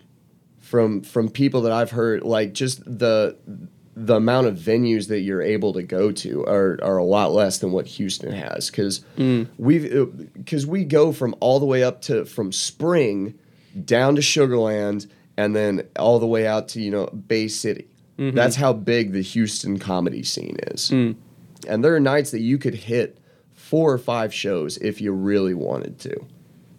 From 0.60 1.00
from 1.02 1.28
people 1.30 1.62
that 1.62 1.72
I've 1.72 1.90
heard, 1.92 2.22
like 2.22 2.52
just 2.52 2.84
the 2.84 3.36
the 3.98 4.16
amount 4.16 4.46
of 4.46 4.58
venues 4.58 5.08
that 5.08 5.20
you're 5.20 5.40
able 5.40 5.72
to 5.72 5.82
go 5.82 6.12
to 6.12 6.44
are, 6.44 6.78
are 6.82 6.98
a 6.98 7.04
lot 7.04 7.32
less 7.32 7.58
than 7.58 7.72
what 7.72 7.86
Houston 7.86 8.30
has 8.30 8.70
because 8.70 9.00
mm. 9.16 9.48
we've 9.56 9.90
uh, 9.90 10.04
because 10.34 10.66
we 10.66 10.84
go 10.84 11.12
from 11.12 11.34
all 11.40 11.58
the 11.58 11.66
way 11.66 11.82
up 11.82 12.02
to 12.02 12.26
from 12.26 12.52
Spring 12.52 13.38
down 13.84 14.14
to 14.14 14.20
Sugarland 14.20 15.08
and 15.38 15.56
then 15.56 15.82
all 15.98 16.18
the 16.18 16.26
way 16.26 16.46
out 16.46 16.68
to 16.68 16.80
you 16.80 16.90
know 16.90 17.06
Bay 17.06 17.48
City. 17.48 17.88
Mm-hmm. 18.18 18.36
That's 18.36 18.56
how 18.56 18.74
big 18.74 19.12
the 19.12 19.22
Houston 19.22 19.78
comedy 19.78 20.22
scene 20.22 20.58
is. 20.68 20.90
Mm. 20.90 21.16
And 21.66 21.82
there 21.82 21.94
are 21.94 22.00
nights 22.00 22.30
that 22.32 22.40
you 22.40 22.58
could 22.58 22.74
hit 22.74 23.18
four 23.54 23.92
or 23.92 23.98
five 23.98 24.32
shows 24.32 24.76
if 24.78 25.00
you 25.00 25.12
really 25.12 25.54
wanted 25.54 25.98
to. 26.00 26.26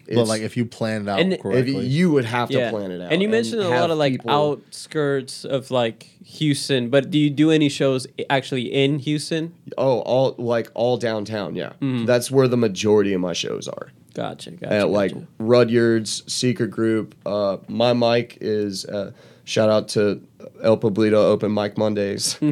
But 0.08 0.14
It's- 0.14 0.28
like 0.28 0.42
if 0.42 0.56
you 0.58 0.66
plan 0.66 1.04
it 1.04 1.10
out 1.10 1.20
And- 1.20 1.34
if 1.34 1.42
correctly, 1.42 1.86
you 1.86 2.12
would 2.12 2.26
have 2.26 2.50
to 2.50 2.70
plan 2.72 2.92
it 2.92 3.02
out. 3.02 3.12
And 3.12 3.22
you 3.22 3.30
mentioned 3.30 3.62
a 3.62 3.66
lot 3.70 3.74
have 3.74 3.90
of 3.92 3.98
like 3.98 4.14
people- 4.14 4.32
outskirts 4.32 5.46
of 5.46 5.70
like 5.72 6.08
Houston, 6.26 6.90
but 6.90 7.10
do 7.12 7.18
you 7.18 7.30
do 7.30 7.52
any 7.52 7.70
shows 7.70 8.08
actually 8.30 8.74
in 8.74 9.00
Houston? 9.00 9.54
Oh, 9.78 10.00
all 10.00 10.36
like 10.38 10.70
all 10.74 10.98
downtown. 10.98 11.56
Yeah, 11.56 11.74
Mm-hmm. 11.82 12.06
that's 12.06 12.32
where 12.32 12.48
the 12.48 12.58
majority 12.58 13.14
of 13.14 13.22
my 13.22 13.34
shows 13.34 13.68
are. 13.68 13.92
Gotcha. 14.14 14.52
Gotcha. 14.52 14.74
At 14.74 14.90
like 14.90 15.14
gotcha. 15.14 15.28
Rudyard's 15.40 16.24
Secret 16.32 16.72
Group. 16.72 17.14
Uh, 17.26 17.58
my 17.68 17.94
mic 17.94 18.38
is 18.42 18.84
uh, 18.86 19.12
shout 19.44 19.70
out 19.70 19.90
to 19.90 20.22
El 20.64 20.78
Poblito 20.78 21.14
Open 21.14 21.54
Mic 21.54 21.78
Mondays. 21.78 22.36
yeah, 22.42 22.52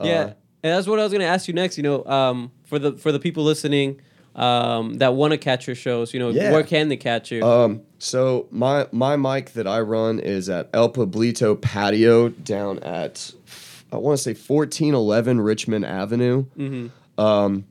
uh, 0.00 0.32
and 0.62 0.74
that's 0.74 0.86
what 0.86 0.98
I 0.98 1.04
was 1.04 1.12
gonna 1.12 1.24
ask 1.24 1.48
you 1.48 1.54
next. 1.54 1.76
You 1.78 1.84
know, 1.84 2.04
um, 2.04 2.50
for 2.64 2.78
the 2.78 2.92
for 2.92 3.12
the 3.12 3.18
people 3.18 3.44
listening 3.44 4.00
um, 4.36 4.98
that 4.98 5.14
want 5.14 5.32
to 5.32 5.38
catch 5.38 5.66
your 5.66 5.74
shows, 5.74 6.12
you 6.14 6.20
know, 6.20 6.28
Yeah. 6.30 6.52
where 6.52 6.62
can 6.62 6.88
they 6.88 6.96
catch 6.96 7.32
you? 7.32 7.42
Um, 7.42 7.80
so 7.98 8.46
my 8.50 8.86
my 8.92 9.16
mic 9.16 9.52
that 9.54 9.66
I 9.66 9.80
run 9.80 10.18
is 10.20 10.48
at 10.48 10.68
El 10.72 10.90
Pablito 10.92 11.60
Patio 11.60 12.28
down 12.28 12.78
at 12.80 13.32
I 13.90 13.96
want 13.96 14.18
to 14.18 14.22
say 14.22 14.34
fourteen 14.34 14.94
eleven 14.94 15.40
Richmond 15.40 15.84
Avenue. 15.86 16.44
Um, 17.18 17.64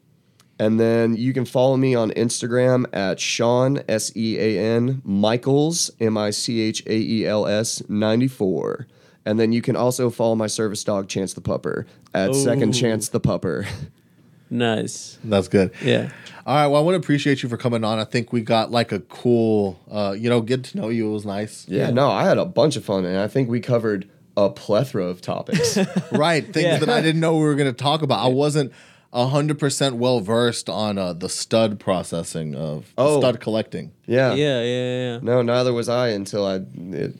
and 0.57 0.79
then 0.79 1.15
you 1.15 1.33
can 1.33 1.45
follow 1.45 1.75
me 1.77 1.93
on 1.95 2.11
Instagram 2.11 2.85
at 2.93 3.19
Sean 3.19 3.81
S 3.87 4.11
E 4.15 4.37
A 4.39 4.57
N 4.77 5.01
Michaels 5.05 5.91
M 5.99 6.17
I 6.17 6.31
C 6.31 6.61
H 6.61 6.81
A 6.87 6.95
E 6.97 7.25
L 7.27 7.45
S 7.45 7.83
ninety 7.87 8.27
four. 8.27 8.87
And 9.27 9.39
then 9.39 9.51
you 9.51 9.61
can 9.61 9.75
also 9.75 10.09
follow 10.09 10.35
my 10.35 10.47
service 10.47 10.83
dog 10.83 11.07
Chance 11.09 11.33
the 11.33 11.41
Pupper 11.41 11.85
at 12.13 12.33
Second 12.35 12.71
Chance 12.73 13.09
the 13.09 13.19
Pupper. 13.19 13.67
nice. 14.49 15.17
that's 15.23 15.47
good. 15.47 15.71
Yeah. 15.83 16.11
All 16.45 16.55
right. 16.55 16.67
Well, 16.67 16.79
I 16.79 16.83
want 16.85 16.93
to 16.95 16.99
appreciate 16.99 17.41
you 17.43 17.49
for 17.49 17.57
coming 17.57 17.83
on. 17.83 17.97
I 17.99 18.03
think 18.03 18.31
we 18.31 18.41
got 18.41 18.69
like 18.71 18.91
a 18.91 18.99
cool, 18.99 19.79
uh, 19.89 20.15
you 20.17 20.29
know, 20.29 20.41
get 20.41 20.63
to 20.65 20.77
know 20.77 20.89
you. 20.89 21.09
It 21.09 21.13
was 21.13 21.25
nice. 21.25 21.65
yeah, 21.67 21.89
no, 21.89 22.09
I 22.11 22.23
had 22.25 22.37
a 22.37 22.45
bunch 22.45 22.75
of 22.75 22.85
fun, 22.85 23.03
and 23.05 23.17
I 23.17 23.27
think 23.27 23.49
we 23.49 23.59
covered 23.59 24.07
a 24.37 24.49
plethora 24.49 25.05
of 25.05 25.21
topics. 25.21 25.77
right 26.11 26.43
things 26.45 26.65
Yeah. 26.65 26.77
that 26.79 26.89
i 26.89 26.99
didn't 27.01 27.21
know 27.21 27.37
we 27.37 27.43
were 27.45 27.55
going 27.55 27.71
to 27.73 27.83
talk 27.83 28.01
about 28.01 28.19
i 28.19 28.27
wasn't 28.27 28.73
100% 29.13 29.93
well 29.93 30.19
versed 30.19 30.69
on 30.69 30.97
uh, 30.97 31.13
the 31.13 31.29
stud 31.29 31.79
processing 31.79 32.53
of 32.53 32.93
Oh. 32.97 33.19
stud 33.21 33.39
collecting 33.39 33.93
yeah. 34.07 34.33
Yeah. 34.33 34.61
Yeah. 34.61 34.99
Yeah. 35.13 35.19
No, 35.21 35.41
neither 35.41 35.71
was 35.71 35.87
I 35.87 36.09
until 36.09 36.45
I 36.45 36.59
it 36.75 37.15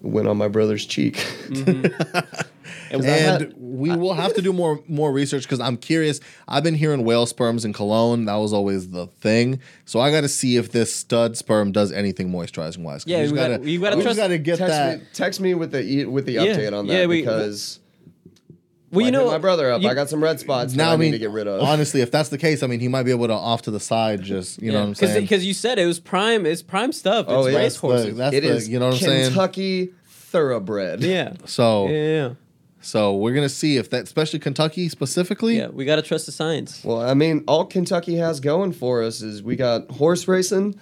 went 0.00 0.26
on 0.28 0.38
my 0.38 0.48
brother's 0.48 0.84
cheek. 0.86 1.24
And 2.90 3.02
I 3.04 3.06
had- 3.08 3.42
and 3.42 3.54
we 3.58 3.90
will 3.96 4.14
have 4.14 4.34
to 4.34 4.42
do 4.42 4.52
more 4.52 4.80
more 4.88 5.12
research 5.12 5.42
because 5.42 5.60
i'm 5.60 5.76
curious 5.76 6.20
i've 6.48 6.62
been 6.62 6.74
hearing 6.74 7.04
whale 7.04 7.26
sperms 7.26 7.64
in 7.64 7.72
cologne 7.72 8.24
that 8.26 8.34
was 8.36 8.52
always 8.52 8.90
the 8.90 9.06
thing 9.06 9.58
so 9.84 10.00
i 10.00 10.10
got 10.10 10.20
to 10.22 10.28
see 10.28 10.56
if 10.56 10.72
this 10.72 10.94
stud 10.94 11.36
sperm 11.36 11.72
does 11.72 11.90
anything 11.92 12.30
moisturizing 12.30 12.78
wise. 12.82 13.04
Yeah, 13.06 13.22
just 13.22 13.32
we 13.32 13.38
gotta- 13.38 13.68
you 13.68 13.80
gotta 13.80 13.96
we 13.96 14.02
trust- 14.02 14.16
gotta 14.18 14.38
get 14.38 14.58
text 14.58 14.70
that 14.72 14.98
me, 15.00 15.04
text 15.12 15.40
me 15.40 15.54
with 15.54 15.72
the 15.72 15.82
e- 15.82 16.04
with 16.04 16.26
the 16.26 16.32
Yeah, 16.34 16.42
update 16.46 16.72
on 16.78 16.86
that 16.86 16.92
yeah, 16.94 17.06
we- 17.06 17.20
because 17.22 17.80
well, 18.92 19.00
you 19.02 19.08
I 19.08 19.10
know, 19.10 19.26
my 19.26 19.38
brother 19.38 19.70
up. 19.72 19.82
you- 19.82 19.88
I 19.88 19.94
got 19.94 20.08
some 20.08 20.22
red 20.22 20.38
spots 20.40 20.74
now 20.74 20.84
that 20.86 20.90
I, 20.90 20.94
i 20.94 20.96
mean 20.96 21.10
need 21.10 21.18
to 21.18 21.24
get 21.24 21.30
rid 21.30 21.48
of. 21.48 21.60
honestly 21.62 22.00
if 22.02 22.10
that's 22.12 22.28
the 22.28 22.38
case 22.38 22.62
i 22.62 22.66
mean 22.68 22.78
he 22.80 22.88
might 22.88 23.02
be 23.02 23.10
able 23.10 23.26
to 23.26 23.32
off 23.34 23.62
to 23.62 23.70
the 23.72 23.80
side 23.80 24.22
just 24.22 24.62
you 24.62 24.70
know 24.72 24.80
what 24.80 24.86
i'm 24.88 24.94
saying 24.94 25.22
because 25.22 25.44
you 25.44 25.54
said 25.54 25.78
it 25.78 25.86
was 25.86 25.98
prime. 26.00 26.46
It's 26.46 26.62
prime 26.62 26.92
stuff. 26.92 27.26
Oh, 27.28 27.40
it's 27.40 27.46
Oh, 27.46 27.50
yeah. 27.50 27.56
race 27.58 27.64
that's 27.64 27.80
the, 27.80 27.86
horses. 27.88 28.16
that's 28.16 28.36
it 28.36 28.40
the 28.42 28.48
is 28.48 28.68
you 28.68 28.78
know 28.78 28.86
what 28.86 28.94
i'm 28.94 29.00
saying 29.00 29.26
Kentucky 29.26 29.90
thoroughbred. 30.08 31.02
yeah. 31.02 31.32
so 31.46 31.88
Yeah. 31.88 32.30
Yeah. 32.86 32.90
so 32.92 33.16
we're 33.16 33.34
gonna 33.34 33.48
see 33.48 33.76
if 33.76 33.90
that 33.90 34.04
especially 34.04 34.38
kentucky 34.38 34.88
specifically 34.88 35.56
Yeah. 35.58 35.68
We 35.68 35.84
gotta 35.84 36.02
trust 36.02 36.26
the 36.26 36.32
science. 36.32 36.82
Well, 36.84 37.00
I 37.00 37.14
mean, 37.14 37.44
all 37.48 37.64
Kentucky 37.66 38.16
has 38.16 38.40
going 38.40 38.72
for 38.72 39.02
us 39.02 39.22
is 39.22 39.42
we 39.42 39.56
got 39.56 39.90
horse 39.90 40.26
racing 40.28 40.78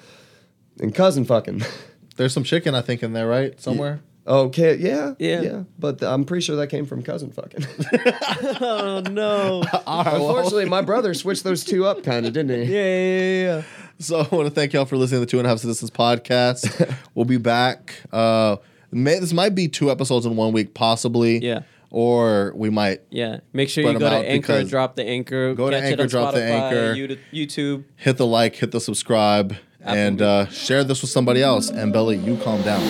and 0.80 0.94
cousin 0.94 1.24
fucking. 1.24 1.62
There's 2.16 2.32
some 2.32 2.44
chicken, 2.44 2.74
I 2.74 2.80
think, 2.82 3.02
in 3.02 3.12
there, 3.12 3.26
right? 3.26 3.60
Somewhere. 3.60 4.00
Okay, 4.26 4.76
yeah, 4.76 5.14
Yeah. 5.18 5.40
yeah, 5.42 5.62
but 5.78 6.02
I'm 6.02 6.24
pretty 6.24 6.42
sure 6.44 6.56
that 6.56 6.68
came 6.68 6.86
from 6.86 7.02
cousin 7.02 7.30
fucking. 7.30 7.66
Oh 8.60 9.02
no. 9.10 9.62
All 9.86 10.04
right. 10.04 10.12
well, 10.14 10.28
Unfortunately, 10.28 10.64
my 10.66 10.80
brother 10.82 11.12
switched 11.14 11.44
those 11.44 11.64
two 11.64 11.84
up, 11.84 12.02
kind 12.04 12.24
of, 12.26 12.32
didn't 12.32 12.66
he? 12.66 12.72
yeah. 12.72 12.80
Yeah. 12.80 13.42
Yeah. 13.44 13.56
yeah. 13.56 13.62
so 13.98 14.20
I 14.20 14.34
want 14.34 14.48
to 14.48 14.54
thank 14.54 14.72
y'all 14.72 14.84
for 14.86 14.96
listening 14.96 15.20
to 15.20 15.26
the 15.26 15.30
Two 15.30 15.38
and 15.38 15.46
a 15.46 15.50
Half 15.50 15.58
Citizens 15.58 15.90
podcast. 15.90 16.96
we'll 17.14 17.24
be 17.26 17.36
back. 17.36 17.94
Uh, 18.12 18.56
may, 18.90 19.18
this 19.18 19.32
might 19.32 19.54
be 19.54 19.68
two 19.68 19.90
episodes 19.90 20.24
in 20.26 20.36
one 20.36 20.52
week, 20.52 20.72
possibly. 20.74 21.38
Yeah. 21.38 21.62
Or 21.96 22.52
we 22.56 22.70
might 22.70 23.02
Yeah, 23.10 23.38
make 23.52 23.68
sure 23.68 23.84
you 23.84 23.96
go 23.96 24.00
to 24.00 24.16
Anchor, 24.28 24.64
drop 24.64 24.96
the 24.96 25.04
Anchor, 25.04 25.54
Go 25.54 25.70
to 25.70 25.76
Anchor, 25.76 26.08
drop 26.08 26.34
the 26.34 26.42
Anchor. 26.42 26.92
YouTube. 27.32 27.84
hit 27.94 28.16
the 28.16 28.26
like, 28.26 28.56
hit 28.56 28.72
the 28.72 28.80
subscribe, 28.80 29.54
and 29.80 30.20
uh, 30.20 30.46
share 30.48 30.82
this 30.82 31.02
with 31.02 31.12
somebody 31.12 31.40
else. 31.40 31.70
And 31.70 31.92
Belly, 31.92 32.16
you 32.16 32.36
calm 32.38 32.62
down. 32.62 32.82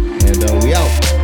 And 0.00 0.42
uh, 0.42 0.58
we 0.62 0.72
out. 0.72 1.15